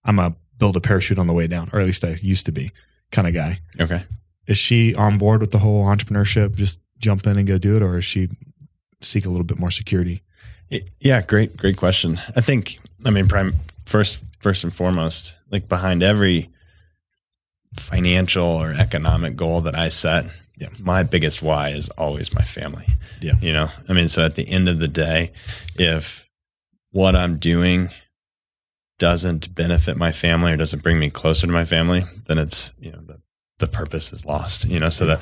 I'm 0.05 0.19
a 0.19 0.35
build 0.59 0.77
a 0.77 0.81
parachute 0.81 1.19
on 1.19 1.27
the 1.27 1.33
way 1.33 1.47
down, 1.47 1.71
or 1.73 1.81
at 1.81 1.87
least 1.87 2.05
I 2.05 2.19
used 2.23 2.47
to 2.47 2.53
be 2.53 2.73
kind 3.12 3.27
of 3.29 3.35
guy. 3.35 3.61
Okay. 3.81 4.05
Is 4.47 4.59
she 4.59 4.95
on 4.95 5.16
board 5.19 5.40
with 5.40 5.51
the 5.53 5.59
whole 5.59 5.85
entrepreneurship? 5.85 6.55
Just 6.55 6.81
jump 6.99 7.27
in 7.27 7.38
and 7.38 7.47
go 7.47 7.57
do 7.59 7.77
it, 7.77 7.83
or 7.83 7.99
is 7.99 8.05
she 8.05 8.29
seek 9.01 9.25
a 9.25 9.31
little 9.31 9.45
bit 9.45 9.59
more 9.59 9.71
security? 9.71 10.23
Y- 10.71 10.81
Yeah, 11.01 11.23
great, 11.23 11.57
great 11.57 11.77
question. 11.77 12.21
I 12.37 12.40
think, 12.40 12.79
I 13.05 13.11
mean, 13.11 13.27
prime 13.29 13.55
first, 13.87 14.21
first 14.40 14.64
and 14.64 14.75
foremost, 14.75 15.35
like 15.51 15.69
behind 15.69 16.03
every 16.03 16.49
financial 17.77 18.45
or 18.47 18.73
economic 18.73 19.37
goal 19.37 19.61
that 19.62 19.77
I 19.79 19.88
set, 19.88 20.27
Yeah. 20.61 20.68
my 20.79 21.03
biggest 21.03 21.40
why 21.42 21.70
is 21.70 21.88
always 21.90 22.33
my 22.35 22.44
family. 22.44 22.87
Yeah. 23.20 23.33
You 23.40 23.53
know, 23.53 23.68
I 23.88 23.92
mean, 23.94 24.09
so 24.09 24.23
at 24.25 24.37
the 24.37 24.49
end 24.49 24.68
of 24.68 24.79
the 24.79 24.88
day, 24.88 25.33
if 25.77 26.29
what 26.92 27.16
I'm 27.16 27.38
doing 27.38 27.90
doesn't 28.99 29.55
benefit 29.55 29.96
my 29.96 30.12
family 30.12 30.53
or 30.53 30.57
doesn't 30.59 30.83
bring 30.83 30.99
me 30.99 31.09
closer 31.09 31.46
to 31.46 31.53
my 31.53 31.64
family, 31.64 32.05
then 32.27 32.37
it's, 32.38 32.73
you 32.79 32.92
know, 32.92 33.01
the, 33.01 33.20
the 33.59 33.66
purpose 33.68 34.12
is 34.12 34.27
lost, 34.27 34.66
you 34.66 34.79
know, 34.79 34.90
so 34.90 35.07
the 35.07 35.20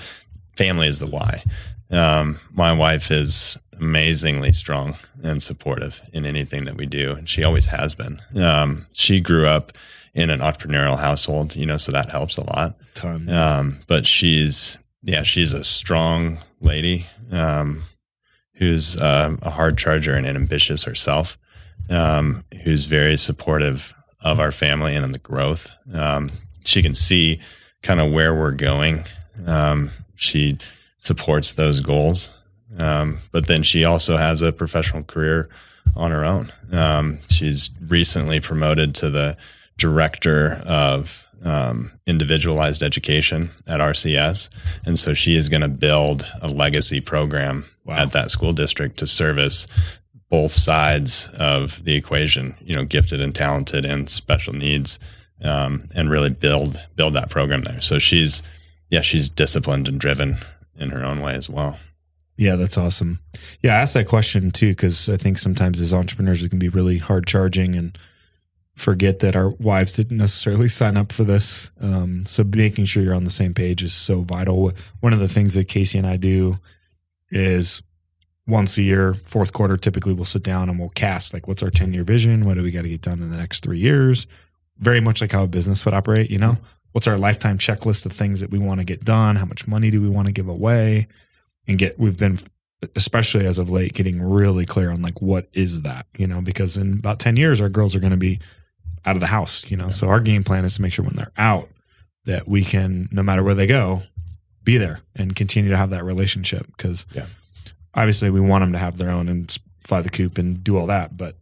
family 0.56 0.88
is 0.88 0.98
the 0.98 1.06
why. 1.06 1.44
Um, 1.90 2.40
my 2.50 2.72
wife 2.72 3.10
is 3.12 3.56
amazingly 3.80 4.52
strong 4.52 4.96
and 5.22 5.40
supportive 5.42 6.00
in 6.12 6.26
anything 6.26 6.64
that 6.64 6.76
we 6.76 6.84
do, 6.86 7.12
and 7.12 7.28
she 7.28 7.44
always 7.44 7.66
has 7.66 7.94
been. 7.94 8.20
Um, 8.36 8.86
she 8.92 9.20
grew 9.20 9.46
up 9.46 9.72
in 10.14 10.30
an 10.30 10.40
entrepreneurial 10.40 10.98
household, 10.98 11.54
you 11.54 11.64
know, 11.64 11.76
so 11.76 11.92
that 11.92 12.10
helps 12.10 12.36
a 12.36 12.44
lot. 12.44 12.76
Um, 13.28 13.80
but 13.86 14.04
she's, 14.04 14.76
yeah, 15.08 15.22
she's 15.22 15.54
a 15.54 15.64
strong 15.64 16.38
lady 16.60 17.06
um, 17.30 17.84
who's 18.56 19.00
um, 19.00 19.38
a 19.40 19.48
hard 19.48 19.78
charger 19.78 20.14
and 20.14 20.26
ambitious 20.26 20.84
herself, 20.84 21.38
um, 21.88 22.44
who's 22.62 22.84
very 22.84 23.16
supportive 23.16 23.94
of 24.20 24.38
our 24.38 24.52
family 24.52 24.94
and 24.94 25.06
in 25.06 25.12
the 25.12 25.18
growth. 25.18 25.70
Um, 25.94 26.30
she 26.64 26.82
can 26.82 26.92
see 26.94 27.40
kind 27.82 28.00
of 28.00 28.12
where 28.12 28.34
we're 28.34 28.52
going. 28.52 29.04
Um, 29.46 29.92
she 30.16 30.58
supports 30.98 31.54
those 31.54 31.80
goals. 31.80 32.30
Um, 32.78 33.20
but 33.32 33.46
then 33.46 33.62
she 33.62 33.86
also 33.86 34.18
has 34.18 34.42
a 34.42 34.52
professional 34.52 35.04
career 35.04 35.48
on 35.96 36.10
her 36.10 36.22
own. 36.22 36.52
She's 37.30 37.70
recently 37.80 38.40
promoted 38.40 38.94
to 38.96 39.08
the 39.08 39.38
director 39.78 40.60
of 40.66 41.26
um, 41.44 41.92
individualized 42.06 42.82
education 42.82 43.50
at 43.68 43.80
RCS. 43.80 44.48
And 44.84 44.98
so 44.98 45.14
she 45.14 45.36
is 45.36 45.48
going 45.48 45.60
to 45.62 45.68
build 45.68 46.30
a 46.42 46.48
legacy 46.48 47.00
program 47.00 47.64
Wow. 47.84 47.96
at 47.98 48.12
that 48.12 48.30
school 48.30 48.52
district 48.52 48.98
to 48.98 49.06
service 49.06 49.66
both 50.30 50.52
sides 50.52 51.28
of 51.38 51.82
the 51.84 51.94
equation, 51.94 52.54
you 52.60 52.74
know, 52.74 52.84
gifted 52.84 53.20
and 53.20 53.34
talented 53.34 53.86
and 53.86 54.10
special 54.10 54.52
needs, 54.52 54.98
um, 55.42 55.88
and 55.94 56.10
really 56.10 56.28
build, 56.28 56.84
build 56.96 57.14
that 57.14 57.30
program 57.30 57.62
there. 57.62 57.80
So 57.80 57.98
she's, 57.98 58.42
yeah, 58.90 59.00
she's 59.00 59.30
disciplined 59.30 59.88
and 59.88 59.98
driven 59.98 60.36
in 60.76 60.90
her 60.90 61.02
own 61.02 61.20
way 61.22 61.34
as 61.34 61.48
well. 61.48 61.78
Yeah, 62.36 62.56
that's 62.56 62.76
awesome. 62.76 63.20
Yeah, 63.62 63.74
I 63.76 63.80
asked 63.80 63.94
that 63.94 64.06
question 64.06 64.50
too 64.50 64.70
because 64.72 65.08
I 65.08 65.16
think 65.16 65.38
sometimes 65.38 65.80
as 65.80 65.94
entrepreneurs 65.94 66.42
we 66.42 66.48
can 66.50 66.58
be 66.58 66.68
really 66.68 66.98
hard 66.98 67.26
charging 67.26 67.74
and 67.74 67.98
forget 68.78 69.18
that 69.20 69.36
our 69.36 69.50
wives 69.50 69.94
didn't 69.94 70.16
necessarily 70.16 70.68
sign 70.68 70.96
up 70.96 71.12
for 71.12 71.24
this. 71.24 71.70
Um, 71.80 72.24
so 72.26 72.44
making 72.44 72.86
sure 72.86 73.02
you're 73.02 73.14
on 73.14 73.24
the 73.24 73.30
same 73.30 73.54
page 73.54 73.82
is 73.82 73.92
so 73.92 74.22
vital. 74.22 74.72
One 75.00 75.12
of 75.12 75.18
the 75.18 75.28
things 75.28 75.54
that 75.54 75.68
Casey 75.68 75.98
and 75.98 76.06
I 76.06 76.16
do 76.16 76.58
is 77.30 77.82
once 78.46 78.78
a 78.78 78.82
year, 78.82 79.14
fourth 79.24 79.52
quarter, 79.52 79.76
typically 79.76 80.14
we'll 80.14 80.24
sit 80.24 80.42
down 80.42 80.70
and 80.70 80.78
we'll 80.78 80.88
cast 80.90 81.34
like 81.34 81.46
what's 81.46 81.62
our 81.62 81.70
10 81.70 81.92
year 81.92 82.04
vision? 82.04 82.46
What 82.46 82.54
do 82.54 82.62
we 82.62 82.70
got 82.70 82.82
to 82.82 82.88
get 82.88 83.02
done 83.02 83.22
in 83.22 83.30
the 83.30 83.36
next 83.36 83.62
three 83.62 83.78
years? 83.78 84.26
Very 84.78 85.00
much 85.00 85.20
like 85.20 85.32
how 85.32 85.44
a 85.44 85.48
business 85.48 85.84
would 85.84 85.94
operate, 85.94 86.30
you 86.30 86.38
know? 86.38 86.56
What's 86.92 87.06
our 87.06 87.18
lifetime 87.18 87.58
checklist 87.58 88.06
of 88.06 88.12
things 88.12 88.40
that 88.40 88.50
we 88.50 88.58
want 88.58 88.80
to 88.80 88.84
get 88.84 89.04
done? 89.04 89.36
How 89.36 89.44
much 89.44 89.68
money 89.68 89.90
do 89.90 90.00
we 90.00 90.08
want 90.08 90.26
to 90.26 90.32
give 90.32 90.48
away? 90.48 91.06
And 91.66 91.76
get, 91.76 91.98
we've 91.98 92.16
been, 92.16 92.38
especially 92.96 93.44
as 93.44 93.58
of 93.58 93.68
late, 93.68 93.92
getting 93.92 94.22
really 94.22 94.64
clear 94.64 94.90
on 94.90 95.02
like, 95.02 95.20
what 95.20 95.48
is 95.52 95.82
that, 95.82 96.06
you 96.16 96.26
know? 96.26 96.40
Because 96.40 96.78
in 96.78 96.94
about 96.94 97.18
10 97.20 97.36
years, 97.36 97.60
our 97.60 97.68
girls 97.68 97.94
are 97.94 98.00
going 98.00 98.12
to 98.12 98.16
be 98.16 98.40
out 99.08 99.16
of 99.16 99.20
the 99.20 99.26
house, 99.26 99.64
you 99.70 99.76
know? 99.76 99.88
So 99.90 100.08
our 100.08 100.20
game 100.20 100.44
plan 100.44 100.64
is 100.64 100.76
to 100.76 100.82
make 100.82 100.92
sure 100.92 101.04
when 101.04 101.16
they're 101.16 101.32
out 101.38 101.68
that 102.26 102.46
we 102.46 102.62
can, 102.62 103.08
no 103.10 103.22
matter 103.22 103.42
where 103.42 103.54
they 103.54 103.66
go, 103.66 104.02
be 104.62 104.76
there 104.76 105.00
and 105.16 105.34
continue 105.34 105.70
to 105.70 105.76
have 105.76 105.90
that 105.90 106.04
relationship. 106.04 106.66
Because 106.76 107.06
Yeah. 107.14 107.26
obviously 107.94 108.28
we 108.30 108.40
want 108.40 108.62
them 108.62 108.72
to 108.72 108.78
have 108.78 108.98
their 108.98 109.10
own 109.10 109.28
and 109.28 109.56
fly 109.80 110.02
the 110.02 110.10
coop 110.10 110.36
and 110.36 110.62
do 110.62 110.76
all 110.76 110.86
that. 110.88 111.16
But 111.16 111.36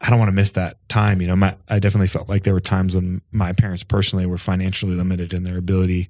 I 0.00 0.10
don't 0.10 0.20
want 0.20 0.28
to 0.28 0.32
miss 0.34 0.52
that 0.52 0.88
time. 0.88 1.20
You 1.20 1.26
know, 1.26 1.34
my, 1.36 1.56
I 1.68 1.80
definitely 1.80 2.06
felt 2.06 2.28
like 2.28 2.44
there 2.44 2.54
were 2.54 2.60
times 2.60 2.94
when 2.94 3.22
my 3.32 3.52
parents 3.52 3.82
personally 3.82 4.26
were 4.26 4.38
financially 4.38 4.94
limited 4.94 5.34
in 5.34 5.42
their 5.42 5.58
ability 5.58 6.08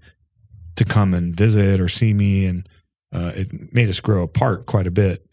to 0.76 0.84
come 0.84 1.14
and 1.14 1.34
visit 1.34 1.80
or 1.80 1.88
see 1.88 2.12
me. 2.12 2.44
And 2.44 2.68
uh, 3.10 3.32
it 3.34 3.72
made 3.72 3.88
us 3.88 4.00
grow 4.00 4.22
apart 4.22 4.66
quite 4.66 4.86
a 4.86 4.90
bit. 4.90 5.24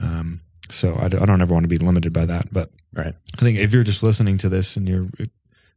Um, 0.00 0.42
so 0.70 0.96
I, 1.00 1.08
don't- 1.08 1.22
I 1.22 1.26
don't 1.26 1.40
ever 1.40 1.52
want 1.54 1.64
to 1.64 1.68
be 1.68 1.78
limited 1.78 2.12
by 2.12 2.26
that. 2.26 2.52
But 2.52 2.70
Right. 2.92 3.14
I 3.36 3.40
think 3.40 3.58
if 3.58 3.72
you're 3.74 3.84
just 3.84 4.02
listening 4.02 4.38
to 4.38 4.48
this 4.48 4.76
and 4.76 4.88
you're 4.88 5.08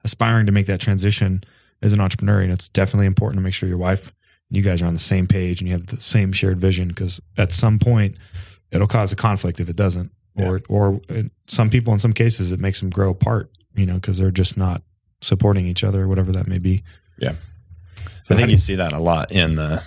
aspiring 0.04 0.46
to 0.46 0.52
make 0.52 0.68
that 0.68 0.80
transition, 0.80 1.44
as 1.82 1.94
an 1.94 2.02
entrepreneur, 2.02 2.42
and 2.42 2.52
it's 2.52 2.68
definitely 2.70 3.06
important 3.08 3.38
to 3.40 3.42
make 3.42 3.54
sure 3.54 3.70
your 3.70 3.78
wife 3.78 4.12
and 4.50 4.58
you 4.58 4.62
guys 4.64 4.82
are 4.82 4.86
on 4.86 4.94
the 4.94 5.00
same 5.00 5.28
page 5.28 5.62
and 5.62 5.68
you 5.70 5.74
have 5.74 5.88
the 5.88 6.00
same 6.00 6.32
shared 6.34 6.60
vision 6.60 6.90
because 6.90 7.22
at 7.38 7.52
some 7.54 7.80
point 7.80 8.18
it'll 8.72 8.88
cause 8.88 9.12
a 9.14 9.16
conflict 9.16 9.60
if 9.62 9.70
it 9.70 9.76
doesn't, 9.78 10.12
or 10.36 10.62
or 10.68 11.00
uh, 11.10 11.24
some 11.48 11.70
people 11.70 11.94
in 11.94 12.00
some 12.00 12.12
cases 12.14 12.52
it 12.52 12.60
makes 12.60 12.80
them 12.82 12.90
grow 12.90 13.10
apart, 13.10 13.50
you 13.76 13.86
know, 13.86 13.94
because 13.96 14.18
they're 14.18 14.30
just 14.32 14.58
not 14.58 14.82
supporting 15.22 15.66
each 15.68 15.84
other, 15.86 16.06
whatever 16.08 16.32
that 16.34 16.48
may 16.48 16.58
be. 16.58 16.84
Yeah. 17.18 17.34
So 18.28 18.36
I 18.36 18.38
think 18.38 18.50
you 18.50 18.58
see 18.58 18.76
that 18.76 18.92
a 18.94 19.00
lot 19.00 19.32
in 19.32 19.56
the 19.56 19.82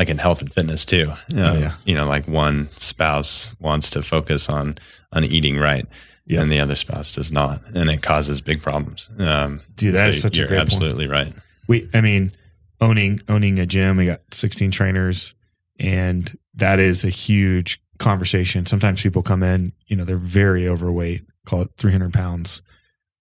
like 0.00 0.08
in 0.08 0.16
health 0.18 0.40
and 0.40 0.50
fitness 0.52 0.84
too. 0.86 1.12
Oh, 1.34 1.46
Um, 1.52 1.60
yeah. 1.60 1.74
You 1.84 1.94
know, 1.94 2.06
like 2.06 2.26
one 2.26 2.70
spouse 2.76 3.50
wants 3.60 3.90
to 3.90 4.02
focus 4.02 4.48
on 4.48 4.78
on 5.12 5.24
eating 5.24 5.58
right, 5.58 5.86
Yeah. 6.26 6.40
and 6.40 6.50
the 6.50 6.58
other 6.58 6.74
spouse 6.74 7.12
does 7.12 7.30
not, 7.30 7.60
and 7.74 7.90
it 7.90 8.00
causes 8.02 8.40
big 8.40 8.62
problems. 8.62 9.10
Um, 9.18 9.60
Dude, 9.76 9.94
so 9.94 10.00
that's 10.02 10.20
such 10.22 10.36
a 10.36 10.40
you're 10.40 10.48
great 10.48 10.58
point. 10.58 10.72
absolutely 10.72 11.06
right. 11.06 11.34
we 11.68 11.88
i 11.94 12.00
mean 12.00 12.32
owning 12.80 13.20
owning 13.28 13.58
a 13.58 13.66
gym 13.66 13.98
we 13.98 14.06
got 14.06 14.20
16 14.32 14.70
trainers 14.70 15.34
and 15.78 16.36
that 16.54 16.78
is 16.78 17.04
a 17.04 17.10
huge 17.10 17.78
conversation 17.98 18.64
sometimes 18.64 19.02
people 19.02 19.22
come 19.22 19.42
in 19.42 19.72
you 19.86 19.94
know 19.96 20.04
they're 20.04 20.16
very 20.16 20.66
overweight 20.66 21.22
call 21.44 21.60
it 21.62 21.68
300 21.76 22.12
pounds 22.14 22.62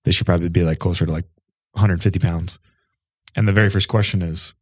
they 0.05 0.11
should 0.13 0.25
probably 0.25 0.47
be 0.49 0.63
like 0.63 0.79
closer 0.79 1.05
to 1.05 1.11
like 1.11 1.25
150 1.73 2.19
pounds 2.19 2.57
and 3.35 3.47
the 3.47 3.53
very 3.53 3.69
first 3.69 3.89
question 3.89 4.21
is 4.21 4.53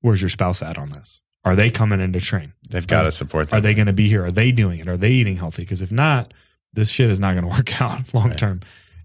where's 0.00 0.20
your 0.22 0.28
spouse 0.28 0.62
at 0.62 0.78
on 0.78 0.90
this? 0.90 1.20
Are 1.44 1.54
they 1.54 1.70
coming 1.70 2.00
in 2.00 2.12
to 2.12 2.20
train? 2.20 2.52
They've 2.68 2.86
got 2.86 3.02
to 3.02 3.10
support 3.10 3.52
are 3.52 3.60
they 3.60 3.74
going 3.74 3.86
to 3.86 3.92
be 3.92 4.08
here? 4.08 4.24
Are 4.24 4.32
they 4.32 4.50
doing 4.52 4.80
it? 4.80 4.88
Are 4.88 4.96
they 4.96 5.10
eating 5.10 5.36
healthy? 5.36 5.62
Because 5.62 5.82
if 5.82 5.92
not 5.92 6.32
this 6.72 6.88
shit 6.90 7.08
is 7.10 7.20
not 7.20 7.32
going 7.34 7.44
to 7.48 7.56
work 7.56 7.80
out 7.80 8.12
long 8.12 8.30
Right. 8.30 8.38
term. 8.38 8.60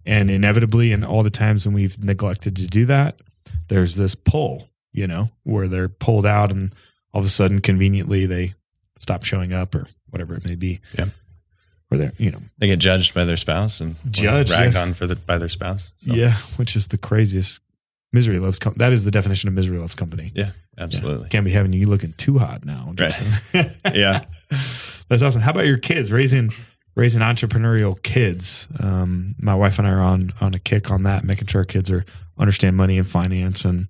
And 0.05 0.31
inevitably 0.31 0.91
in 0.91 1.03
all 1.03 1.21
the 1.23 1.29
times 1.29 1.65
when 1.65 1.75
we've 1.75 1.97
neglected 2.03 2.55
to 2.57 2.67
do 2.67 2.85
that 2.85 3.19
there's 3.67 3.95
this 3.95 4.15
pull 4.15 4.69
you 4.91 5.07
know 5.07 5.29
where 5.43 5.67
they're 5.67 5.87
pulled 5.89 6.25
out 6.25 6.51
and 6.51 6.73
all 7.13 7.19
of 7.21 7.25
a 7.25 7.29
sudden 7.29 7.61
conveniently 7.61 8.25
they 8.25 8.53
stop 8.97 9.23
showing 9.23 9.53
up 9.53 9.73
or 9.75 9.87
whatever 10.09 10.33
it 10.35 10.43
may 10.43 10.55
be. 10.55 10.79
Yeah. 10.97 11.05
or 11.91 11.97
they're 11.97 12.13
you 12.17 12.31
know. 12.31 12.41
They 12.57 12.67
get 12.67 12.79
judged 12.79 13.13
by 13.13 13.23
their 13.25 13.37
spouse 13.37 13.79
and 13.81 13.95
Judged, 14.09 14.49
ragged 14.51 14.73
yeah. 14.73 14.81
on 14.81 14.93
for 14.95 15.05
the, 15.07 15.15
by 15.15 15.37
their 15.37 15.47
spouse. 15.49 15.93
So, 15.97 16.13
yeah 16.13 16.33
which 16.57 16.75
is 16.75 16.87
the 16.87 16.97
craziest 16.97 17.61
misery 18.14 18.39
loves 18.39 18.59
com- 18.59 18.74
that 18.78 18.91
is 18.91 19.03
the 19.05 19.12
definition 19.12 19.47
of 19.47 19.53
misery 19.53 19.78
loves 19.78 19.95
company 19.95 20.32
yeah, 20.36 20.51
Yeah. 20.78 20.84
absolutely. 20.84 21.30
can't 21.30 21.45
be 21.45 21.51
having 21.51 21.74
you 21.74 21.88
looking 21.88 22.14
too 22.14 22.38
hot 22.38 22.66
now 22.66 22.91
Justin. 22.95 23.32
Yeah. 23.93 24.26
that's 25.09 25.22
awesome 25.24 25.41
how 25.41 25.51
about 25.51 25.66
your 25.66 25.78
kids 25.78 26.12
raising 26.12 26.53
raising 26.95 27.22
entrepreneurial 27.22 28.01
kids 28.03 28.68
um, 28.80 29.36
my 29.39 29.55
wife 29.55 29.80
and 29.80 29.88
i 29.88 29.91
are 29.91 30.01
on 30.01 30.34
on 30.41 30.53
a 30.53 30.59
kick 30.59 30.91
on 30.91 31.03
that 31.03 31.24
making 31.24 31.47
sure 31.47 31.62
our 31.62 31.66
kids 31.66 31.89
are 31.91 32.03
understand 32.38 32.76
money 32.76 32.97
and 32.97 33.09
finance 33.09 33.64
and 33.66 33.88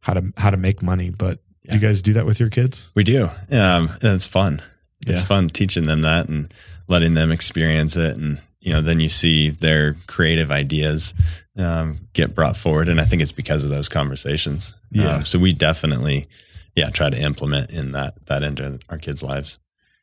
how 0.00 0.12
to 0.14 0.32
how 0.36 0.50
to 0.50 0.56
make 0.56 0.82
money 0.82 1.10
but 1.10 1.40
do 1.68 1.74
you 1.74 1.80
guys 1.80 2.00
do 2.02 2.12
that 2.12 2.24
with 2.26 2.38
your 2.38 2.48
kids 2.50 2.84
We 2.94 3.02
do. 3.02 3.24
Um, 3.50 3.88
and 4.00 4.14
it's 4.14 4.24
fun. 4.26 4.62
It's 5.04 5.20
Yeah. 5.22 5.26
fun 5.26 5.48
teaching 5.48 5.86
them 5.86 6.02
that 6.02 6.28
and 6.28 6.54
letting 6.86 7.14
them 7.14 7.32
experience 7.32 7.96
it. 7.96 8.16
And, 8.16 8.38
you 8.66 8.72
know, 8.72 8.82
then 8.82 8.98
you 8.98 9.08
see 9.08 9.50
their 9.50 9.94
creative 10.08 10.50
ideas 10.50 11.14
um, 11.56 12.00
get 12.14 12.34
brought 12.34 12.56
forward. 12.56 12.88
And 12.88 13.00
I 13.00 13.04
think 13.04 13.22
it's 13.22 13.30
because 13.30 13.62
of 13.62 13.70
those 13.70 13.88
conversations. 13.88 14.74
Yeah. 14.90 15.14
Um, 15.18 15.24
so 15.24 15.38
we 15.38 15.52
definitely, 15.52 16.26
yeah, 16.74 16.90
try 16.90 17.08
to 17.08 17.16
implement 17.16 17.70
in 17.70 17.92
that, 17.92 18.26
that 18.26 18.42
into 18.42 18.80
our 18.88 18.98
kids' 18.98 19.22
lives. 19.22 19.60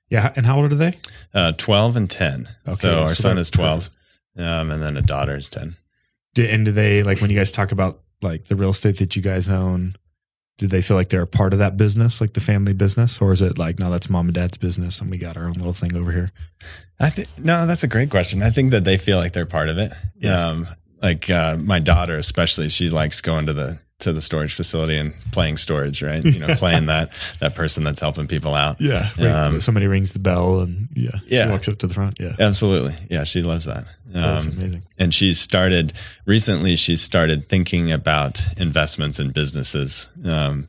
yeah 0.10 0.32
and 0.38 0.46
how 0.46 0.62
old 0.62 0.72
are 0.72 0.76
they 0.76 0.98
Uh, 1.34 1.52
12 1.52 1.98
and 1.98 2.10
10. 2.10 2.48
Okay, 2.66 2.78
so 2.78 3.02
our 3.02 3.10
so 3.10 3.16
son 3.16 3.38
is 3.38 3.50
12. 3.50 3.90
Um, 4.38 4.72
and 4.72 4.82
then 4.82 4.96
a 4.96 5.02
daughter 5.02 5.36
is 5.36 5.50
10. 5.50 5.76
do, 6.34 6.46
and 6.46 6.64
do 6.64 6.72
they 6.72 7.04
like 7.04 7.20
when 7.20 7.30
you 7.30 7.38
guys 7.38 7.52
talk 7.52 7.74
about 7.74 8.00
like 8.22 8.46
the 8.46 8.56
real 8.56 8.70
estate 8.70 8.98
that 9.00 9.18
you 9.18 9.22
guys 9.22 9.50
own 9.50 9.98
do 10.58 10.68
they 10.68 10.82
feel 10.82 10.96
like 10.96 11.10
they're 11.10 11.24
a 11.24 11.28
part 11.28 11.54
of 11.54 11.60
that 11.60 11.78
business 11.78 12.22
like 12.22 12.34
the 12.34 12.42
family 12.42 12.74
business 12.74 13.20
or 13.22 13.32
is 13.32 13.42
it 13.42 13.58
like 13.58 13.80
no 13.80 13.90
that's 13.90 14.10
mom 14.10 14.28
and 14.28 14.36
dad's 14.36 14.58
business 14.58 15.02
and 15.02 15.10
we 15.10 15.18
got 15.18 15.36
our 15.36 15.46
own 15.46 15.54
little 15.54 15.74
thing 15.74 15.96
over 15.96 16.12
here 16.12 16.32
I 17.00 17.10
think 17.10 17.28
no, 17.38 17.66
that's 17.66 17.84
a 17.84 17.88
great 17.88 18.10
question. 18.10 18.42
I 18.42 18.50
think 18.50 18.72
that 18.72 18.84
they 18.84 18.98
feel 18.98 19.18
like 19.18 19.34
they're 19.34 19.46
part 19.46 19.70
of 19.70 19.78
it. 19.78 19.92
Yeah. 20.18 20.48
Um, 20.48 20.68
like 21.02 21.30
uh, 21.30 21.58
my 21.58 21.80
daughter, 21.80 22.18
especially, 22.18 22.70
she 22.70 22.90
likes 22.90 23.20
going 23.20 23.48
to 23.48 23.54
the 23.54 23.80
to 24.04 24.14
the 24.14 24.22
storage 24.22 24.54
facility 24.54 24.96
and 24.98 25.14
playing 25.32 25.58
storage, 25.58 26.02
right? 26.02 26.24
You 26.24 26.40
know, 26.40 26.56
playing 26.56 26.86
that 26.88 27.12
that 27.40 27.56
person 27.56 27.84
that's 27.84 28.00
helping 28.00 28.28
people 28.28 28.54
out. 28.56 28.80
yeah 28.80 29.10
Um, 29.20 29.60
somebody 29.62 29.88
rings 29.88 30.14
the 30.14 30.20
bell 30.20 30.62
and 30.62 30.88
yeah 30.96 31.20
Yeah. 31.28 31.46
she 31.46 31.52
walks 31.52 31.68
up 31.68 31.78
to 31.80 31.88
the 31.88 31.94
front 31.94 32.16
yeah 32.20 32.36
Absolutely, 32.40 32.96
yeah, 33.10 33.24
she 33.26 33.42
loves 33.42 33.66
that. 33.66 33.86
that's 34.08 34.46
Um, 34.46 34.54
amazing 34.54 34.84
and 35.00 35.14
she 35.14 35.34
started 35.34 35.94
recently. 36.26 36.76
She 36.76 36.96
started 36.96 37.50
thinking 37.50 37.92
about 37.92 38.42
investments 38.58 39.20
in 39.20 39.32
businesses. 39.32 40.08
Um, 40.26 40.68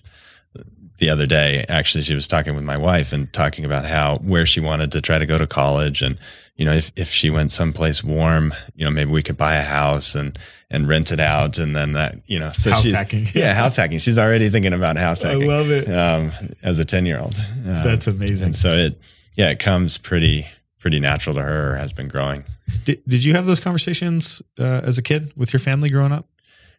the 0.98 1.10
other 1.10 1.26
day, 1.26 1.64
actually, 1.68 2.02
she 2.04 2.14
was 2.14 2.28
talking 2.28 2.54
with 2.54 2.64
my 2.64 2.76
wife 2.78 3.12
and 3.12 3.30
talking 3.32 3.64
about 3.64 3.84
how 3.84 4.16
where 4.18 4.46
she 4.46 4.60
wanted 4.60 4.92
to 4.92 5.00
try 5.00 5.18
to 5.18 5.26
go 5.26 5.36
to 5.38 5.46
college, 5.46 6.02
and 6.02 6.16
you 6.56 6.64
know, 6.64 6.72
if 6.72 6.92
if 6.96 7.10
she 7.10 7.30
went 7.30 7.50
someplace 7.52 8.02
warm, 8.04 8.54
you 8.76 8.84
know, 8.84 8.90
maybe 8.90 9.10
we 9.10 9.22
could 9.22 9.36
buy 9.36 9.56
a 9.56 9.62
house 9.62 10.14
and 10.14 10.38
and 10.70 10.88
rent 10.88 11.12
it 11.12 11.20
out, 11.20 11.58
and 11.58 11.74
then 11.76 11.92
that, 11.92 12.16
you 12.26 12.38
know, 12.38 12.52
so 12.52 12.70
House 12.70 12.82
she's 12.82 12.92
hacking. 12.92 13.26
yeah, 13.34 13.54
house 13.54 13.76
hacking. 13.76 13.98
She's 13.98 14.18
already 14.18 14.50
thinking 14.50 14.72
about 14.72 14.96
house 14.96 15.22
hacking. 15.22 15.42
I 15.44 15.46
love 15.46 15.70
it. 15.70 15.88
Um, 15.88 16.32
as 16.62 16.78
a 16.78 16.84
ten 16.84 17.06
year 17.06 17.18
old, 17.20 17.34
um, 17.36 17.82
That's 17.84 18.06
amazing. 18.06 18.46
And 18.46 18.56
so 18.56 18.74
it, 18.74 19.00
yeah, 19.36 19.50
it 19.50 19.58
comes 19.58 19.98
pretty 19.98 20.46
pretty 20.78 21.00
natural 21.00 21.34
to 21.36 21.42
her. 21.42 21.76
Has 21.76 21.92
been 21.92 22.08
growing. 22.08 22.44
Did, 22.84 23.02
did 23.06 23.24
you 23.24 23.34
have 23.34 23.46
those 23.46 23.60
conversations 23.60 24.42
uh, 24.58 24.80
as 24.84 24.96
a 24.98 25.02
kid 25.02 25.32
with 25.36 25.52
your 25.52 25.60
family 25.60 25.90
growing 25.90 26.12
up? 26.12 26.26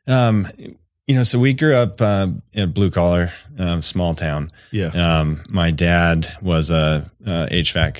Um, 0.07 0.47
you 1.07 1.13
know, 1.15 1.21
so 1.23 1.37
we 1.37 1.53
grew 1.53 1.75
up 1.75 2.01
uh, 2.01 2.27
in 2.53 2.63
a 2.63 2.67
blue 2.67 2.89
collar, 2.89 3.31
um, 3.59 3.83
small 3.83 4.15
town. 4.15 4.51
Yeah. 4.71 4.87
Um, 4.87 5.43
my 5.49 5.69
dad 5.69 6.35
was 6.41 6.71
a, 6.71 7.09
uh 7.25 7.45
HVAC 7.51 7.99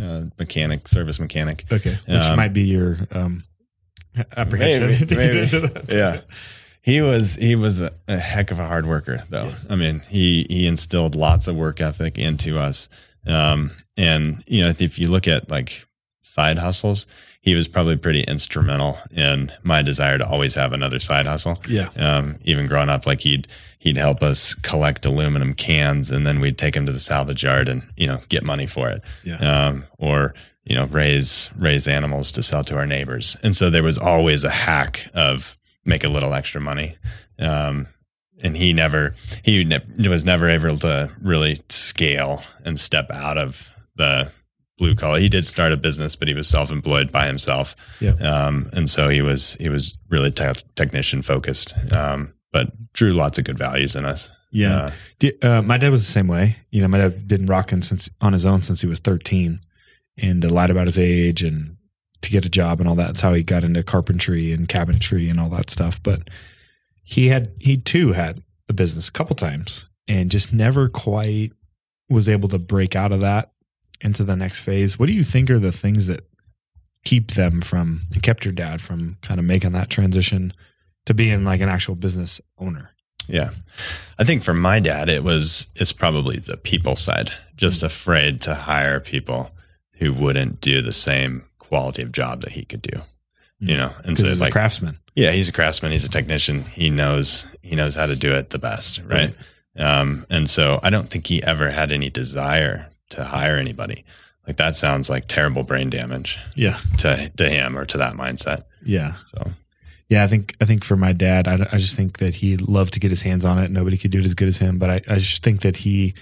uh, 0.00 0.22
mechanic, 0.38 0.88
service 0.88 1.20
mechanic. 1.20 1.64
Okay. 1.70 1.98
Which 2.06 2.22
Um, 2.24 2.36
might 2.36 2.54
be 2.54 2.62
your 2.62 2.98
um, 3.12 3.44
apprehension. 4.36 4.88
Maybe, 5.16 5.46
to 5.48 5.60
maybe. 5.72 5.96
Yeah. 5.96 6.20
He 6.82 7.00
was 7.00 7.34
he 7.34 7.56
was 7.56 7.80
a, 7.80 7.90
a 8.06 8.16
heck 8.16 8.50
of 8.52 8.60
a 8.60 8.66
hard 8.66 8.86
worker, 8.86 9.24
though. 9.28 9.48
Yeah. 9.48 9.54
I 9.70 9.74
mean, 9.76 10.02
he 10.08 10.46
he 10.48 10.66
instilled 10.66 11.14
lots 11.16 11.48
of 11.48 11.56
work 11.56 11.80
ethic 11.80 12.16
into 12.18 12.58
us. 12.58 12.88
Um, 13.26 13.72
and 13.96 14.44
you 14.46 14.62
know, 14.62 14.72
if 14.78 14.98
you 14.98 15.08
look 15.10 15.26
at 15.26 15.50
like 15.50 15.84
side 16.22 16.58
hustles, 16.58 17.06
he 17.40 17.56
was 17.56 17.66
probably 17.66 17.96
pretty 17.96 18.20
instrumental 18.22 18.98
in 19.10 19.50
my 19.64 19.82
desire 19.82 20.16
to 20.18 20.26
always 20.28 20.54
have 20.54 20.72
another 20.72 21.00
side 21.00 21.26
hustle. 21.26 21.60
Yeah. 21.68 21.88
um, 21.96 22.38
even 22.44 22.68
growing 22.68 22.88
up, 22.88 23.04
like 23.04 23.20
he'd 23.22 23.48
he'd 23.80 23.96
help 23.96 24.22
us 24.22 24.54
collect 24.54 25.04
aluminum 25.06 25.54
cans, 25.54 26.12
and 26.12 26.24
then 26.24 26.38
we'd 26.38 26.56
take 26.58 26.74
them 26.74 26.86
to 26.86 26.92
the 26.92 27.00
salvage 27.00 27.42
yard 27.42 27.68
and 27.68 27.82
you 27.96 28.06
know 28.06 28.20
get 28.28 28.44
money 28.44 28.66
for 28.68 28.88
it, 28.90 29.02
Yeah. 29.24 29.38
um, 29.38 29.86
or 29.98 30.34
you 30.66 30.74
know 30.74 30.86
raise 30.86 31.48
raise 31.56 31.88
animals 31.88 32.30
to 32.32 32.42
sell 32.42 32.64
to 32.64 32.76
our 32.76 32.86
neighbors. 32.86 33.36
And 33.42 33.56
so 33.56 33.70
there 33.70 33.82
was 33.82 33.96
always 33.96 34.44
a 34.44 34.50
hack 34.50 35.08
of 35.14 35.56
make 35.84 36.04
a 36.04 36.08
little 36.08 36.34
extra 36.34 36.60
money. 36.60 36.96
Um, 37.38 37.88
and 38.42 38.56
he 38.56 38.72
never 38.72 39.14
he 39.42 39.64
ne- 39.64 40.08
was 40.08 40.24
never 40.24 40.48
able 40.48 40.78
to 40.78 41.10
really 41.22 41.58
scale 41.68 42.42
and 42.64 42.78
step 42.78 43.10
out 43.10 43.38
of 43.38 43.70
the 43.96 44.30
blue 44.78 44.94
collar. 44.94 45.18
He 45.18 45.28
did 45.28 45.46
start 45.46 45.72
a 45.72 45.76
business, 45.76 46.16
but 46.16 46.28
he 46.28 46.34
was 46.34 46.48
self 46.48 46.70
employed 46.70 47.10
by 47.10 47.26
himself. 47.26 47.74
Yeah. 48.00 48.12
Um, 48.14 48.68
and 48.72 48.90
so 48.90 49.08
he 49.08 49.22
was 49.22 49.54
he 49.54 49.68
was 49.68 49.96
really 50.10 50.30
te- 50.30 50.62
technician 50.74 51.22
focused, 51.22 51.74
um, 51.92 52.34
but 52.52 52.92
drew 52.92 53.12
lots 53.12 53.38
of 53.38 53.44
good 53.44 53.58
values 53.58 53.96
in 53.96 54.04
us. 54.04 54.30
Yeah. 54.50 54.90
Uh, 55.42 55.46
uh, 55.46 55.62
my 55.62 55.78
dad 55.78 55.90
was 55.90 56.06
the 56.06 56.12
same 56.12 56.28
way. 56.28 56.56
You 56.70 56.82
know, 56.82 56.88
my 56.88 56.98
dad 56.98 57.28
been 57.28 57.46
rocking 57.46 57.82
since 57.82 58.08
on 58.20 58.32
his 58.32 58.44
own 58.44 58.62
since 58.62 58.80
he 58.80 58.86
was 58.86 59.00
13 59.00 59.60
and 60.18 60.48
lied 60.50 60.70
about 60.70 60.86
his 60.86 60.98
age 60.98 61.42
and 61.42 61.76
to 62.22 62.30
get 62.30 62.46
a 62.46 62.50
job 62.50 62.80
and 62.80 62.88
all 62.88 62.94
that. 62.96 63.06
That's 63.08 63.20
how 63.20 63.34
he 63.34 63.42
got 63.42 63.64
into 63.64 63.82
carpentry 63.82 64.52
and 64.52 64.68
cabinetry 64.68 65.30
and 65.30 65.38
all 65.38 65.50
that 65.50 65.70
stuff. 65.70 66.02
But 66.02 66.28
he 67.02 67.28
had, 67.28 67.52
he 67.60 67.76
too 67.76 68.12
had 68.12 68.42
a 68.68 68.72
business 68.72 69.08
a 69.08 69.12
couple 69.12 69.36
times 69.36 69.86
and 70.08 70.30
just 70.30 70.52
never 70.52 70.88
quite 70.88 71.52
was 72.08 72.28
able 72.28 72.48
to 72.48 72.58
break 72.58 72.96
out 72.96 73.12
of 73.12 73.20
that 73.20 73.52
into 74.00 74.24
the 74.24 74.36
next 74.36 74.60
phase. 74.60 74.98
What 74.98 75.06
do 75.06 75.12
you 75.12 75.24
think 75.24 75.50
are 75.50 75.58
the 75.58 75.72
things 75.72 76.06
that 76.06 76.26
keep 77.04 77.32
them 77.32 77.60
from, 77.60 78.02
kept 78.22 78.44
your 78.44 78.52
dad 78.52 78.80
from 78.80 79.18
kind 79.22 79.38
of 79.38 79.46
making 79.46 79.72
that 79.72 79.90
transition 79.90 80.52
to 81.06 81.14
being 81.14 81.44
like 81.44 81.60
an 81.60 81.68
actual 81.68 81.94
business 81.94 82.40
owner? 82.58 82.90
Yeah. 83.28 83.50
I 84.18 84.24
think 84.24 84.42
for 84.42 84.54
my 84.54 84.80
dad, 84.80 85.08
it 85.08 85.24
was, 85.24 85.68
it's 85.76 85.92
probably 85.92 86.38
the 86.38 86.56
people 86.56 86.96
side, 86.96 87.32
just 87.56 87.82
mm. 87.82 87.86
afraid 87.86 88.40
to 88.42 88.54
hire 88.54 89.00
people 89.00 89.50
who 89.96 90.12
wouldn't 90.12 90.60
do 90.60 90.82
the 90.82 90.92
same 90.92 91.44
quality 91.58 92.02
of 92.02 92.12
job 92.12 92.40
that 92.42 92.52
he 92.52 92.64
could 92.64 92.82
do, 92.82 93.00
you 93.58 93.76
know? 93.76 93.90
And 94.04 94.16
so 94.16 94.24
he's 94.24 94.32
it's 94.32 94.40
like, 94.40 94.52
craftsman. 94.52 94.98
yeah, 95.14 95.32
he's 95.32 95.48
a 95.48 95.52
craftsman. 95.52 95.92
He's 95.92 96.04
a 96.04 96.08
technician. 96.10 96.62
He 96.62 96.90
knows, 96.90 97.46
he 97.62 97.74
knows 97.76 97.94
how 97.94 98.06
to 98.06 98.16
do 98.16 98.32
it 98.32 98.50
the 98.50 98.58
best. 98.58 99.00
Right. 99.04 99.34
Um, 99.78 100.24
and 100.30 100.48
so 100.48 100.80
I 100.82 100.90
don't 100.90 101.10
think 101.10 101.26
he 101.26 101.42
ever 101.42 101.70
had 101.70 101.92
any 101.92 102.08
desire 102.10 102.86
to 103.10 103.24
hire 103.24 103.56
anybody. 103.56 104.04
Like 104.46 104.56
that 104.58 104.76
sounds 104.76 105.10
like 105.10 105.26
terrible 105.28 105.64
brain 105.64 105.90
damage 105.90 106.38
Yeah. 106.54 106.78
to, 106.98 107.30
to 107.36 107.48
him 107.48 107.76
or 107.76 107.84
to 107.86 107.98
that 107.98 108.14
mindset. 108.14 108.62
Yeah. 108.84 109.14
So 109.34 109.50
Yeah, 110.08 110.22
I 110.24 110.28
think 110.28 110.54
I 110.60 110.64
think 110.66 110.84
for 110.84 110.96
my 110.96 111.12
dad, 111.12 111.48
I, 111.48 111.54
I 111.72 111.78
just 111.78 111.96
think 111.96 112.18
that 112.18 112.36
he 112.36 112.56
loved 112.58 112.92
to 112.94 113.00
get 113.00 113.10
his 113.10 113.22
hands 113.22 113.44
on 113.44 113.58
it. 113.58 113.70
Nobody 113.70 113.96
could 113.98 114.12
do 114.12 114.20
it 114.20 114.24
as 114.24 114.34
good 114.34 114.48
as 114.48 114.58
him, 114.58 114.78
but 114.78 114.88
I, 114.88 114.94
I 115.08 115.16
just 115.16 115.42
think 115.42 115.62
that 115.62 115.76
he 115.78 116.14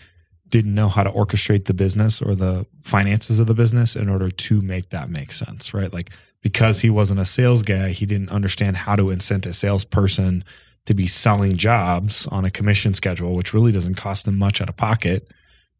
didn't 0.55 0.77
know 0.77 0.89
how 0.89 1.03
to 1.03 1.11
orchestrate 1.11 1.65
the 1.65 1.75
business 1.75 2.23
or 2.23 2.37
the 2.37 2.65
finances 2.81 3.41
of 3.41 3.49
the 3.49 3.55
business 3.55 3.97
in 3.97 4.09
order 4.09 4.31
to 4.31 4.63
make 4.63 4.91
that 4.91 5.11
make 5.11 5.33
sense, 5.33 5.75
right? 5.75 5.93
Like 5.93 6.11
because 6.43 6.79
he 6.79 6.91
wasn't 6.91 7.19
a 7.19 7.25
sales 7.25 7.65
guy, 7.65 7.89
he 7.89 8.07
didn't 8.07 8.29
understand 8.29 8.77
how 8.77 8.95
to 8.95 9.11
incent 9.11 9.47
a 9.47 9.53
salesperson 9.53 10.45
to 10.87 10.95
be 10.95 11.09
selling 11.09 11.57
jobs 11.57 12.29
on 12.29 12.45
a 12.45 12.53
commission 12.53 12.95
schedule, 12.95 13.35
which 13.35 13.53
really 13.53 13.73
doesn't 13.73 13.97
cost 13.97 14.27
them 14.27 14.39
much 14.39 14.61
out 14.61 14.69
of 14.69 14.77
pocket, 14.77 15.27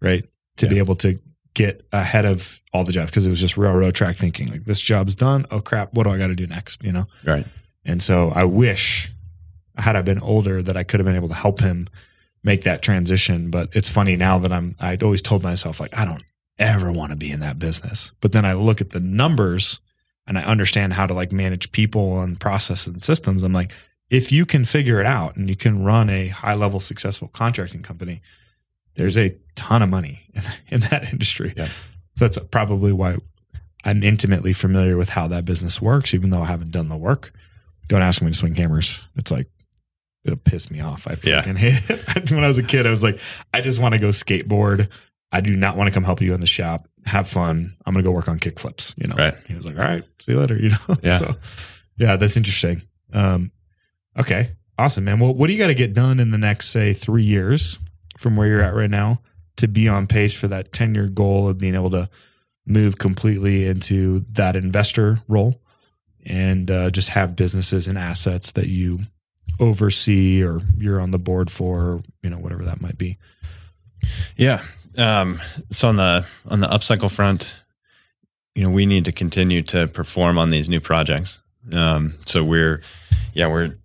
right? 0.01 0.25
To 0.57 0.67
yeah. 0.67 0.71
be 0.71 0.79
able 0.79 0.97
to 0.97 1.21
get 1.55 1.87
ahead 1.93 2.25
of 2.25 2.61
all 2.73 2.83
the 2.83 2.91
jobs 2.91 3.13
because 3.13 3.29
it 3.29 3.31
was 3.31 3.39
just 3.39 3.57
railroad 3.57 3.95
track 3.95 4.17
thinking 4.17 4.51
like 4.51 4.65
this 4.65 4.81
job's 4.81 5.15
done. 5.15 5.47
Oh 5.53 5.61
crap, 5.61 5.95
what 5.95 6.03
do 6.03 6.11
I 6.11 6.19
got 6.19 6.27
to 6.29 6.35
do 6.35 6.49
next? 6.49 6.83
You 6.83 6.91
know? 6.91 7.07
Right. 7.25 7.47
And 7.85 8.03
so 8.03 8.33
I 8.35 8.43
wish 8.43 9.09
had 9.77 9.95
I 9.95 10.03
been 10.03 10.19
older 10.19 10.65
that 10.65 10.77
I 10.77 10.83
could 10.83 10.99
have 10.99 11.05
been 11.05 11.15
able 11.15 11.29
to 11.29 11.35
help 11.35 11.61
him 11.61 11.87
make 12.45 12.63
that 12.63 12.83
transition. 12.83 13.51
But 13.51 13.71
it's 13.73 13.89
funny 13.89 14.17
now 14.17 14.39
that 14.39 14.53
I'm, 14.53 14.77
I'd 14.79 15.03
always 15.03 15.23
told 15.23 15.43
myself 15.43 15.81
like, 15.81 15.97
I 15.97 16.05
don't 16.05 16.23
ever 16.59 16.93
want 16.93 17.11
to 17.11 17.17
be 17.17 17.31
in 17.31 17.41
that 17.41 17.59
business. 17.59 18.13
But 18.21 18.33
then 18.33 18.45
I 18.45 18.53
look 18.53 18.81
at 18.81 18.91
the 18.91 19.01
numbers 19.01 19.81
and 20.27 20.39
I 20.39 20.45
understand 20.45 20.93
how 20.93 21.07
to 21.07 21.15
like 21.15 21.33
manage 21.33 21.73
people 21.73 22.21
and 22.21 22.39
process 22.39 22.87
and 22.87 23.03
systems. 23.03 23.43
I'm 23.43 23.53
like, 23.53 23.73
if 24.11 24.31
you 24.31 24.47
can 24.47 24.65
figure 24.65 25.01
it 25.01 25.07
out 25.07 25.37
and 25.37 25.49
you 25.49 25.57
can 25.57 25.83
run 25.83 26.09
a 26.09 26.29
high 26.29 26.55
level 26.55 26.79
successful 26.79 27.29
contracting 27.29 27.83
company, 27.83 28.23
there's 28.95 29.19
a 29.19 29.37
ton 29.57 29.83
of 29.83 29.89
money 29.89 30.23
in, 30.35 30.43
in 30.77 30.81
that 30.91 31.13
industry. 31.13 31.55
Yeah. 31.57 31.69
So 32.17 32.27
that's 32.27 32.39
probably 32.51 32.93
why 32.93 33.17
I'm 33.85 34.03
intimately 34.03 34.53
familiar 34.53 34.97
with 34.97 35.09
how 35.09 35.29
that 35.29 35.45
business 35.45 35.83
works, 35.83 36.15
even 36.15 36.31
though 36.31 36.43
I 36.43 36.47
haven't 36.47 36.71
done 36.71 36.89
the 36.89 36.97
work. 36.97 37.33
Don't 37.89 38.03
ask 38.03 38.23
me 38.23 38.31
to 38.31 38.37
swing 38.37 38.55
hammers. 38.55 39.03
It's 39.17 39.31
like 39.31 39.49
it'll 40.25 40.39
piss 40.39 40.71
me 40.71 40.81
off. 40.81 41.07
I 41.07 41.15
fucking 41.15 41.57
yeah. 41.57 41.71
hate 41.71 41.91
it. 41.91 42.31
when 42.31 42.45
I 42.45 42.49
was 42.49 42.59
a 42.59 42.63
kid, 42.63 42.87
I 42.87 42.91
was 42.91 43.03
like, 43.03 43.19
I 43.53 43.61
just 43.61 43.81
want 43.81 43.95
to 43.95 43.99
go 43.99 44.09
skateboard. 44.09 44.89
I 45.33 45.41
do 45.41 45.57
not 45.57 45.77
want 45.77 45.89
to 45.89 45.93
come 45.93 46.05
help 46.05 46.21
you 46.21 46.35
in 46.35 46.41
the 46.41 46.47
shop. 46.47 46.89
Have 47.07 47.29
fun. 47.29 47.77
I'm 47.85 47.95
gonna 47.95 48.05
go 48.05 48.13
work 48.13 48.29
on 48.29 48.39
kick 48.39 48.59
flips. 48.59 48.95
You 48.97 49.09
know. 49.09 49.17
Right. 49.17 49.35
He 49.47 49.55
was 49.55 49.67
like, 49.67 49.77
all 49.77 49.83
right, 49.83 50.05
see 50.21 50.33
you 50.33 50.41
later. 50.41 50.57
You 50.61 50.71
know. 50.71 50.97
Yeah. 51.03 51.19
so, 51.19 51.35
yeah, 51.97 52.17
that's 52.17 52.37
interesting. 52.37 52.83
Um, 53.13 53.53
okay, 54.19 54.53
awesome, 54.79 55.05
man. 55.05 55.21
Well, 55.21 55.35
what 55.35 55.49
do 55.49 55.53
you 55.53 55.59
got 55.59 55.69
to 55.69 55.75
get 55.75 55.95
done 55.95 56.21
in 56.21 56.31
the 56.31 56.39
next, 56.39 56.71
say, 56.71 56.93
three 56.93 57.25
years 57.25 57.79
from 58.19 58.37
where 58.37 58.49
you're 58.49 58.63
at 58.63 58.75
right 58.75 58.91
now 58.91 59.21
to 59.57 59.69
be 59.69 59.89
on 59.89 60.07
pace 60.07 60.33
for 60.33 60.49
that 60.49 60.73
10 60.73 60.95
year 60.95 61.07
goal 61.07 61.49
of 61.49 61.59
being 61.59 61.75
able 61.75 61.91
to 61.91 62.09
move 62.67 62.99
completely 62.99 63.67
into 63.67 64.25
that 64.33 64.57
investor 64.57 65.21
role 65.29 65.61
and 66.25 66.71
uh, 66.71 66.91
just 66.91 67.11
have 67.11 67.37
businesses 67.37 67.87
and 67.87 67.99
assets 67.99 68.53
that 68.53 68.69
you 68.69 69.01
oversee 69.61 70.43
or 70.43 70.61
you're 70.77 71.01
on 71.01 71.11
the 71.11 71.19
board 71.19 71.51
for, 71.51 72.03
you 72.23 72.31
know, 72.31 72.39
whatever 72.39 72.65
that 72.65 72.81
might 72.81 72.99
be. 72.99 73.19
Yeah. 74.37 74.63
Um, 74.97 75.41
so 75.71 75.89
on 75.89 75.97
the 75.97 76.25
on 76.47 76.61
the 76.61 76.67
upcycle 76.69 77.11
front, 77.11 77.55
you 78.55 78.63
know, 78.63 78.71
we 78.71 78.87
need 78.87 79.05
to 79.07 79.13
continue 79.13 79.63
to 79.63 79.89
perform 79.89 80.39
on 80.39 80.51
these 80.51 80.69
new 80.69 80.81
projects. 80.81 81.39
Um, 81.73 82.19
so 82.25 82.45
we're, 82.45 82.83
yeah, 83.33 83.49
we're 83.49 83.77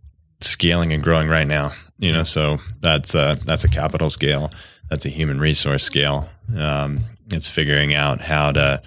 scaling 0.41 0.93
and 0.93 1.03
growing 1.03 1.30
right 1.30 1.47
now. 1.47 1.74
You 1.97 2.13
know, 2.13 2.24
so 2.24 2.59
that's 2.80 3.15
a, 3.15 3.38
that's 3.43 3.63
a 3.63 3.70
capital 3.70 4.09
scale. 4.09 4.51
That's 4.89 5.05
a 5.05 5.09
human 5.09 5.39
resource 5.39 5.84
scale. 5.84 6.30
Um, 6.57 7.05
it's 7.30 7.49
figuring 7.49 7.93
out 7.93 8.22
how 8.22 8.51
to 8.53 8.82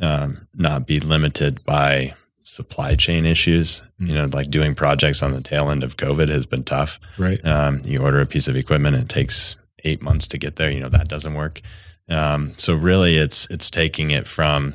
um, 0.00 0.46
not 0.54 0.86
be 0.86 1.00
limited 1.00 1.64
by 1.64 2.14
supply 2.50 2.96
chain 2.96 3.24
issues. 3.24 3.80
Mm-hmm. 3.80 4.06
You 4.06 4.14
know, 4.16 4.26
like 4.32 4.50
doing 4.50 4.74
projects 4.74 5.22
on 5.22 5.32
the 5.32 5.40
tail 5.40 5.70
end 5.70 5.84
of 5.84 5.96
COVID 5.96 6.28
has 6.28 6.46
been 6.46 6.64
tough. 6.64 6.98
Right. 7.16 7.44
Um, 7.46 7.82
you 7.84 8.02
order 8.02 8.20
a 8.20 8.26
piece 8.26 8.48
of 8.48 8.56
equipment, 8.56 8.96
it 8.96 9.08
takes 9.08 9.56
eight 9.84 10.02
months 10.02 10.26
to 10.28 10.38
get 10.38 10.56
there. 10.56 10.70
You 10.70 10.80
know, 10.80 10.88
that 10.88 11.08
doesn't 11.08 11.34
work. 11.34 11.60
Um, 12.08 12.54
so 12.56 12.74
really, 12.74 13.16
it's 13.16 13.46
it's 13.50 13.70
taking 13.70 14.10
it 14.10 14.26
from 14.26 14.74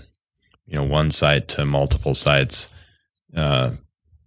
you 0.65 0.75
know 0.75 0.83
one 0.83 1.11
site 1.11 1.49
to 1.49 1.65
multiple 1.65 2.15
sites, 2.15 2.69
uh, 3.35 3.71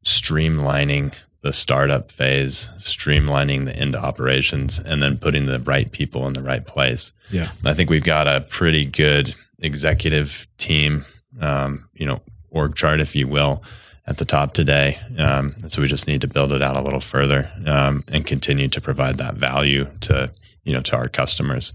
streamlining 0.04 1.14
the 1.40 1.52
startup 1.52 2.12
phase, 2.12 2.68
streamlining 2.78 3.64
the 3.64 3.74
end 3.74 3.96
operations, 3.96 4.78
and 4.78 5.02
then 5.02 5.16
putting 5.16 5.46
the 5.46 5.60
right 5.60 5.90
people 5.90 6.26
in 6.26 6.34
the 6.34 6.42
right 6.42 6.66
place. 6.66 7.14
Yeah, 7.30 7.50
I 7.64 7.72
think 7.72 7.88
we've 7.88 8.04
got 8.04 8.28
a 8.28 8.42
pretty 8.42 8.84
good 8.84 9.34
executive 9.60 10.46
team. 10.58 11.06
Um, 11.40 11.88
you 11.94 12.04
know, 12.04 12.18
org 12.50 12.74
chart, 12.74 13.00
if 13.00 13.14
you 13.14 13.28
will, 13.28 13.62
at 14.06 14.18
the 14.18 14.24
top 14.24 14.54
today. 14.54 14.98
Um, 15.18 15.54
so 15.68 15.82
we 15.82 15.88
just 15.88 16.06
need 16.06 16.22
to 16.22 16.28
build 16.28 16.52
it 16.52 16.62
out 16.62 16.76
a 16.76 16.82
little 16.82 17.00
further 17.00 17.50
um, 17.66 18.04
and 18.10 18.26
continue 18.26 18.68
to 18.68 18.80
provide 18.80 19.18
that 19.18 19.34
value 19.34 19.86
to 20.02 20.30
you 20.64 20.72
know 20.72 20.80
to 20.82 20.96
our 20.96 21.08
customers. 21.08 21.72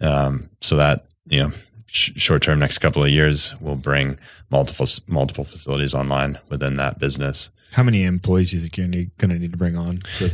Um, 0.00 0.50
so 0.60 0.76
that 0.76 1.06
you 1.26 1.42
know, 1.42 1.52
sh- 1.86 2.12
short 2.16 2.42
term, 2.42 2.58
next 2.58 2.78
couple 2.78 3.02
of 3.02 3.10
years, 3.10 3.54
we'll 3.60 3.76
bring 3.76 4.18
multiple 4.50 4.86
multiple 5.06 5.44
facilities 5.44 5.94
online 5.94 6.38
within 6.48 6.76
that 6.76 6.98
business. 6.98 7.50
How 7.72 7.82
many 7.82 8.04
employees 8.04 8.50
do 8.50 8.56
you 8.56 8.62
think 8.62 8.76
you're 8.76 8.86
going 9.18 9.30
to 9.30 9.38
need 9.38 9.52
to 9.52 9.58
bring 9.58 9.76
on 9.76 9.98
to 10.18 10.30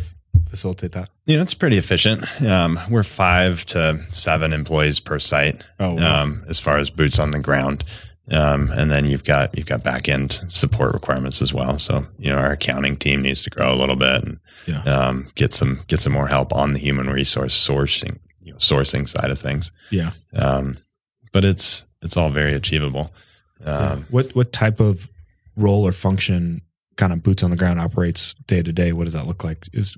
facilitate 0.49 0.93
that? 0.93 1.09
You 1.27 1.37
know, 1.37 1.43
it's 1.43 1.55
pretty 1.55 1.79
efficient. 1.79 2.25
Um, 2.43 2.79
we're 2.91 3.03
five 3.03 3.65
to 3.67 3.99
seven 4.13 4.53
employees 4.53 5.01
per 5.01 5.19
site. 5.19 5.63
Oh, 5.81 5.95
wow. 5.95 6.23
um, 6.23 6.45
as 6.49 6.61
far 6.61 6.77
as 6.79 6.91
boots 6.91 7.19
on 7.19 7.31
the 7.31 7.39
ground. 7.41 7.85
Um, 8.31 8.71
and 8.73 8.91
then 8.91 9.05
you've 9.05 9.25
got 9.25 9.57
you've 9.57 9.67
got 9.67 9.83
back 9.83 10.09
end 10.09 10.41
support 10.49 10.95
requirements 10.95 11.43
as 11.43 11.53
well. 11.53 11.79
So 11.79 12.07
you 12.19 12.31
know 12.31 12.39
our 12.39 12.53
accounting 12.53 12.97
team 12.97 13.21
needs 13.21 13.43
to 13.43 13.51
grow 13.51 13.73
a 13.73 13.75
little 13.75 13.97
bit 13.97 14.23
and 14.23 14.39
yeah. 14.67 14.83
um, 14.85 15.29
get 15.35 15.53
some 15.53 15.83
get 15.89 15.99
some 15.99 16.13
more 16.13 16.29
help 16.29 16.53
on 16.53 16.73
the 16.73 16.79
human 16.79 17.09
resource 17.09 17.55
sourcing 17.55 18.19
you 18.41 18.53
know, 18.53 18.59
sourcing 18.59 19.09
side 19.09 19.31
of 19.31 19.41
things. 19.41 19.73
Yeah, 19.91 20.13
um, 20.35 20.79
but 21.33 21.45
it's 21.45 21.83
it's 22.01 22.17
all 22.17 22.31
very 22.31 22.55
achievable. 22.55 23.13
Yeah. 23.61 23.77
Um, 23.77 24.07
what 24.11 24.35
what 24.37 24.53
type 24.53 24.79
of 24.79 25.09
role 25.57 25.87
or 25.87 25.93
function 25.93 26.63
kind 26.97 27.13
of 27.13 27.23
boots 27.23 27.43
on 27.43 27.51
the 27.51 27.57
ground 27.57 27.81
operates 27.81 28.35
day 28.47 28.63
to 28.63 28.73
day? 28.73 28.93
What 28.93 29.05
does 29.05 29.15
that 29.15 29.27
look 29.27 29.43
like? 29.43 29.69
Is 29.73 29.97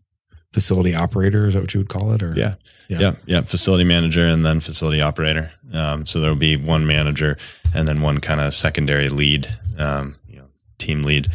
facility 0.55 0.95
operator 0.95 1.49
is 1.49 1.55
that 1.55 1.61
what 1.61 1.75
you 1.75 1.81
would 1.81 1.89
call 1.89 2.13
it? 2.13 2.23
Or 2.23 2.33
yeah, 2.37 2.55
yeah, 2.89 3.01
yeah, 3.01 3.15
yeah. 3.27 3.41
facility 3.43 3.83
manager 3.83 4.25
and 4.25 4.47
then 4.47 4.61
facility 4.61 5.01
operator. 5.01 5.53
Um, 5.73 6.07
so 6.07 6.21
there 6.21 6.31
will 6.31 6.39
be 6.39 6.57
one 6.57 6.87
manager 6.87 7.37
and 7.75 7.89
then 7.89 8.03
one 8.03 8.21
kind 8.21 8.41
of 8.41 8.55
secondary 8.55 9.09
lead, 9.09 9.53
um, 9.79 10.15
you 10.29 10.37
know, 10.37 10.47
team 10.79 11.03
lead, 11.03 11.29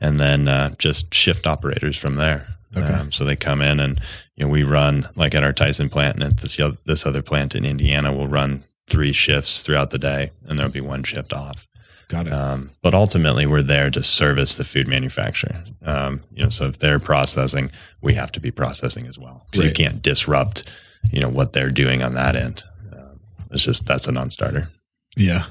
and 0.00 0.18
then 0.18 0.48
uh, 0.48 0.74
just 0.78 1.12
shift 1.12 1.46
operators 1.46 1.98
from 1.98 2.16
there. 2.16 2.48
Okay. 2.74 2.86
Um, 2.86 3.12
so 3.12 3.26
they 3.26 3.36
come 3.36 3.60
in 3.60 3.78
and 3.78 4.00
you 4.36 4.46
know 4.46 4.50
we 4.50 4.62
run 4.62 5.06
like 5.14 5.34
at 5.34 5.44
our 5.44 5.52
Tyson 5.52 5.90
plant 5.90 6.14
and 6.14 6.24
at 6.24 6.38
this 6.38 6.58
this 6.86 7.04
other 7.04 7.20
plant 7.20 7.54
in 7.54 7.66
Indiana, 7.66 8.10
we'll 8.10 8.26
run 8.26 8.64
three 8.86 9.12
shifts 9.12 9.62
throughout 9.62 9.90
the 9.90 9.98
day, 9.98 10.32
and 10.48 10.58
there'll 10.58 10.72
be 10.72 10.80
one 10.80 11.02
shift 11.02 11.34
off. 11.34 11.68
Got 12.12 12.26
it. 12.26 12.32
Um, 12.34 12.70
but 12.82 12.92
ultimately, 12.92 13.46
we're 13.46 13.62
there 13.62 13.90
to 13.90 14.02
service 14.02 14.56
the 14.56 14.64
food 14.64 14.86
manufacturer. 14.86 15.64
Um, 15.82 16.22
you 16.30 16.42
know, 16.42 16.50
so 16.50 16.66
if 16.66 16.76
they're 16.76 16.98
processing, 16.98 17.72
we 18.02 18.12
have 18.12 18.30
to 18.32 18.40
be 18.40 18.50
processing 18.50 19.06
as 19.06 19.18
well 19.18 19.46
because 19.46 19.64
right. 19.64 19.78
you 19.78 19.84
can't 19.84 20.02
disrupt, 20.02 20.70
you 21.10 21.20
know, 21.20 21.30
what 21.30 21.54
they're 21.54 21.70
doing 21.70 22.02
on 22.02 22.12
that 22.12 22.36
end. 22.36 22.64
Um, 22.92 23.18
it's 23.50 23.62
just 23.62 23.86
that's 23.86 24.08
a 24.08 24.12
non-starter. 24.12 24.68
Yeah, 25.16 25.46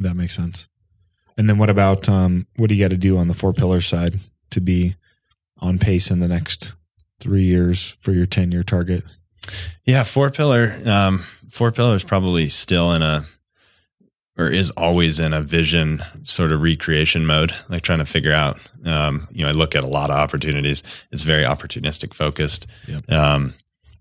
that 0.00 0.14
makes 0.16 0.34
sense. 0.34 0.66
And 1.38 1.48
then 1.48 1.58
what 1.58 1.70
about 1.70 2.08
um, 2.08 2.48
what 2.56 2.70
do 2.70 2.74
you 2.74 2.84
got 2.84 2.90
to 2.90 2.96
do 2.96 3.16
on 3.16 3.28
the 3.28 3.34
four 3.34 3.52
pillar 3.52 3.80
side 3.80 4.18
to 4.50 4.60
be 4.60 4.96
on 5.58 5.78
pace 5.78 6.10
in 6.10 6.18
the 6.18 6.26
next 6.26 6.72
three 7.20 7.44
years 7.44 7.94
for 8.00 8.10
your 8.10 8.26
ten 8.26 8.50
year 8.50 8.64
target? 8.64 9.04
Yeah, 9.84 10.02
four 10.02 10.30
pillar. 10.30 10.76
Um, 10.84 11.24
four 11.48 11.70
pillar 11.70 11.94
is 11.94 12.02
probably 12.02 12.48
still 12.48 12.92
in 12.94 13.02
a 13.02 13.26
or 14.36 14.48
is 14.48 14.70
always 14.72 15.20
in 15.20 15.32
a 15.32 15.40
vision 15.40 16.02
sort 16.24 16.52
of 16.52 16.60
recreation 16.60 17.24
mode, 17.26 17.54
like 17.68 17.82
trying 17.82 18.00
to 18.00 18.06
figure 18.06 18.32
out. 18.32 18.58
Um, 18.84 19.28
you 19.30 19.44
know, 19.44 19.50
I 19.50 19.52
look 19.52 19.76
at 19.76 19.84
a 19.84 19.88
lot 19.88 20.10
of 20.10 20.16
opportunities. 20.16 20.82
It's 21.12 21.22
very 21.22 21.44
opportunistic 21.44 22.14
focused. 22.14 22.66
Yep. 22.88 23.10
Um, 23.12 23.54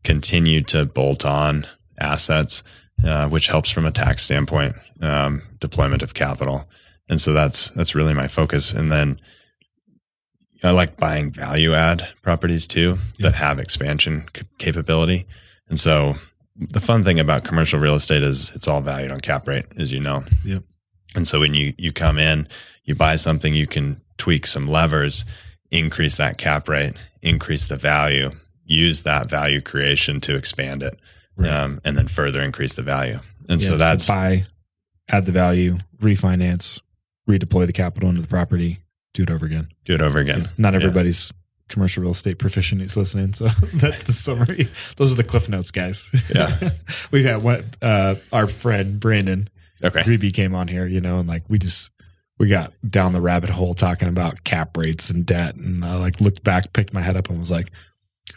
continue 0.03 0.61
to 0.61 0.85
bolt 0.85 1.25
on 1.25 1.67
assets, 1.99 2.63
uh, 3.05 3.29
which 3.29 3.47
helps 3.47 3.69
from 3.69 3.85
a 3.85 3.91
tax 3.91 4.23
standpoint, 4.23 4.75
um, 5.01 5.43
deployment 5.59 6.01
of 6.01 6.13
capital, 6.13 6.67
and 7.09 7.21
so 7.21 7.33
that's 7.33 7.69
that's 7.69 7.95
really 7.95 8.13
my 8.13 8.27
focus. 8.27 8.73
And 8.73 8.91
then 8.91 9.19
I 10.63 10.71
like 10.71 10.97
buying 10.97 11.31
value 11.31 11.73
add 11.73 12.07
properties 12.21 12.67
too 12.67 12.97
that 13.19 13.35
have 13.35 13.59
expansion 13.59 14.25
c- 14.35 14.43
capability, 14.57 15.27
and 15.69 15.79
so 15.79 16.15
the 16.55 16.81
fun 16.81 17.03
thing 17.03 17.19
about 17.19 17.43
commercial 17.43 17.79
real 17.79 17.95
estate 17.95 18.23
is 18.23 18.51
it's 18.55 18.67
all 18.67 18.81
valued 18.81 19.11
on 19.11 19.19
cap 19.19 19.47
rate, 19.47 19.65
as 19.77 19.91
you 19.91 19.99
know. 19.99 20.23
Yep. 20.45 20.63
And 21.15 21.27
so 21.27 21.39
when 21.39 21.53
you 21.53 21.73
you 21.77 21.91
come 21.91 22.17
in, 22.17 22.47
you 22.83 22.95
buy 22.95 23.15
something, 23.15 23.53
you 23.53 23.67
can 23.67 24.01
tweak 24.17 24.45
some 24.45 24.67
levers, 24.67 25.25
increase 25.71 26.17
that 26.17 26.37
cap 26.37 26.67
rate, 26.69 26.93
increase 27.21 27.67
the 27.67 27.77
value, 27.77 28.31
use 28.65 29.03
that 29.03 29.29
value 29.29 29.61
creation 29.61 30.21
to 30.21 30.35
expand 30.35 30.83
it, 30.83 30.99
right. 31.35 31.49
um, 31.51 31.81
and 31.83 31.97
then 31.97 32.07
further 32.07 32.41
increase 32.41 32.75
the 32.75 32.83
value. 32.83 33.19
And 33.49 33.61
yeah, 33.61 33.67
so 33.69 33.77
that's 33.77 34.05
so 34.05 34.13
buy, 34.13 34.45
add 35.09 35.25
the 35.25 35.31
value, 35.31 35.77
refinance, 36.01 36.79
redeploy 37.27 37.65
the 37.65 37.73
capital 37.73 38.09
into 38.09 38.21
the 38.21 38.27
property, 38.27 38.79
Do 39.13 39.23
it 39.23 39.29
over 39.29 39.45
again. 39.45 39.67
Do 39.85 39.93
it 39.95 40.01
over 40.01 40.19
again. 40.19 40.49
Not 40.57 40.73
Yeah. 40.73 40.79
everybody's 40.81 41.31
commercial 41.69 42.01
real 42.03 42.11
estate 42.11 42.37
proficient 42.39 42.81
who's 42.81 42.95
listening. 42.97 43.33
So 43.33 43.45
that's 43.73 44.03
the 44.03 44.13
summary. 44.13 44.69
Those 44.97 45.11
are 45.11 45.15
the 45.15 45.23
cliff 45.23 45.49
notes, 45.49 45.71
guys. 45.71 46.09
Yeah. 46.33 46.71
we 47.11 47.23
got 47.23 47.41
what 47.41 47.63
uh, 47.81 48.15
our 48.31 48.47
friend 48.47 48.99
Brandon 48.99 49.49
Okay. 49.83 50.03
Greeby 50.03 50.31
came 50.31 50.55
on 50.55 50.69
here, 50.69 50.85
you 50.87 51.01
know, 51.01 51.19
and 51.19 51.27
like 51.27 51.43
we 51.49 51.57
just 51.59 51.91
we 52.39 52.47
got 52.47 52.71
down 52.89 53.11
the 53.11 53.19
rabbit 53.19 53.49
hole 53.49 53.73
talking 53.73 54.07
about 54.07 54.43
cap 54.45 54.77
rates 54.77 55.09
and 55.09 55.25
debt, 55.25 55.55
and 55.55 55.83
I 55.83 55.97
like 55.97 56.21
looked 56.21 56.41
back, 56.41 56.71
picked 56.71 56.93
my 56.93 57.01
head 57.01 57.17
up, 57.17 57.29
and 57.29 57.37
was 57.37 57.51
like, 57.51 57.69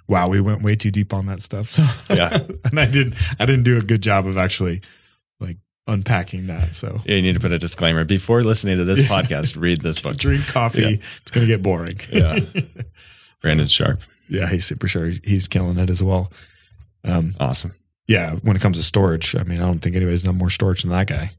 "Wow, 0.09 0.27
we 0.29 0.41
went 0.41 0.63
way 0.63 0.75
too 0.75 0.91
deep 0.91 1.15
on 1.15 1.27
that 1.27 1.41
stuff." 1.43 1.71
So 1.71 1.85
Yeah. 2.13 2.37
and 2.65 2.81
I 2.81 2.87
didn't 2.87 3.15
I 3.39 3.47
didn't 3.47 3.63
do 3.63 3.79
a 3.79 3.81
good 3.83 4.03
job 4.03 4.27
of 4.27 4.37
actually 4.37 4.81
like 5.39 5.59
unpacking 5.87 6.49
that. 6.49 6.75
So 6.75 7.01
Yeah, 7.05 7.15
you 7.15 7.23
need 7.23 7.35
to 7.35 7.41
put 7.41 7.53
a 7.53 7.59
disclaimer 7.59 8.05
before 8.05 8.43
listening 8.43 8.79
to 8.79 8.85
this 8.85 9.03
podcast. 9.03 9.57
Read 9.61 9.83
this 9.83 10.01
book. 10.01 10.17
drink 10.17 10.47
coffee, 10.49 10.81
Yeah. 10.83 11.07
it's 11.23 11.31
gonna 11.31 11.47
get 11.47 11.63
boring. 11.63 12.01
Yeah. 12.13 12.41
Brandon 13.43 13.67
Sharp. 13.67 14.01
yeah, 14.29 14.49
he's 14.49 14.65
super 14.67 14.89
sure 14.89 15.11
he's 15.25 15.49
killing 15.49 15.79
it 15.79 15.91
as 15.91 16.03
well. 16.03 16.33
Um, 17.05 17.35
Awesome. 17.39 17.75
yeah, 18.09 18.35
when 18.37 18.57
it 18.57 18.61
comes 18.63 18.77
to 18.79 18.83
storage, 18.83 19.37
I 19.37 19.43
mean, 19.45 19.61
I 19.61 19.65
don't 19.67 19.81
think 19.81 19.95
anybody's 19.97 20.23
done 20.23 20.37
more 20.37 20.51
storage 20.51 20.83
than 20.83 20.91
that 20.91 21.07
guy. 21.07 21.33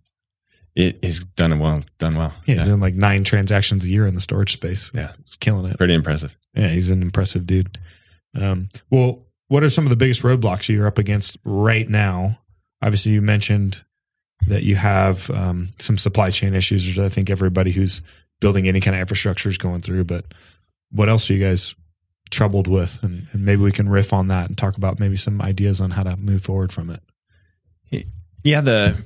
It, 0.75 0.99
he's 1.03 1.19
done 1.23 1.51
it 1.53 1.57
well. 1.57 1.83
Done 1.97 2.15
well. 2.15 2.33
Yeah, 2.45 2.55
he's 2.55 2.65
doing 2.65 2.79
like 2.79 2.93
nine 2.93 3.23
transactions 3.23 3.83
a 3.83 3.89
year 3.89 4.05
in 4.05 4.13
the 4.13 4.21
storage 4.21 4.53
space. 4.53 4.91
Yeah. 4.93 5.11
he's 5.25 5.35
killing 5.35 5.71
it. 5.71 5.77
Pretty 5.77 5.95
impressive. 5.95 6.35
Yeah, 6.53 6.67
he's 6.67 6.89
an 6.91 7.01
impressive 7.01 7.45
dude. 7.47 7.77
Um, 8.39 8.69
well, 8.91 9.23
what 9.47 9.63
are 9.63 9.69
some 9.69 9.85
of 9.85 9.89
the 9.89 9.95
biggest 9.95 10.21
roadblocks 10.21 10.69
you're 10.69 10.85
up 10.87 10.99
against 10.99 11.37
right 11.43 11.89
now? 11.89 12.39
Obviously, 12.83 13.11
you 13.13 13.21
mentioned 13.23 13.83
that 14.47 14.61
you 14.63 14.75
have 14.75 15.29
um, 15.31 15.69
some 15.79 15.97
supply 15.97 16.29
chain 16.29 16.53
issues, 16.53 16.85
which 16.87 16.99
I 16.99 17.09
think 17.09 17.31
everybody 17.31 17.71
who's 17.71 18.01
building 18.39 18.67
any 18.67 18.79
kind 18.79 18.95
of 18.95 19.01
infrastructure 19.01 19.49
is 19.49 19.57
going 19.57 19.81
through. 19.81 20.03
But 20.03 20.25
what 20.91 21.09
else 21.09 21.27
are 21.29 21.33
you 21.33 21.43
guys 21.43 21.73
troubled 22.29 22.67
with? 22.67 23.01
And, 23.03 23.27
and 23.31 23.45
maybe 23.45 23.61
we 23.61 23.71
can 23.71 23.89
riff 23.89 24.13
on 24.13 24.27
that 24.27 24.47
and 24.49 24.57
talk 24.57 24.77
about 24.77 24.99
maybe 24.99 25.17
some 25.17 25.41
ideas 25.41 25.79
on 25.81 25.91
how 25.91 26.03
to 26.03 26.15
move 26.17 26.43
forward 26.43 26.71
from 26.73 26.89
it. 26.89 27.01
Yeah, 28.43 28.61
the 28.61 29.03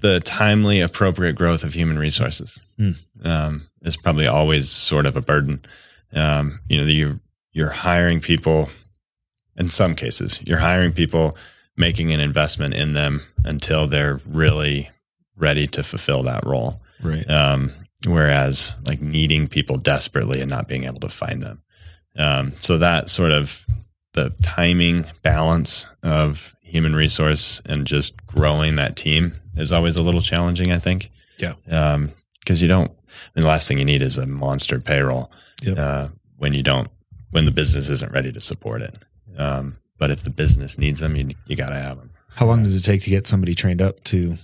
the 0.00 0.20
timely, 0.20 0.80
appropriate 0.80 1.34
growth 1.34 1.62
of 1.62 1.74
human 1.74 1.98
resources 1.98 2.58
Hmm. 2.76 2.92
um, 3.24 3.68
is 3.82 3.96
probably 3.96 4.26
always 4.26 4.70
sort 4.70 5.06
of 5.06 5.16
a 5.16 5.20
burden. 5.20 5.64
Um, 6.12 6.60
you 6.68 6.78
know, 6.78 6.84
you 6.86 7.20
you're 7.52 7.70
hiring 7.70 8.20
people. 8.20 8.70
In 9.56 9.68
some 9.68 9.94
cases, 9.94 10.40
you're 10.44 10.58
hiring 10.58 10.92
people, 10.92 11.36
making 11.76 12.12
an 12.12 12.20
investment 12.20 12.72
in 12.74 12.94
them 12.94 13.22
until 13.44 13.86
they're 13.86 14.18
really 14.26 14.90
ready 15.36 15.66
to 15.68 15.82
fulfill 15.82 16.22
that 16.22 16.46
role. 16.46 16.80
Right. 17.02 17.28
um, 17.28 17.72
whereas 18.06 18.72
like 18.86 19.00
needing 19.00 19.48
people 19.48 19.76
desperately 19.76 20.40
and 20.40 20.48
not 20.50 20.68
being 20.68 20.84
able 20.84 21.00
to 21.00 21.08
find 21.08 21.42
them. 21.42 21.61
Um, 22.16 22.54
so 22.58 22.78
that 22.78 23.08
sort 23.08 23.32
of 23.32 23.64
the 24.14 24.34
timing 24.42 25.06
balance 25.22 25.86
of 26.02 26.54
human 26.60 26.94
resource 26.94 27.60
and 27.68 27.86
just 27.86 28.14
growing 28.26 28.76
that 28.76 28.96
team 28.96 29.34
is 29.56 29.72
always 29.72 29.96
a 29.96 30.02
little 30.02 30.20
challenging, 30.20 30.72
I 30.72 30.78
think. 30.78 31.10
Yeah. 31.38 31.54
Um, 31.70 32.12
cause 32.46 32.60
you 32.62 32.68
don't, 32.68 32.90
I 32.90 33.30
mean, 33.34 33.42
the 33.42 33.46
last 33.48 33.68
thing 33.68 33.78
you 33.78 33.84
need 33.84 34.02
is 34.02 34.18
a 34.18 34.26
monster 34.26 34.78
payroll, 34.78 35.30
Yep. 35.62 35.78
uh, 35.78 36.08
when 36.36 36.54
you 36.54 36.62
don't, 36.62 36.88
when 37.30 37.44
the 37.46 37.50
business 37.52 37.88
isn't 37.88 38.12
ready 38.12 38.32
to 38.32 38.40
support 38.40 38.82
it. 38.82 38.96
Um, 39.38 39.78
but 39.98 40.10
if 40.10 40.24
the 40.24 40.30
business 40.30 40.76
needs 40.78 41.00
them, 41.00 41.14
you, 41.16 41.34
you 41.46 41.56
got 41.56 41.68
to 41.70 41.76
have 41.76 41.96
them. 41.98 42.10
How 42.34 42.46
long 42.46 42.62
does 42.62 42.74
it 42.74 42.82
take 42.82 43.02
to 43.02 43.10
get 43.10 43.26
somebody 43.26 43.54
trained 43.54 43.80
up 43.82 44.02
to 44.04 44.36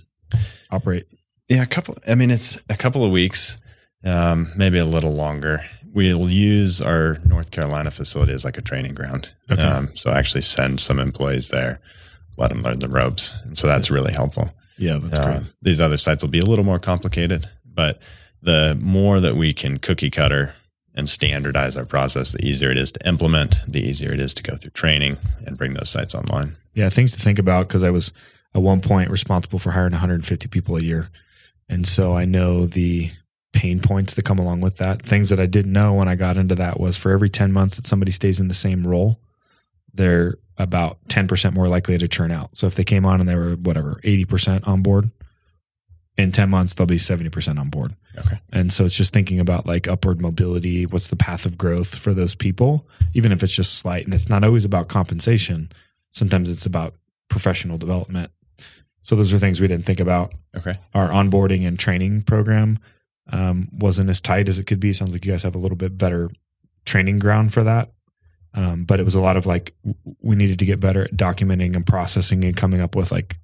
operate? 0.71 1.07
Yeah, 1.47 1.63
a 1.63 1.67
couple. 1.67 1.97
I 2.07 2.15
mean, 2.15 2.31
it's 2.31 2.57
a 2.69 2.77
couple 2.77 3.03
of 3.03 3.11
weeks, 3.11 3.57
um, 4.05 4.51
maybe 4.55 4.77
a 4.77 4.85
little 4.85 5.13
longer. 5.13 5.65
We'll 5.93 6.29
use 6.29 6.81
our 6.81 7.17
North 7.25 7.51
Carolina 7.51 7.91
facility 7.91 8.33
as 8.33 8.45
like 8.45 8.57
a 8.57 8.61
training 8.61 8.93
ground. 8.93 9.31
Okay. 9.51 9.61
Um, 9.61 9.95
so 9.95 10.11
actually 10.11 10.41
send 10.41 10.79
some 10.79 10.99
employees 10.99 11.49
there, 11.49 11.79
let 12.37 12.49
them 12.49 12.61
learn 12.61 12.79
the 12.79 12.89
ropes, 12.89 13.33
and 13.43 13.57
so 13.57 13.67
that's 13.67 13.89
really 13.89 14.13
helpful. 14.13 14.51
Yeah, 14.77 14.99
that's 15.01 15.17
Uh, 15.19 15.43
these 15.61 15.81
other 15.81 15.97
sites 15.97 16.23
will 16.23 16.29
be 16.29 16.39
a 16.39 16.45
little 16.45 16.65
more 16.65 16.79
complicated, 16.79 17.49
but 17.65 17.99
the 18.41 18.77
more 18.79 19.19
that 19.19 19.35
we 19.35 19.53
can 19.53 19.77
cookie 19.77 20.09
cutter 20.09 20.53
and 20.95 21.09
standardize 21.09 21.75
our 21.75 21.85
process, 21.85 22.31
the 22.31 22.45
easier 22.45 22.71
it 22.71 22.77
is 22.77 22.91
to 22.91 23.07
implement, 23.07 23.59
the 23.67 23.81
easier 23.81 24.13
it 24.13 24.19
is 24.19 24.33
to 24.35 24.43
go 24.43 24.55
through 24.55 24.71
training 24.71 25.17
and 25.45 25.57
bring 25.57 25.73
those 25.73 25.89
sites 25.89 26.15
online. 26.15 26.55
Yeah, 26.73 26.89
things 26.89 27.11
to 27.11 27.19
think 27.19 27.39
about 27.39 27.67
because 27.67 27.83
I 27.83 27.89
was 27.89 28.13
at 28.55 28.61
one 28.61 28.81
point 28.81 29.09
responsible 29.09 29.59
for 29.59 29.71
hiring 29.71 29.91
150 29.91 30.47
people 30.47 30.77
a 30.77 30.81
year. 30.81 31.09
And 31.67 31.85
so 31.85 32.15
I 32.15 32.25
know 32.25 32.65
the 32.65 33.11
pain 33.53 33.79
points 33.79 34.13
that 34.13 34.25
come 34.25 34.39
along 34.39 34.61
with 34.61 34.77
that. 34.77 35.01
Things 35.03 35.29
that 35.29 35.39
I 35.39 35.45
didn't 35.45 35.73
know 35.73 35.93
when 35.93 36.07
I 36.07 36.15
got 36.15 36.37
into 36.37 36.55
that 36.55 36.79
was 36.79 36.97
for 36.97 37.11
every 37.11 37.29
10 37.29 37.51
months 37.51 37.75
that 37.75 37.87
somebody 37.87 38.11
stays 38.11 38.39
in 38.39 38.47
the 38.47 38.53
same 38.53 38.85
role, 38.85 39.19
they're 39.93 40.35
about 40.57 40.99
10% 41.07 41.53
more 41.53 41.67
likely 41.67 41.97
to 41.97 42.07
churn 42.07 42.31
out. 42.31 42.55
So 42.55 42.67
if 42.67 42.75
they 42.75 42.83
came 42.83 43.05
on 43.05 43.19
and 43.19 43.27
they 43.27 43.35
were 43.35 43.55
whatever, 43.55 43.99
80% 44.03 44.67
on 44.67 44.81
board, 44.81 45.09
in 46.17 46.31
10 46.31 46.49
months 46.49 46.73
they'll 46.73 46.85
be 46.85 46.97
70% 46.97 47.59
on 47.59 47.69
board. 47.69 47.95
Okay. 48.17 48.39
And 48.51 48.71
so 48.71 48.85
it's 48.85 48.95
just 48.95 49.13
thinking 49.13 49.39
about 49.39 49.65
like 49.65 49.87
upward 49.87 50.19
mobility, 50.21 50.85
what's 50.85 51.07
the 51.07 51.15
path 51.15 51.45
of 51.45 51.57
growth 51.57 51.95
for 51.95 52.13
those 52.13 52.35
people, 52.35 52.87
even 53.13 53.31
if 53.31 53.41
it's 53.41 53.53
just 53.53 53.75
slight. 53.75 54.05
And 54.05 54.13
it's 54.13 54.29
not 54.29 54.43
always 54.43 54.65
about 54.65 54.89
compensation. 54.89 55.71
Sometimes 56.11 56.49
it's 56.49 56.65
about 56.65 56.95
professional 57.29 57.77
development. 57.77 58.31
So 59.01 59.15
those 59.15 59.31
are 59.31 59.39
things 59.39 59.61
we 59.61 59.67
didn't 59.67 59.85
think 59.85 60.01
about. 60.01 60.33
Okay. 60.57 60.77
Our 60.93 61.07
onboarding 61.07 61.65
and 61.65 61.79
training 61.79 62.23
program 62.23 62.79
um, 63.31 63.69
wasn't 63.71 64.09
as 64.09 64.21
tight 64.21 64.49
as 64.49 64.59
it 64.59 64.65
could 64.65 64.79
be. 64.79 64.93
Sounds 64.93 65.13
like 65.13 65.25
you 65.25 65.31
guys 65.31 65.43
have 65.43 65.55
a 65.55 65.59
little 65.59 65.77
bit 65.77 65.97
better 65.97 66.29
training 66.85 67.19
ground 67.19 67.53
for 67.53 67.63
that. 67.63 67.91
Um, 68.53 68.85
but 68.85 68.99
it 68.99 69.03
was 69.03 69.15
a 69.15 69.21
lot 69.21 69.37
of 69.37 69.45
like 69.45 69.75
we 70.21 70.35
needed 70.35 70.59
to 70.59 70.65
get 70.65 70.79
better 70.79 71.03
at 71.03 71.15
documenting 71.15 71.75
and 71.75 71.85
processing 71.85 72.43
and 72.43 72.57
coming 72.57 72.81
up 72.81 72.95
with 72.95 73.11
like 73.11 73.37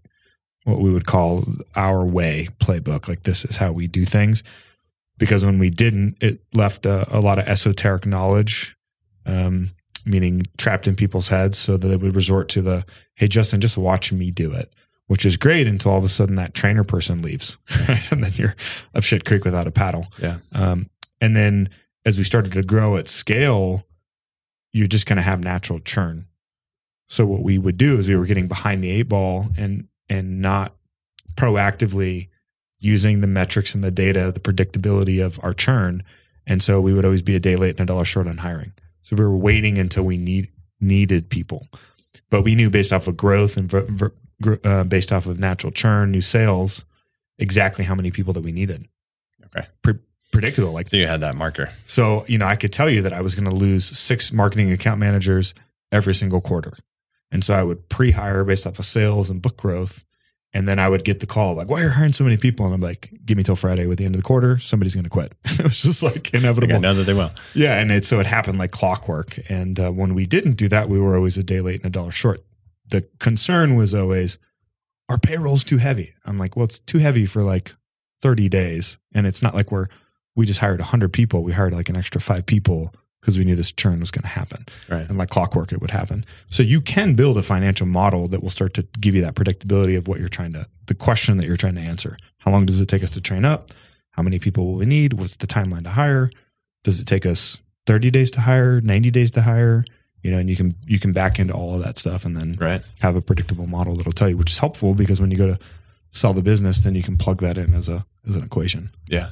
what 0.63 0.79
we 0.79 0.91
would 0.91 1.05
call 1.05 1.45
our 1.75 2.03
way 2.03 2.49
playbook. 2.59 3.07
Like 3.07 3.23
this 3.23 3.45
is 3.45 3.57
how 3.57 3.71
we 3.71 3.87
do 3.87 4.03
things. 4.03 4.43
Because 5.17 5.45
when 5.45 5.59
we 5.59 5.69
didn't, 5.69 6.17
it 6.19 6.41
left 6.53 6.85
a, 6.85 7.07
a 7.15 7.21
lot 7.21 7.39
of 7.39 7.47
esoteric 7.47 8.05
knowledge, 8.05 8.75
um, 9.25 9.71
meaning 10.05 10.45
trapped 10.57 10.87
in 10.87 10.95
people's 10.95 11.29
heads, 11.29 11.57
so 11.57 11.77
that 11.77 11.87
they 11.87 11.95
would 11.95 12.15
resort 12.15 12.49
to 12.49 12.61
the 12.61 12.85
"Hey, 13.13 13.29
Justin, 13.29 13.61
just 13.61 13.77
watch 13.77 14.11
me 14.11 14.29
do 14.29 14.51
it," 14.51 14.73
which 15.07 15.25
is 15.25 15.37
great 15.37 15.67
until 15.67 15.91
all 15.91 15.97
of 15.97 16.03
a 16.03 16.09
sudden 16.09 16.35
that 16.35 16.53
trainer 16.53 16.83
person 16.83 17.21
leaves, 17.21 17.57
and 18.11 18.23
then 18.23 18.33
you're 18.35 18.55
up 18.93 19.03
shit 19.03 19.25
creek 19.25 19.45
without 19.45 19.67
a 19.67 19.71
paddle. 19.71 20.07
Yeah. 20.19 20.37
Um, 20.53 20.89
and 21.21 21.35
then 21.35 21.69
as 22.05 22.17
we 22.17 22.23
started 22.23 22.51
to 22.53 22.63
grow 22.63 22.97
at 22.97 23.07
scale, 23.07 23.85
you're 24.73 24.87
just 24.87 25.05
going 25.05 25.17
to 25.17 25.23
have 25.23 25.43
natural 25.43 25.79
churn. 25.79 26.27
So 27.07 27.25
what 27.25 27.43
we 27.43 27.57
would 27.57 27.77
do 27.77 27.97
is 27.97 28.07
we 28.07 28.15
were 28.15 28.25
getting 28.25 28.47
behind 28.47 28.83
the 28.83 28.91
eight 28.91 29.09
ball 29.09 29.47
and 29.57 29.87
and 30.09 30.41
not 30.41 30.75
proactively 31.35 32.29
using 32.79 33.21
the 33.21 33.27
metrics 33.27 33.73
and 33.73 33.83
the 33.83 33.91
data, 33.91 34.31
the 34.31 34.39
predictability 34.39 35.23
of 35.23 35.39
our 35.43 35.53
churn. 35.53 36.03
And 36.45 36.61
so 36.61 36.79
we 36.79 36.93
would 36.93 37.05
always 37.05 37.21
be 37.21 37.35
a 37.35 37.39
day 37.39 37.55
late 37.55 37.71
and 37.71 37.81
a 37.81 37.85
dollar 37.85 38.05
short 38.05 38.27
on 38.27 38.37
hiring. 38.37 38.73
So 39.01 39.15
we 39.15 39.23
were 39.23 39.35
waiting 39.35 39.77
until 39.77 40.03
we 40.03 40.17
need 40.17 40.49
needed 40.79 41.29
people, 41.29 41.67
but 42.29 42.41
we 42.41 42.53
knew 42.53 42.69
based 42.69 42.91
off 42.91 43.07
of 43.07 43.15
growth 43.15 43.57
and 43.57 43.69
ver, 43.69 43.81
ver, 43.81 44.09
gr- 44.09 44.15
uh, 44.63 44.83
based 44.83 45.11
off 45.11 45.25
of 45.25 45.39
natural 45.39 45.71
churn, 45.71 46.11
new 46.11 46.21
sales, 46.21 46.85
exactly 47.37 47.85
how 47.85 47.95
many 47.95 48.11
people 48.11 48.33
that 48.33 48.41
we 48.41 48.51
needed. 48.51 48.87
Okay. 49.45 49.67
Pre- 49.81 49.99
predictable, 50.31 50.71
like 50.71 50.89
So 50.89 50.97
you 50.97 51.07
had 51.07 51.21
that 51.21 51.35
marker. 51.35 51.69
so, 51.85 52.25
you 52.27 52.37
know, 52.37 52.45
I 52.45 52.55
could 52.55 52.73
tell 52.73 52.89
you 52.89 53.01
that 53.03 53.13
I 53.13 53.21
was 53.21 53.35
going 53.35 53.49
to 53.49 53.55
lose 53.55 53.85
six 53.85 54.31
marketing 54.33 54.71
account 54.71 54.99
managers 54.99 55.53
every 55.91 56.13
single 56.13 56.41
quarter. 56.41 56.73
And 57.31 57.43
so 57.43 57.53
I 57.53 57.63
would 57.63 57.89
pre 57.89 58.11
hire 58.11 58.43
based 58.43 58.67
off 58.67 58.79
of 58.79 58.85
sales 58.85 59.29
and 59.29 59.41
book 59.41 59.57
growth. 59.57 60.03
And 60.53 60.69
then 60.69 60.79
I 60.79 60.87
would 60.87 61.03
get 61.03 61.19
the 61.19 61.25
call 61.25 61.53
like, 61.55 61.69
why 61.69 61.81
are 61.81 61.83
you 61.85 61.89
hiring 61.89 62.13
so 62.13 62.23
many 62.23 62.37
people? 62.37 62.65
And 62.65 62.73
I'm 62.73 62.79
like, 62.79 63.11
give 63.25 63.35
me 63.35 63.43
till 63.43 63.57
Friday 63.57 63.87
with 63.87 63.97
the 63.97 64.05
end 64.05 64.15
of 64.15 64.21
the 64.21 64.25
quarter. 64.25 64.57
Somebody's 64.57 64.93
going 64.95 65.03
to 65.03 65.09
quit. 65.09 65.33
it 65.45 65.63
was 65.63 65.81
just 65.81 66.01
like 66.01 66.13
Like, 66.15 66.35
I 66.35 66.37
inevitable. 66.37 66.79
know 66.79 66.93
that 66.93 67.03
they 67.03 67.13
will. 67.13 67.31
Yeah. 67.53 67.77
And 67.77 67.91
it, 67.91 68.05
so 68.05 68.21
it 68.21 68.25
happened 68.25 68.57
like 68.57 68.71
clockwork. 68.71 69.37
And 69.49 69.77
uh, 69.77 69.91
when 69.91 70.13
we 70.13 70.25
didn't 70.25 70.53
do 70.53 70.69
that, 70.69 70.87
we 70.87 70.97
were 70.99 71.15
always 71.17 71.37
a 71.37 71.43
day 71.43 71.59
late 71.59 71.81
and 71.81 71.87
a 71.87 71.89
dollar 71.89 72.11
short. 72.11 72.41
The 72.89 73.07
concern 73.19 73.75
was 73.75 73.93
always, 73.93 74.37
our 75.09 75.17
payroll's 75.17 75.63
too 75.63 75.77
heavy. 75.77 76.13
I'm 76.25 76.37
like, 76.37 76.55
well, 76.55 76.65
it's 76.65 76.79
too 76.79 76.99
heavy 76.99 77.25
for 77.25 77.41
like 77.41 77.75
30 78.21 78.49
days. 78.49 78.97
And 79.13 79.27
it's 79.27 79.41
not 79.41 79.53
like 79.53 79.71
we're, 79.71 79.87
we 80.35 80.45
just 80.45 80.59
hired 80.59 80.79
100 80.79 81.13
people. 81.13 81.43
We 81.43 81.53
hired 81.53 81.73
like 81.73 81.89
an 81.89 81.95
extra 81.95 82.21
five 82.21 82.45
people 82.45 82.93
because 83.25 83.37
we 83.39 83.43
knew 83.43 83.55
this 83.55 83.71
churn 83.71 83.99
was 83.99 84.11
going 84.11 84.21
to 84.21 84.27
happen. 84.27 84.65
Right. 84.87 85.09
And 85.09 85.17
like 85.17 85.29
clockwork, 85.29 85.71
it 85.71 85.81
would 85.81 85.89
happen. 85.89 86.25
So 86.49 86.61
you 86.61 86.79
can 86.79 87.15
build 87.15 87.39
a 87.39 87.43
financial 87.43 87.87
model 87.87 88.27
that 88.27 88.43
will 88.43 88.51
start 88.51 88.75
to 88.75 88.83
give 88.99 89.15
you 89.15 89.21
that 89.21 89.33
predictability 89.33 89.97
of 89.97 90.07
what 90.07 90.19
you're 90.19 90.27
trying 90.27 90.53
to, 90.53 90.67
the 90.85 90.93
question 90.93 91.37
that 91.37 91.47
you're 91.47 91.57
trying 91.57 91.75
to 91.75 91.81
answer. 91.81 92.17
How 92.37 92.51
long 92.51 92.67
does 92.67 92.79
it 92.79 92.87
take 92.87 93.03
us 93.03 93.09
to 93.11 93.21
train 93.21 93.43
up? 93.43 93.71
How 94.11 94.21
many 94.21 94.37
people 94.37 94.67
will 94.67 94.75
we 94.75 94.85
need? 94.85 95.13
What's 95.13 95.37
the 95.37 95.47
timeline 95.47 95.83
to 95.83 95.89
hire? 95.89 96.29
Does 96.83 96.99
it 96.99 97.07
take 97.07 97.25
us 97.25 97.61
30 97.87 98.11
days 98.11 98.29
to 98.31 98.41
hire, 98.41 98.79
90 98.79 99.09
days 99.09 99.31
to 99.31 99.41
hire? 99.41 99.85
You 100.25 100.31
know, 100.31 100.39
and 100.39 100.49
you 100.49 100.55
can 100.55 100.73
you 100.87 100.97
can 100.97 101.13
back 101.13 101.37
into 101.37 101.53
all 101.53 101.75
of 101.75 101.83
that 101.83 101.99
stuff 101.99 102.25
and 102.25 102.35
then 102.35 102.57
Right. 102.59 102.81
have 102.99 103.15
a 103.15 103.21
predictable 103.21 103.67
model 103.67 103.95
that'll 103.95 104.11
tell 104.11 104.27
you, 104.27 104.37
which 104.37 104.51
is 104.51 104.57
helpful 104.57 104.95
because 104.95 105.21
when 105.21 105.29
you 105.29 105.37
go 105.37 105.45
to 105.45 105.59
sell 106.09 106.33
the 106.33 106.41
business, 106.41 106.79
then 106.79 106.95
you 106.95 107.03
can 107.03 107.15
plug 107.15 107.41
that 107.41 107.59
in 107.59 107.75
as 107.75 107.87
a 107.87 108.07
as 108.27 108.35
an 108.35 108.43
equation. 108.43 108.89
Yeah. 109.07 109.29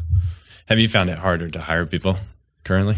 Have 0.67 0.77
you 0.77 0.87
found 0.87 1.09
it 1.09 1.17
harder 1.17 1.49
to 1.49 1.59
hire 1.59 1.87
people 1.87 2.17
currently? 2.63 2.97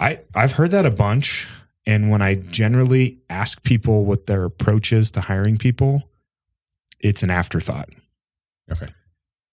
I 0.00 0.20
I've 0.34 0.52
heard 0.52 0.70
that 0.70 0.86
a 0.86 0.90
bunch, 0.90 1.46
and 1.84 2.10
when 2.10 2.22
I 2.22 2.36
generally 2.36 3.18
ask 3.28 3.62
people 3.62 4.06
what 4.06 4.24
their 4.26 4.44
approach 4.44 4.90
is 4.90 5.10
to 5.10 5.20
hiring 5.20 5.58
people, 5.58 6.08
it's 6.98 7.22
an 7.22 7.28
afterthought. 7.28 7.90
Okay. 8.72 8.88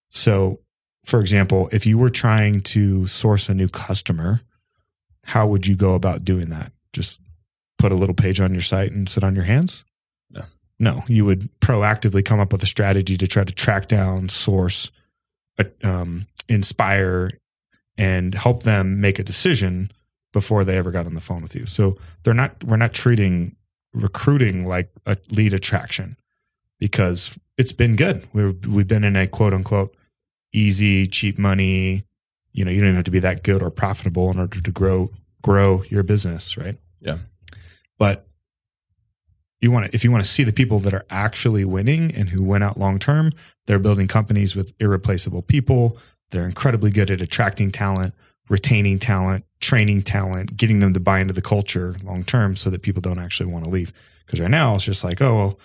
So, 0.08 0.60
for 1.04 1.20
example, 1.20 1.68
if 1.72 1.84
you 1.84 1.98
were 1.98 2.08
trying 2.10 2.62
to 2.62 3.06
source 3.06 3.50
a 3.50 3.54
new 3.54 3.68
customer, 3.68 4.40
how 5.24 5.46
would 5.46 5.66
you 5.66 5.76
go 5.76 5.94
about 5.94 6.24
doing 6.24 6.48
that? 6.48 6.72
Just 6.94 7.20
put 7.78 7.92
a 7.92 7.94
little 7.94 8.14
page 8.14 8.40
on 8.40 8.52
your 8.52 8.62
site 8.62 8.92
and 8.92 9.08
sit 9.08 9.24
on 9.24 9.34
your 9.34 9.44
hands? 9.44 9.84
No. 10.30 10.44
No, 10.78 11.04
you 11.08 11.24
would 11.24 11.48
proactively 11.60 12.24
come 12.24 12.40
up 12.40 12.52
with 12.52 12.62
a 12.62 12.66
strategy 12.66 13.16
to 13.16 13.26
try 13.26 13.44
to 13.44 13.52
track 13.52 13.88
down, 13.88 14.28
source, 14.28 14.90
uh, 15.58 15.64
um, 15.82 16.26
inspire, 16.48 17.30
and 17.98 18.34
help 18.34 18.62
them 18.62 19.00
make 19.00 19.18
a 19.18 19.24
decision 19.24 19.90
before 20.32 20.64
they 20.64 20.76
ever 20.76 20.90
got 20.90 21.06
on 21.06 21.14
the 21.14 21.20
phone 21.20 21.40
with 21.40 21.54
you. 21.54 21.64
So 21.66 21.96
they're 22.22 22.34
not 22.34 22.62
we're 22.64 22.76
not 22.76 22.92
treating 22.92 23.56
recruiting 23.94 24.66
like 24.68 24.90
a 25.06 25.16
lead 25.30 25.54
attraction 25.54 26.16
because 26.78 27.38
it's 27.56 27.72
been 27.72 27.96
good. 27.96 28.28
We're, 28.34 28.52
we've 28.68 28.86
been 28.86 29.04
in 29.04 29.16
a 29.16 29.26
quote 29.26 29.54
unquote 29.54 29.96
easy, 30.52 31.06
cheap 31.06 31.38
money. 31.38 32.04
You 32.52 32.64
know, 32.64 32.70
you 32.70 32.80
don't 32.80 32.88
even 32.88 32.96
have 32.96 33.04
to 33.04 33.10
be 33.10 33.18
that 33.20 33.42
good 33.42 33.62
or 33.62 33.70
profitable 33.70 34.30
in 34.30 34.38
order 34.38 34.60
to 34.60 34.70
grow 34.70 35.10
grow 35.42 35.82
your 35.84 36.02
business, 36.02 36.56
right? 36.56 36.76
Yeah. 37.00 37.18
But 37.98 38.26
you 39.60 39.70
want 39.70 39.86
to 39.86 39.94
if 39.94 40.04
you 40.04 40.10
want 40.10 40.24
to 40.24 40.30
see 40.30 40.44
the 40.44 40.52
people 40.52 40.78
that 40.80 40.94
are 40.94 41.06
actually 41.10 41.64
winning 41.64 42.14
and 42.14 42.28
who 42.28 42.42
win 42.42 42.62
out 42.62 42.78
long 42.78 42.98
term, 42.98 43.32
they're 43.66 43.78
building 43.78 44.08
companies 44.08 44.54
with 44.54 44.74
irreplaceable 44.80 45.42
people. 45.42 45.98
They're 46.30 46.46
incredibly 46.46 46.90
good 46.90 47.10
at 47.10 47.20
attracting 47.20 47.72
talent, 47.72 48.14
retaining 48.48 48.98
talent, 48.98 49.44
training 49.60 50.02
talent, 50.02 50.56
getting 50.56 50.80
them 50.80 50.92
to 50.92 51.00
buy 51.00 51.20
into 51.20 51.32
the 51.32 51.42
culture 51.42 51.96
long 52.02 52.24
term 52.24 52.56
so 52.56 52.70
that 52.70 52.82
people 52.82 53.00
don't 53.00 53.18
actually 53.18 53.50
want 53.50 53.64
to 53.64 53.70
leave. 53.70 53.92
Because 54.24 54.40
right 54.40 54.50
now 54.50 54.74
it's 54.74 54.84
just 54.84 55.04
like, 55.04 55.22
oh 55.22 55.34
well, 55.34 55.60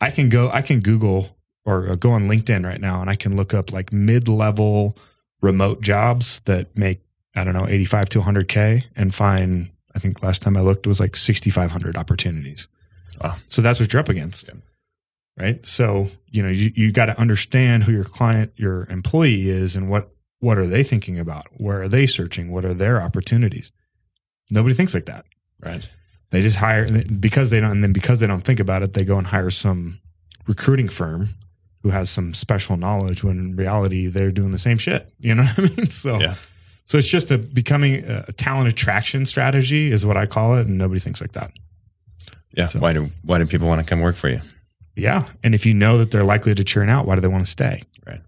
I 0.00 0.10
can 0.10 0.28
go, 0.28 0.50
I 0.50 0.62
can 0.62 0.80
Google 0.80 1.36
or 1.64 1.90
uh, 1.90 1.94
go 1.94 2.12
on 2.12 2.28
LinkedIn 2.28 2.64
right 2.64 2.80
now 2.80 3.00
and 3.00 3.10
I 3.10 3.16
can 3.16 3.36
look 3.36 3.52
up 3.52 3.72
like 3.72 3.92
mid 3.92 4.28
level 4.28 4.96
remote 5.42 5.80
jobs 5.80 6.40
that 6.46 6.76
make, 6.76 7.02
I 7.34 7.44
don't 7.44 7.54
know, 7.54 7.66
85 7.66 8.08
to 8.10 8.20
100K 8.20 8.84
and 8.96 9.14
find, 9.14 9.70
I 9.94 9.98
think 9.98 10.22
last 10.22 10.42
time 10.42 10.56
I 10.56 10.60
looked, 10.60 10.86
it 10.86 10.88
was 10.88 11.00
like 11.00 11.16
6,500 11.16 11.96
opportunities. 11.96 12.68
Wow. 13.20 13.36
So 13.48 13.60
that's 13.62 13.80
what 13.80 13.92
you're 13.92 14.00
up 14.00 14.08
against. 14.08 14.48
Yeah. 14.48 14.54
Right. 15.38 15.66
So, 15.66 16.10
you 16.28 16.42
know, 16.42 16.48
you, 16.48 16.72
you 16.74 16.92
got 16.92 17.06
to 17.06 17.18
understand 17.18 17.84
who 17.84 17.92
your 17.92 18.04
client, 18.04 18.52
your 18.56 18.84
employee 18.90 19.48
is 19.48 19.74
and 19.74 19.88
what, 19.88 20.10
what 20.40 20.58
are 20.58 20.66
they 20.66 20.82
thinking 20.82 21.18
about? 21.18 21.46
Where 21.56 21.82
are 21.82 21.88
they 21.88 22.06
searching? 22.06 22.50
What 22.50 22.64
are 22.64 22.74
their 22.74 23.00
opportunities? 23.00 23.72
Nobody 24.50 24.74
thinks 24.74 24.94
like 24.94 25.06
that. 25.06 25.24
Right. 25.64 25.88
They 26.30 26.42
just 26.42 26.56
hire 26.56 26.86
because 27.04 27.50
they 27.50 27.60
don't, 27.60 27.70
and 27.72 27.82
then 27.82 27.92
because 27.92 28.20
they 28.20 28.26
don't 28.26 28.44
think 28.44 28.60
about 28.60 28.82
it, 28.82 28.92
they 28.92 29.04
go 29.04 29.18
and 29.18 29.26
hire 29.26 29.50
some 29.50 30.00
recruiting 30.46 30.88
firm 30.88 31.30
who 31.82 31.90
has 31.90 32.10
some 32.10 32.34
special 32.34 32.76
knowledge. 32.76 33.24
When 33.24 33.38
in 33.38 33.56
reality, 33.56 34.06
they're 34.06 34.30
doing 34.30 34.52
the 34.52 34.58
same 34.58 34.78
shit. 34.78 35.12
You 35.18 35.34
know 35.34 35.44
what 35.44 35.58
I 35.58 35.62
mean? 35.62 35.90
So, 35.90 36.20
Yeah. 36.20 36.34
So 36.90 36.98
it's 36.98 37.06
just 37.06 37.30
a 37.30 37.38
becoming 37.38 38.04
a, 38.04 38.24
a 38.26 38.32
talent 38.32 38.68
attraction 38.68 39.24
strategy 39.24 39.92
is 39.92 40.04
what 40.04 40.16
I 40.16 40.26
call 40.26 40.56
it, 40.56 40.66
and 40.66 40.76
nobody 40.76 40.98
thinks 40.98 41.20
like 41.20 41.30
that. 41.32 41.52
Yeah. 42.56 42.66
So- 42.66 42.80
why 42.80 42.92
do 42.92 43.12
why 43.22 43.38
do 43.38 43.46
people 43.46 43.68
want 43.68 43.80
to 43.80 43.86
come 43.86 44.00
work 44.00 44.16
for 44.16 44.28
you? 44.28 44.40
Yeah, 44.96 45.28
and 45.44 45.54
if 45.54 45.64
you 45.64 45.72
know 45.72 45.98
that 45.98 46.10
they're 46.10 46.24
likely 46.24 46.52
to 46.52 46.64
churn 46.64 46.88
out, 46.88 47.06
why 47.06 47.14
do 47.14 47.20
they 47.20 47.28
want 47.28 47.44
to 47.44 47.50
stay? 47.50 47.84
Right. 48.04 48.20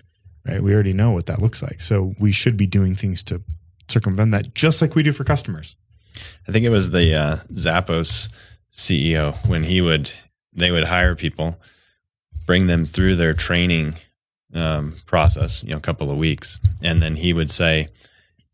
Right. 0.47 0.63
We 0.63 0.73
already 0.75 0.93
know 0.93 1.11
what 1.11 1.27
that 1.27 1.43
looks 1.43 1.61
like, 1.61 1.81
so 1.81 2.15
we 2.21 2.31
should 2.31 2.57
be 2.57 2.69
doing 2.69 2.95
things 2.95 3.25
to 3.25 3.43
circumvent 3.89 4.31
that, 4.31 4.55
just 4.55 4.81
like 4.81 4.95
we 4.95 5.03
do 5.03 5.11
for 5.11 5.25
customers. 5.25 5.75
I 6.47 6.53
think 6.53 6.65
it 6.65 6.71
was 6.71 6.91
the 6.91 7.17
uh, 7.17 7.37
Zappos 7.55 8.29
CEO 8.73 9.45
when 9.49 9.65
he 9.65 9.81
would 9.81 10.13
they 10.53 10.71
would 10.71 10.85
hire 10.85 11.17
people, 11.17 11.59
bring 12.47 12.69
them 12.69 12.87
through 12.87 13.17
their 13.17 13.35
training 13.35 13.97
um, 14.55 14.99
process, 15.05 15.65
you 15.65 15.71
know, 15.71 15.79
a 15.79 15.81
couple 15.81 16.13
of 16.13 16.17
weeks, 16.17 16.61
and 16.81 17.03
then 17.03 17.17
he 17.17 17.33
would 17.33 17.51
say, 17.51 17.89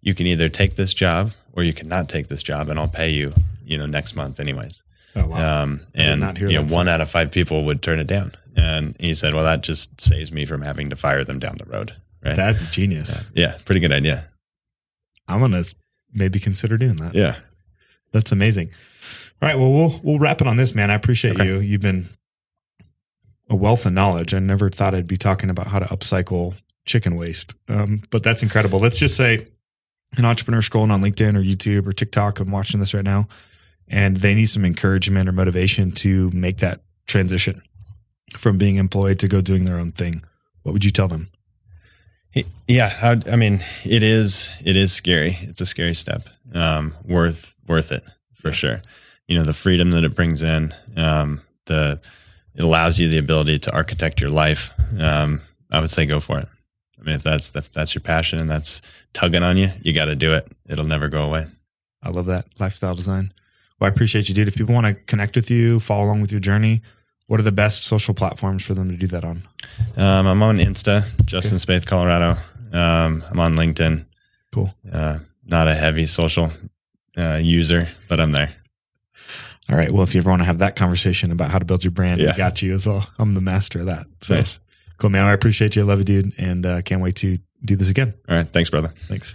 "You 0.02 0.14
can 0.14 0.26
either 0.26 0.48
take 0.48 0.74
this 0.76 0.94
job 0.94 1.32
or 1.52 1.62
you 1.62 1.72
cannot 1.72 2.08
take 2.08 2.28
this 2.28 2.42
job, 2.42 2.68
and 2.68 2.78
I'll 2.78 2.88
pay 2.88 3.10
you, 3.10 3.32
you 3.64 3.78
know, 3.78 3.86
next 3.86 4.14
month, 4.16 4.40
anyways." 4.40 4.82
Oh 5.16 5.26
wow! 5.26 5.62
Um, 5.62 5.80
and 5.94 6.38
you 6.38 6.52
know, 6.52 6.64
one 6.64 6.88
out 6.88 7.00
of 7.00 7.10
five 7.10 7.30
people 7.30 7.64
would 7.64 7.82
turn 7.82 7.98
it 7.98 8.06
down, 8.06 8.34
and 8.56 8.94
he 9.00 9.14
said, 9.14 9.34
"Well, 9.34 9.44
that 9.44 9.62
just 9.62 10.00
saves 10.00 10.30
me 10.30 10.44
from 10.46 10.62
having 10.62 10.90
to 10.90 10.96
fire 10.96 11.24
them 11.24 11.38
down 11.38 11.56
the 11.58 11.64
road." 11.70 11.94
Right? 12.24 12.36
That's 12.36 12.68
genius. 12.68 13.24
yeah, 13.34 13.56
pretty 13.64 13.80
good 13.80 13.92
idea. 13.92 14.28
I'm 15.28 15.40
gonna 15.40 15.62
maybe 16.12 16.38
consider 16.40 16.76
doing 16.76 16.96
that. 16.96 17.14
Yeah, 17.14 17.36
That's 18.12 18.32
amazing. 18.32 18.70
All 19.40 19.48
right. 19.48 19.58
Well, 19.58 19.72
we'll 19.72 20.00
we'll 20.02 20.18
wrap 20.18 20.40
it 20.40 20.46
on 20.46 20.56
this, 20.56 20.74
man. 20.74 20.90
I 20.90 20.94
appreciate 20.94 21.34
Okay. 21.36 21.46
you. 21.46 21.60
You've 21.60 21.80
been 21.82 22.08
a 23.50 23.56
wealth 23.56 23.86
of 23.86 23.92
knowledge. 23.92 24.34
I 24.34 24.38
never 24.40 24.68
thought 24.70 24.94
I'd 24.94 25.06
be 25.06 25.16
talking 25.16 25.48
about 25.50 25.68
how 25.68 25.78
to 25.78 25.86
upcycle 25.86 26.54
chicken 26.86 27.16
waste, 27.16 27.54
um, 27.68 28.02
but 28.10 28.22
that's 28.22 28.42
incredible. 28.42 28.78
Let's 28.78 28.98
just 28.98 29.16
say 29.16 29.46
an 30.16 30.24
entrepreneur 30.24 30.60
scrolling 30.60 30.90
on 30.90 31.02
LinkedIn 31.02 31.36
or 31.36 31.42
YouTube 31.42 31.86
or 31.86 31.92
TikTok 31.92 32.40
and 32.40 32.52
watching 32.52 32.80
this 32.80 32.94
right 32.94 33.04
now, 33.04 33.28
and 33.86 34.18
they 34.18 34.34
need 34.34 34.46
some 34.46 34.64
encouragement 34.64 35.28
or 35.28 35.32
motivation 35.32 35.92
to 35.92 36.30
make 36.30 36.58
that 36.58 36.80
transition 37.06 37.62
from 38.36 38.58
being 38.58 38.76
employed 38.76 39.18
to 39.20 39.28
go 39.28 39.40
doing 39.40 39.64
their 39.64 39.78
own 39.78 39.92
thing. 39.92 40.22
What 40.62 40.72
would 40.72 40.84
you 40.84 40.90
tell 40.90 41.08
them? 41.08 41.30
Yeah, 42.66 42.92
I, 43.02 43.32
I 43.32 43.36
mean, 43.36 43.64
it 43.84 44.02
is 44.02 44.52
it 44.64 44.76
is 44.76 44.92
scary. 44.92 45.38
It's 45.40 45.60
a 45.60 45.66
scary 45.66 45.94
step. 45.94 46.28
Um, 46.54 46.94
worth 47.04 47.54
worth 47.66 47.90
it 47.90 48.04
for 48.40 48.52
sure. 48.52 48.82
You 49.26 49.38
know, 49.38 49.44
the 49.44 49.54
freedom 49.54 49.90
that 49.90 50.04
it 50.04 50.14
brings 50.14 50.42
in, 50.42 50.74
um, 50.96 51.42
the 51.66 52.00
it 52.54 52.62
allows 52.62 52.98
you 52.98 53.08
the 53.08 53.18
ability 53.18 53.60
to 53.60 53.74
architect 53.74 54.20
your 54.20 54.30
life. 54.30 54.70
Um, 54.98 55.42
I 55.70 55.80
would 55.80 55.90
say 55.90 56.06
go 56.06 56.20
for 56.20 56.38
it. 56.38 56.48
I 57.00 57.04
mean, 57.04 57.14
if 57.14 57.22
that's 57.22 57.54
if 57.56 57.72
that's 57.72 57.94
your 57.94 58.02
passion 58.02 58.38
and 58.38 58.50
that's 58.50 58.82
tugging 59.12 59.42
on 59.42 59.56
you, 59.56 59.70
you 59.82 59.92
got 59.92 60.06
to 60.06 60.16
do 60.16 60.34
it. 60.34 60.50
It'll 60.68 60.84
never 60.84 61.08
go 61.08 61.24
away. 61.24 61.46
I 62.02 62.10
love 62.10 62.26
that 62.26 62.46
lifestyle 62.58 62.94
design. 62.94 63.32
Well, 63.80 63.88
I 63.88 63.92
appreciate 63.92 64.28
you, 64.28 64.34
dude. 64.34 64.48
If 64.48 64.56
people 64.56 64.74
want 64.74 64.86
to 64.86 64.94
connect 64.94 65.36
with 65.36 65.50
you, 65.50 65.80
follow 65.80 66.04
along 66.04 66.20
with 66.20 66.30
your 66.32 66.40
journey, 66.40 66.82
what 67.26 67.38
are 67.40 67.44
the 67.44 67.52
best 67.52 67.84
social 67.84 68.14
platforms 68.14 68.64
for 68.64 68.74
them 68.74 68.88
to 68.88 68.96
do 68.96 69.06
that 69.08 69.24
on? 69.24 69.42
Um, 69.96 70.26
I'm 70.26 70.42
on 70.42 70.58
Insta, 70.58 71.04
Justin 71.26 71.58
Spaeth, 71.58 71.86
Colorado. 71.86 72.38
Um, 72.72 73.22
I'm 73.30 73.38
on 73.40 73.54
LinkedIn. 73.54 74.04
Cool. 74.52 74.72
Uh, 74.90 75.18
not 75.46 75.68
a 75.68 75.74
heavy 75.74 76.06
social 76.06 76.52
uh, 77.16 77.38
user, 77.42 77.88
but 78.08 78.20
I'm 78.20 78.32
there. 78.32 78.52
All 79.70 79.76
right. 79.76 79.92
Well, 79.92 80.02
if 80.02 80.14
you 80.14 80.20
ever 80.20 80.30
want 80.30 80.40
to 80.40 80.46
have 80.46 80.58
that 80.58 80.76
conversation 80.76 81.30
about 81.30 81.50
how 81.50 81.58
to 81.58 81.64
build 81.64 81.84
your 81.84 81.90
brand, 81.90 82.20
Yeah. 82.20 82.32
I 82.32 82.36
got 82.36 82.62
you 82.62 82.72
as 82.72 82.86
well. 82.86 83.06
I'm 83.18 83.32
the 83.34 83.40
master 83.42 83.80
of 83.80 83.86
that. 83.86 84.06
So 84.22 84.36
Nice. 84.36 84.58
cool, 84.96 85.10
man. 85.10 85.24
I 85.24 85.32
appreciate 85.32 85.76
you. 85.76 85.82
I 85.82 85.84
love 85.84 85.98
you, 85.98 86.04
dude. 86.04 86.32
And 86.38 86.64
uh, 86.64 86.80
can't 86.82 87.02
wait 87.02 87.16
to 87.16 87.38
do 87.64 87.76
this 87.76 87.88
again. 87.90 88.14
All 88.28 88.36
right. 88.36 88.48
Thanks, 88.48 88.70
brother. 88.70 88.92
Thanks. 89.08 89.34